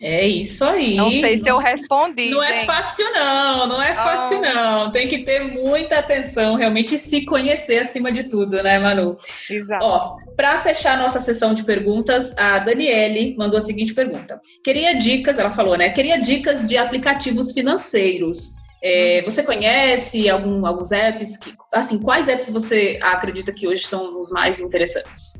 É 0.00 0.26
isso 0.26 0.62
aí. 0.62 0.94
Não 0.94 1.10
sei 1.10 1.40
se 1.40 1.48
eu 1.48 1.58
respondi. 1.58 2.28
Não 2.28 2.42
é 2.42 2.52
gente. 2.52 2.62
é 2.62 2.66
fácil, 2.66 3.12
não. 3.14 3.66
Não 3.66 3.82
é 3.82 3.94
fácil, 3.94 4.38
oh. 4.38 4.42
não. 4.42 4.90
Tem 4.90 5.08
que 5.08 5.20
ter 5.20 5.40
muita 5.40 5.98
atenção, 5.98 6.54
realmente 6.54 6.98
se 6.98 7.24
conhecer 7.24 7.78
acima 7.78 8.12
de 8.12 8.24
tudo, 8.24 8.62
né, 8.62 8.78
Manu? 8.78 9.16
Exato. 9.50 9.84
Ó, 9.84 10.16
para 10.36 10.58
fechar 10.58 10.98
nossa 10.98 11.18
sessão 11.18 11.54
de 11.54 11.64
perguntas, 11.64 12.36
a 12.36 12.58
Daniele 12.58 13.34
mandou 13.38 13.56
a 13.56 13.60
seguinte 13.60 13.94
pergunta: 13.94 14.38
Queria 14.62 14.94
dicas, 14.94 15.38
ela 15.38 15.50
falou, 15.50 15.78
né? 15.78 15.88
Queria 15.90 16.20
dicas 16.20 16.68
de 16.68 16.76
aplicativos 16.76 17.52
financeiros. 17.52 18.54
É, 18.82 19.20
uhum. 19.20 19.30
você 19.30 19.42
conhece 19.42 20.28
algum, 20.28 20.66
alguns 20.66 20.92
apps? 20.92 21.38
Que, 21.38 21.54
assim, 21.72 22.02
quais 22.02 22.28
apps 22.28 22.50
você 22.50 22.98
acredita 23.02 23.52
que 23.52 23.66
hoje 23.66 23.86
são 23.86 24.18
os 24.18 24.30
mais 24.30 24.60
interessantes? 24.60 25.38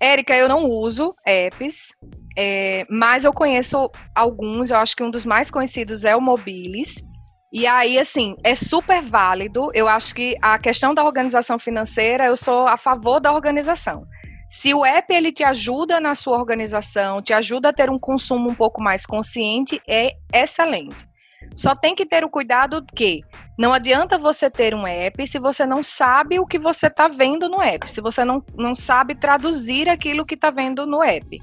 Érica, 0.00 0.34
eu 0.34 0.48
não 0.48 0.64
uso 0.64 1.12
apps. 1.26 1.88
É, 2.36 2.86
mas 2.88 3.24
eu 3.24 3.32
conheço 3.32 3.90
alguns, 4.14 4.70
eu 4.70 4.76
acho 4.76 4.96
que 4.96 5.02
um 5.02 5.10
dos 5.10 5.24
mais 5.24 5.50
conhecidos 5.50 6.04
é 6.04 6.14
o 6.14 6.20
Mobilis. 6.20 7.04
E 7.52 7.66
aí, 7.66 7.98
assim, 7.98 8.36
é 8.44 8.54
super 8.54 9.02
válido. 9.02 9.70
Eu 9.74 9.88
acho 9.88 10.14
que 10.14 10.36
a 10.40 10.58
questão 10.58 10.94
da 10.94 11.04
organização 11.04 11.58
financeira, 11.58 12.26
eu 12.26 12.36
sou 12.36 12.66
a 12.68 12.76
favor 12.76 13.18
da 13.20 13.32
organização. 13.32 14.06
Se 14.48 14.74
o 14.74 14.84
app 14.84 15.12
ele 15.12 15.32
te 15.32 15.44
ajuda 15.44 16.00
na 16.00 16.14
sua 16.14 16.38
organização, 16.38 17.22
te 17.22 17.32
ajuda 17.32 17.68
a 17.68 17.72
ter 17.72 17.90
um 17.90 17.98
consumo 17.98 18.50
um 18.50 18.54
pouco 18.54 18.82
mais 18.82 19.06
consciente, 19.06 19.80
é 19.88 20.12
excelente. 20.32 21.08
Só 21.56 21.74
tem 21.74 21.94
que 21.94 22.06
ter 22.06 22.24
o 22.24 22.30
cuidado 22.30 22.84
que 22.94 23.22
não 23.58 23.72
adianta 23.72 24.18
você 24.18 24.48
ter 24.50 24.74
um 24.74 24.86
app 24.86 25.26
se 25.26 25.38
você 25.38 25.66
não 25.66 25.82
sabe 25.82 26.38
o 26.38 26.46
que 26.46 26.58
você 26.58 26.86
está 26.86 27.08
vendo 27.08 27.48
no 27.48 27.60
app, 27.60 27.90
se 27.90 28.00
você 28.00 28.24
não, 28.24 28.42
não 28.56 28.74
sabe 28.74 29.14
traduzir 29.14 29.88
aquilo 29.88 30.24
que 30.24 30.34
está 30.34 30.50
vendo 30.50 30.86
no 30.86 31.02
app. 31.02 31.38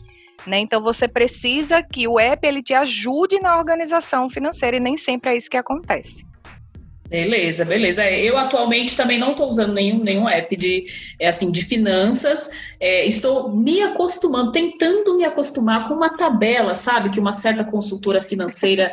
Né? 0.46 0.60
Então 0.60 0.82
você 0.82 1.08
precisa 1.08 1.82
que 1.82 2.08
o 2.08 2.20
app 2.20 2.46
ele 2.46 2.62
te 2.62 2.74
ajude 2.74 3.40
na 3.40 3.58
organização 3.58 4.30
financeira 4.30 4.78
e 4.78 4.80
nem 4.80 4.98
sempre 4.98 5.32
é 5.32 5.38
isso 5.38 5.50
que 5.50 5.58
acontece. 5.58 6.26
Beleza, 7.10 7.64
beleza. 7.64 8.04
É, 8.04 8.20
eu 8.22 8.38
atualmente 8.38 8.96
também 8.98 9.18
não 9.18 9.32
estou 9.32 9.48
usando 9.48 9.74
nenhum, 9.74 10.04
nenhum 10.04 10.28
app 10.28 10.54
de, 10.58 10.86
é 11.20 11.30
assim, 11.30 11.52
de 11.52 11.64
finanças. 11.64 12.52
É, 12.80 13.06
estou 13.06 13.50
me 13.50 13.82
acostumando, 13.82 14.52
tentando 14.52 15.16
me 15.16 15.24
acostumar 15.24 15.88
com 15.88 15.94
uma 15.94 16.10
tabela, 16.10 16.74
sabe? 16.74 17.10
Que 17.10 17.20
uma 17.20 17.32
certa 17.32 17.64
consultora 17.64 18.22
financeira 18.22 18.92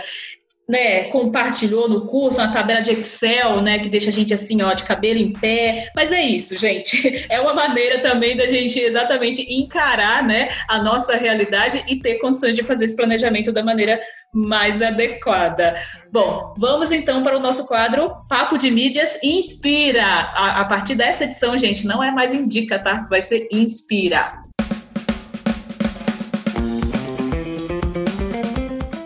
né, 0.69 1.05
compartilhou 1.05 1.89
no 1.89 2.07
curso 2.07 2.41
uma 2.41 2.53
tabela 2.53 2.81
de 2.81 2.93
Excel, 2.93 3.61
né, 3.61 3.79
que 3.79 3.89
deixa 3.89 4.11
a 4.11 4.13
gente 4.13 4.33
assim, 4.33 4.63
ó, 4.63 4.73
de 4.73 4.85
cabelo 4.85 5.19
em 5.19 5.33
pé. 5.33 5.91
Mas 5.95 6.13
é 6.13 6.23
isso, 6.23 6.59
gente. 6.59 7.25
É 7.35 7.41
uma 7.41 7.55
maneira 7.55 8.01
também 8.01 8.37
da 8.37 8.47
gente 8.47 8.79
exatamente 8.79 9.43
encarar, 9.53 10.23
né, 10.23 10.49
a 10.69 10.81
nossa 10.83 11.17
realidade 11.17 11.83
e 11.89 11.99
ter 11.99 12.19
condições 12.19 12.55
de 12.55 12.63
fazer 12.63 12.85
esse 12.85 12.97
planejamento 12.97 13.51
da 13.51 13.65
maneira 13.65 14.01
mais 14.33 14.83
adequada. 14.83 15.75
Bom, 16.13 16.55
vamos 16.59 16.93
então 16.93 17.23
para 17.23 17.37
o 17.37 17.41
nosso 17.41 17.67
quadro 17.67 18.15
Papo 18.29 18.59
de 18.59 18.71
Mídias 18.71 19.19
Inspira. 19.23 20.05
A, 20.05 20.61
a 20.61 20.65
partir 20.67 20.95
dessa 20.95 21.25
edição, 21.25 21.57
gente, 21.57 21.87
não 21.87 22.03
é 22.03 22.11
mais 22.11 22.35
indica, 22.35 22.79
tá? 22.79 23.07
Vai 23.09 23.23
ser 23.23 23.49
Inspira. 23.51 24.44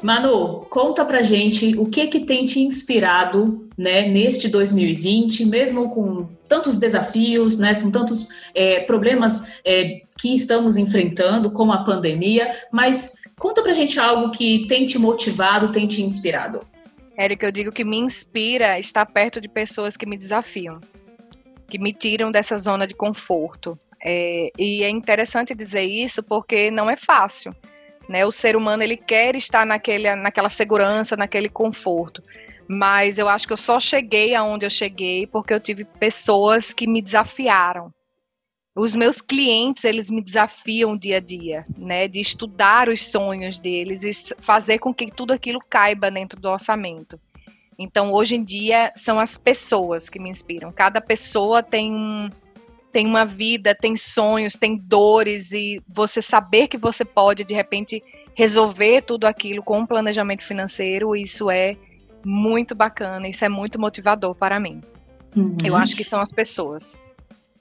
Manu, 0.08 0.64
conta 0.70 1.04
pra 1.04 1.20
gente 1.20 1.76
o 1.76 1.84
que 1.84 2.06
que 2.06 2.20
tem 2.20 2.46
te 2.46 2.60
inspirado, 2.60 3.68
né, 3.76 4.08
neste 4.08 4.48
2020, 4.48 5.44
mesmo 5.44 5.94
com 5.94 6.26
tantos 6.48 6.80
desafios, 6.80 7.58
né, 7.58 7.74
com 7.74 7.90
tantos 7.90 8.26
é, 8.54 8.80
problemas 8.80 9.60
é, 9.66 10.00
que 10.18 10.32
estamos 10.32 10.78
enfrentando, 10.78 11.50
como 11.50 11.74
a 11.74 11.84
pandemia, 11.84 12.48
mas 12.72 13.16
conta 13.38 13.62
pra 13.62 13.74
gente 13.74 14.00
algo 14.00 14.30
que 14.30 14.66
tem 14.66 14.86
te 14.86 14.98
motivado, 14.98 15.70
tem 15.72 15.86
te 15.86 16.00
inspirado. 16.00 16.66
Érica, 17.14 17.48
eu 17.48 17.52
digo 17.52 17.70
que 17.70 17.84
me 17.84 17.98
inspira 17.98 18.78
estar 18.78 19.04
perto 19.04 19.42
de 19.42 19.48
pessoas 19.48 19.94
que 19.94 20.06
me 20.06 20.16
desafiam, 20.16 20.80
que 21.68 21.78
me 21.78 21.92
tiram 21.92 22.32
dessa 22.32 22.56
zona 22.56 22.86
de 22.86 22.94
conforto. 22.94 23.78
É, 24.02 24.50
e 24.58 24.82
é 24.82 24.88
interessante 24.88 25.54
dizer 25.54 25.82
isso 25.82 26.22
porque 26.22 26.70
não 26.70 26.88
é 26.88 26.96
fácil. 26.96 27.54
Né? 28.08 28.24
O 28.24 28.32
ser 28.32 28.56
humano 28.56 28.82
ele 28.82 28.96
quer 28.96 29.36
estar 29.36 29.66
naquele, 29.66 30.14
naquela 30.16 30.48
segurança, 30.48 31.16
naquele 31.16 31.48
conforto. 31.48 32.22
Mas 32.66 33.18
eu 33.18 33.28
acho 33.28 33.46
que 33.46 33.52
eu 33.52 33.58
só 33.58 33.78
cheguei 33.78 34.34
aonde 34.34 34.64
eu 34.64 34.70
cheguei 34.70 35.26
porque 35.26 35.52
eu 35.52 35.60
tive 35.60 35.84
pessoas 35.84 36.72
que 36.72 36.86
me 36.86 37.02
desafiaram. 37.02 37.92
Os 38.76 38.94
meus 38.94 39.20
clientes, 39.20 39.84
eles 39.84 40.08
me 40.08 40.22
desafiam 40.22 40.96
dia 40.96 41.16
a 41.16 41.20
dia, 41.20 41.66
né, 41.76 42.06
de 42.06 42.20
estudar 42.20 42.88
os 42.88 43.10
sonhos 43.10 43.58
deles 43.58 44.04
e 44.04 44.12
fazer 44.40 44.78
com 44.78 44.94
que 44.94 45.10
tudo 45.10 45.32
aquilo 45.32 45.58
caiba 45.68 46.10
dentro 46.10 46.40
do 46.40 46.48
orçamento. 46.48 47.18
Então, 47.76 48.12
hoje 48.12 48.36
em 48.36 48.44
dia, 48.44 48.92
são 48.94 49.18
as 49.18 49.38
pessoas 49.38 50.08
que 50.08 50.18
me 50.18 50.28
inspiram. 50.28 50.72
Cada 50.72 51.00
pessoa 51.00 51.62
tem 51.62 51.92
um, 51.92 52.30
tem 52.98 53.06
uma 53.06 53.24
vida, 53.24 53.76
tem 53.76 53.94
sonhos, 53.94 54.54
tem 54.54 54.76
dores 54.76 55.52
e 55.52 55.80
você 55.88 56.20
saber 56.20 56.66
que 56.66 56.76
você 56.76 57.04
pode 57.04 57.44
de 57.44 57.54
repente 57.54 58.02
resolver 58.34 59.02
tudo 59.02 59.24
aquilo 59.24 59.62
com 59.62 59.78
um 59.78 59.86
planejamento 59.86 60.42
financeiro, 60.42 61.14
isso 61.14 61.48
é 61.48 61.76
muito 62.24 62.74
bacana, 62.74 63.28
isso 63.28 63.44
é 63.44 63.48
muito 63.48 63.78
motivador 63.78 64.34
para 64.34 64.58
mim. 64.58 64.82
Uhum. 65.36 65.56
Eu 65.64 65.76
acho 65.76 65.94
que 65.94 66.02
são 66.02 66.20
as 66.20 66.32
pessoas. 66.32 66.98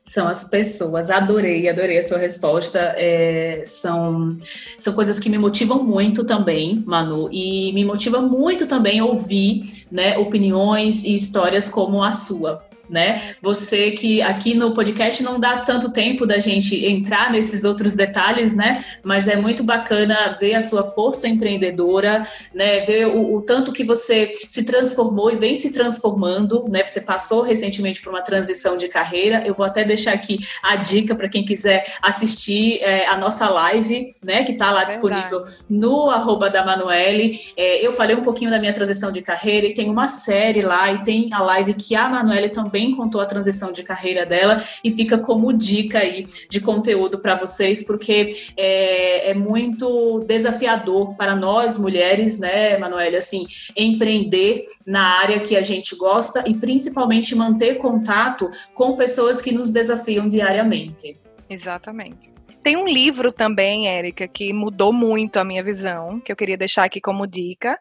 São 0.04 0.28
as 0.28 0.46
pessoas. 0.46 1.12
Adorei, 1.12 1.70
adorei 1.70 2.00
a 2.00 2.04
sua 2.04 2.18
resposta. 2.18 2.80
É, 2.98 3.62
são, 3.64 4.40
são 4.80 4.94
coisas 4.94 5.20
que 5.20 5.30
me 5.30 5.38
motivam 5.38 5.84
muito 5.84 6.26
também, 6.26 6.84
Manu, 6.84 7.30
e 7.32 7.72
me 7.74 7.86
motiva 7.86 8.24
muito 8.24 8.66
também 8.66 9.04
ouvir 9.04 9.86
né, 9.92 10.18
opiniões 10.18 11.04
e 11.04 11.14
histórias 11.14 11.70
como 11.70 12.02
a 12.02 12.12
sua 12.12 12.67
né? 12.90 13.22
Você 13.42 13.92
que 13.92 14.22
aqui 14.22 14.54
no 14.54 14.74
podcast 14.74 15.22
não 15.24 15.40
dá 15.40 15.60
tanto 15.60 15.92
tempo 15.92 16.26
da 16.26 16.40
gente 16.40 16.86
entrar 16.86 17.32
nesses 17.32 17.64
outros 17.64 17.96
detalhes, 17.96 18.56
né? 18.56 18.84
Mas 19.04 19.28
é 19.28 19.36
muito 19.36 19.64
bacana 19.64 20.36
ver 20.40 20.56
a 20.56 20.62
sua 20.62 20.84
força 20.84 21.28
empreendedora, 21.28 22.24
né? 22.54 22.82
Ver 22.82 23.08
o, 23.08 23.36
o 23.36 23.42
tanto 23.42 23.72
que 23.72 23.84
você 23.84 24.34
se 24.48 24.66
transformou 24.66 25.32
e 25.32 25.36
vem 25.36 25.56
se 25.56 25.72
transformando, 25.74 26.66
né? 26.70 26.86
Você 26.86 27.02
passou 27.02 27.42
recentemente 27.42 28.02
por 28.02 28.10
uma 28.10 28.22
transição 28.22 28.78
de 28.78 28.88
carreira. 28.88 29.44
Eu 29.46 29.54
vou 29.54 29.66
até 29.66 29.84
deixar 29.84 30.14
aqui 30.14 30.40
a 30.64 30.76
dica 30.76 31.16
para 31.16 31.30
quem 31.30 31.44
quiser 31.44 31.84
assistir 32.02 32.80
é, 32.82 33.08
a 33.08 33.18
nossa 33.18 33.50
live, 33.50 34.16
né? 34.24 34.44
Que 34.44 34.54
está 34.54 34.72
lá 34.72 34.84
disponível 34.84 35.46
no 35.70 36.10
arroba 36.10 36.50
da 36.50 36.66
Manuele. 36.66 37.38
É, 37.56 37.86
eu 37.86 37.92
falei 37.92 38.16
um 38.16 38.24
pouquinho 38.24 38.52
da 38.52 38.60
minha 38.60 38.74
transição 38.74 39.12
de 39.12 39.22
carreira 39.22 39.68
e 39.68 39.74
tem 39.74 39.90
uma 39.90 40.08
série 40.08 40.62
lá 40.62 40.92
e 40.92 41.04
tem 41.04 41.34
a 41.34 41.42
live 41.42 41.74
que 41.74 41.96
a 41.96 42.08
Manuele 42.08 42.50
também 42.50 42.77
contou 42.96 43.22
a 43.22 43.26
transição 43.26 43.72
de 43.72 43.84
carreira 43.84 44.26
dela 44.26 44.62
e 44.84 44.92
fica 44.92 45.18
como 45.18 45.54
dica 45.54 46.00
aí 46.00 46.28
de 46.50 46.62
conteúdo 46.62 47.20
para 47.20 47.36
vocês, 47.36 47.86
porque 47.86 48.30
é, 48.56 49.32
é, 49.32 49.34
muito 49.34 50.20
desafiador 50.28 51.16
para 51.16 51.36
nós 51.36 51.80
mulheres, 51.80 52.40
né, 52.40 52.78
Manoel, 52.78 53.18
assim, 53.18 53.46
empreender 53.76 54.66
na 54.86 55.20
área 55.20 55.40
que 55.40 55.56
a 55.56 55.62
gente 55.62 55.96
gosta 55.96 56.44
e 56.48 56.54
principalmente 56.54 57.36
manter 57.36 57.78
contato 57.78 58.50
com 58.74 58.96
pessoas 58.96 59.42
que 59.42 59.52
nos 59.52 59.70
desafiam 59.70 60.28
diariamente. 60.28 61.18
Exatamente. 61.50 62.30
Tem 62.62 62.76
um 62.76 62.86
livro 62.86 63.32
também, 63.32 63.88
Érica, 63.88 64.28
que 64.28 64.52
mudou 64.52 64.92
muito 64.92 65.38
a 65.38 65.46
minha 65.46 65.64
visão, 65.64 66.20
que 66.20 66.32
eu 66.32 66.36
queria 66.36 66.58
deixar 66.58 66.84
aqui 66.84 67.00
como 67.00 67.26
dica, 67.26 67.80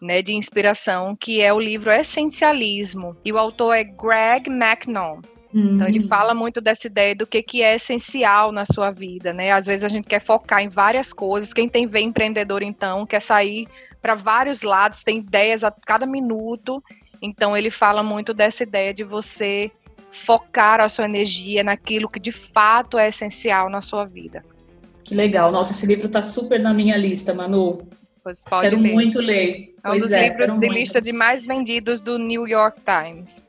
né, 0.00 0.22
de 0.22 0.32
inspiração, 0.32 1.16
que 1.16 1.40
é 1.40 1.52
o 1.52 1.60
livro 1.60 1.90
Essencialismo. 1.90 3.16
E 3.24 3.32
o 3.32 3.38
autor 3.38 3.74
é 3.74 3.84
Greg. 3.84 4.48
Uhum. 5.52 5.74
Então 5.74 5.86
ele 5.86 6.00
hum. 6.00 6.08
fala 6.08 6.34
muito 6.34 6.60
dessa 6.60 6.86
ideia 6.86 7.14
do 7.14 7.26
que, 7.26 7.42
que 7.42 7.62
é 7.62 7.74
essencial 7.74 8.52
na 8.52 8.64
sua 8.64 8.90
vida, 8.90 9.32
né? 9.32 9.52
Às 9.52 9.66
vezes 9.66 9.84
a 9.84 9.88
gente 9.88 10.06
quer 10.06 10.20
focar 10.20 10.62
em 10.62 10.68
várias 10.68 11.12
coisas. 11.12 11.52
Quem 11.52 11.68
tem 11.68 11.86
ver 11.86 12.00
empreendedor, 12.00 12.62
então, 12.62 13.06
quer 13.06 13.20
sair 13.20 13.66
para 14.00 14.14
vários 14.14 14.62
lados, 14.62 15.02
tem 15.02 15.18
ideias 15.18 15.64
a 15.64 15.70
cada 15.70 16.06
minuto. 16.06 16.82
Então 17.20 17.56
ele 17.56 17.70
fala 17.70 18.02
muito 18.02 18.32
dessa 18.32 18.62
ideia 18.62 18.94
de 18.94 19.04
você 19.04 19.70
focar 20.10 20.80
a 20.80 20.88
sua 20.88 21.04
energia 21.04 21.62
naquilo 21.62 22.08
que 22.08 22.20
de 22.20 22.32
fato 22.32 22.98
é 22.98 23.08
essencial 23.08 23.68
na 23.68 23.80
sua 23.80 24.04
vida. 24.04 24.44
Que 25.04 25.14
legal. 25.14 25.50
Nossa, 25.50 25.72
esse 25.72 25.86
livro 25.86 26.06
está 26.06 26.20
super 26.20 26.60
na 26.60 26.74
minha 26.74 26.96
lista, 26.96 27.34
Manu. 27.34 27.86
Pode 28.22 28.68
Quero 28.68 28.80
ler. 28.80 28.92
muito 28.92 29.20
ler. 29.20 29.74
É 29.82 29.88
um 29.88 29.90
pois 29.90 30.02
dos 30.02 30.12
é, 30.12 30.28
livros 30.28 30.46
de 30.46 30.52
muito. 30.52 30.72
lista 30.72 31.00
de 31.00 31.12
mais 31.12 31.44
vendidos 31.44 32.00
do 32.00 32.18
New 32.18 32.46
York 32.46 32.80
Times. 32.82 33.42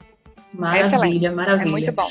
Maravilha, 0.54 0.82
Excelente. 0.82 1.30
maravilha. 1.30 1.68
É 1.68 1.72
muito 1.72 1.92
bom. 1.92 2.08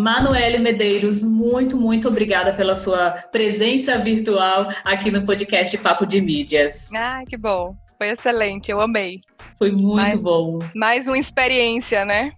Manuele 0.00 0.58
Medeiros, 0.58 1.24
muito, 1.24 1.76
muito 1.76 2.06
obrigada 2.06 2.52
pela 2.52 2.76
sua 2.76 3.10
presença 3.32 3.98
virtual 3.98 4.68
aqui 4.84 5.10
no 5.10 5.24
podcast 5.24 5.76
Papo 5.78 6.06
de 6.06 6.20
Mídias. 6.20 6.92
Ah, 6.94 7.24
que 7.28 7.36
bom. 7.36 7.74
Foi 7.96 8.10
excelente, 8.10 8.70
eu 8.70 8.80
amei. 8.80 9.20
Foi 9.58 9.72
muito 9.72 9.96
mais, 9.96 10.20
bom. 10.20 10.60
Mais 10.72 11.08
uma 11.08 11.18
experiência, 11.18 12.04
né? 12.04 12.32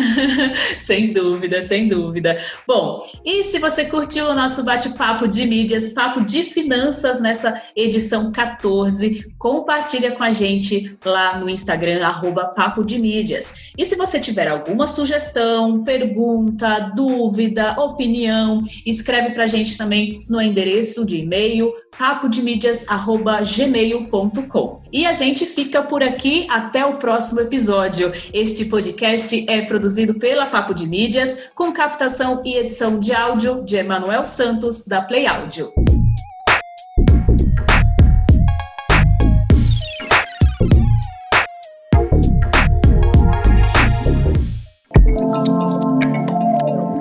sem 0.78 1.12
dúvida, 1.12 1.62
sem 1.62 1.88
dúvida. 1.88 2.38
Bom, 2.66 3.06
e 3.24 3.42
se 3.44 3.58
você 3.58 3.86
curtiu 3.86 4.26
o 4.26 4.34
nosso 4.34 4.64
bate-papo 4.64 5.28
de 5.28 5.46
mídias, 5.46 5.90
papo 5.90 6.24
de 6.24 6.44
finanças 6.44 7.20
nessa 7.20 7.60
edição 7.74 8.30
14, 8.32 9.32
compartilha 9.38 10.12
com 10.12 10.22
a 10.22 10.30
gente 10.30 10.96
lá 11.04 11.38
no 11.38 11.48
Instagram, 11.48 12.04
arroba 12.04 12.44
Papo 12.46 12.84
de 12.84 12.98
Mídias. 12.98 13.72
E 13.76 13.84
se 13.84 13.96
você 13.96 14.20
tiver 14.20 14.48
alguma 14.48 14.86
sugestão, 14.86 15.82
pergunta, 15.82 16.92
dúvida, 16.94 17.72
opinião, 17.80 18.60
escreve 18.84 19.30
para 19.30 19.44
a 19.44 19.48
gente 19.48 19.78
também 19.78 20.24
no 20.28 20.40
endereço 20.40 21.06
de 21.06 21.18
e-mail 21.18 21.72
papodemídias@gmail.com. 21.98 24.82
E 24.92 25.06
a 25.06 25.12
gente 25.12 25.46
fica 25.46 25.82
por 25.82 26.02
aqui 26.02 26.46
até 26.50 26.84
o 26.84 26.94
próximo 26.94 27.40
episódio. 27.40 28.10
Este 28.32 28.64
podcast 28.66 29.46
é 29.48 29.62
produzido 29.86 30.14
pela 30.14 30.46
Papo 30.46 30.74
de 30.74 30.84
Mídias, 30.84 31.50
com 31.54 31.72
captação 31.72 32.42
e 32.44 32.56
edição 32.56 32.98
de 32.98 33.14
áudio 33.14 33.62
de 33.64 33.76
Emanuel 33.76 34.26
Santos 34.26 34.84
da 34.84 35.00
Play 35.00 35.26
Áudio. 35.28 35.72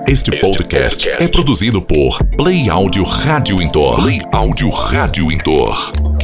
Este 0.08 0.40
podcast 0.40 1.10
é 1.10 1.28
produzido 1.28 1.82
por 1.82 2.24
Play 2.38 2.70
Áudio 2.70 3.04
Rádio 3.04 3.60
Intor. 3.60 3.96
Play 3.96 4.22
Áudio 4.32 4.70
Rádio 4.70 5.32
Intor. 5.32 6.15